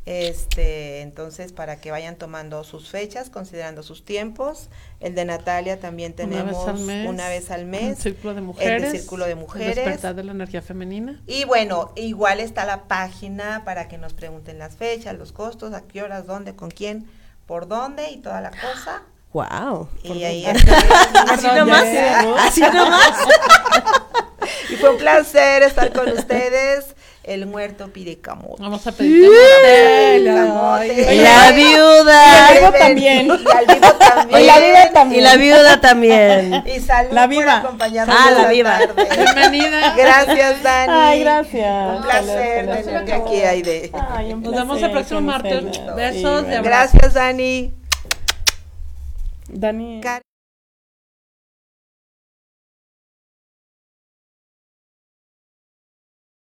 Este, 0.05 1.01
entonces, 1.03 1.53
para 1.53 1.77
que 1.77 1.93
vayan 1.93 2.17
tomando 2.17 2.65
sus 2.65 2.89
fechas, 2.91 3.31
considerando 3.31 3.85
sus 3.85 4.05
tiempos. 4.05 4.69
El 4.99 5.15
de 5.15 5.25
Natalia 5.25 5.79
también 5.79 6.13
Una 6.19 6.27
vez 6.27 6.37
tenemos 6.45 6.69
al 6.69 6.79
mes. 6.81 7.09
una 7.09 7.29
vez 7.29 7.51
al 7.53 7.61
El 7.61 7.67
mes. 7.67 7.99
círculo 7.99 8.35
de 8.35 8.41
El 8.41 8.45
mujeres. 8.47 8.93
de 8.93 8.99
círculo 8.99 9.25
de 9.27 9.33
El 9.33 9.39
mujeres. 9.39 9.77
despertar 9.77 10.15
de 10.17 10.25
la 10.25 10.33
energía 10.33 10.61
femenina. 10.61 11.21
Y 11.27 11.45
bueno, 11.45 11.93
igual 11.95 12.41
está 12.41 12.65
la 12.65 12.85
página 12.89 13.63
para 13.65 13.87
que 13.87 13.97
nos 13.97 14.13
pregunten 14.13 14.59
las 14.59 14.77
fechas, 14.77 15.15
los 15.17 15.31
costos, 15.33 15.73
a 15.73 15.83
qué 15.83 16.03
horas, 16.03 16.27
dónde, 16.27 16.57
con 16.57 16.71
quién, 16.73 17.09
por 17.47 17.69
dónde 17.69 18.11
y 18.11 18.17
toda 18.19 18.41
la 18.41 18.51
cosa. 18.51 19.03
Wow. 19.33 19.89
Y 20.03 20.25
ahí 20.25 20.45
Así 20.47 20.59
está. 21.47 21.55
nomás. 21.57 21.85
Así 22.41 22.61
nomás. 22.61 23.19
Y 24.71 24.77
fue 24.77 24.91
un 24.91 24.97
placer 24.99 25.63
estar 25.63 25.93
con 25.93 26.09
ustedes. 26.11 26.97
El 27.25 27.47
muerto 27.47 27.87
pide 27.93 28.19
camote. 28.19 28.61
Vamos 28.61 28.85
a 28.85 28.91
pedir 28.91 29.31
El 29.65 30.25
camote. 30.27 31.23
la 31.23 31.53
viuda. 31.53 32.53
Y 32.53 32.57
el 32.57 32.61
vivo 32.61 32.73
también. 32.79 33.27
Y 33.27 33.31
al 33.31 33.67
vivo 33.67 33.93
también. 33.99 34.41
Y 34.43 34.47
la 34.47 34.59
viva 34.59 34.91
también. 34.93 35.21
Y 35.21 35.23
la 35.23 35.37
viuda 35.37 35.81
también. 35.81 36.65
Y 36.67 36.81
salud 36.81 37.13
La 37.13 37.27
viva. 37.29 37.61
por 37.61 37.67
acompañarnos 37.69 38.17
Ah, 38.19 38.31
la 38.33 38.49
viva. 38.49 38.77
tarde. 38.79 39.09
Bienvenida. 39.17 39.95
Gracias, 39.97 40.63
Dani. 40.65 40.93
Ay, 40.93 41.21
gracias. 41.21 41.97
Un 41.97 42.03
placer 42.03 42.27
Salud, 42.27 42.73
tenerte 42.83 42.85
salud. 43.09 43.27
aquí, 43.27 43.41
Aide. 43.43 43.91
Ay, 44.17 44.33
un 44.33 44.43
Nos 44.43 44.53
vemos 44.57 44.83
el 44.83 44.91
próximo 44.91 45.21
martes. 45.21 45.63
Besos 45.95 46.41
Sí, 46.41 46.47
bueno. 46.47 46.63
Gracias, 46.65 47.15
Dani. 47.15 47.73
Dani. 49.49 50.01
Karen. 50.01 50.22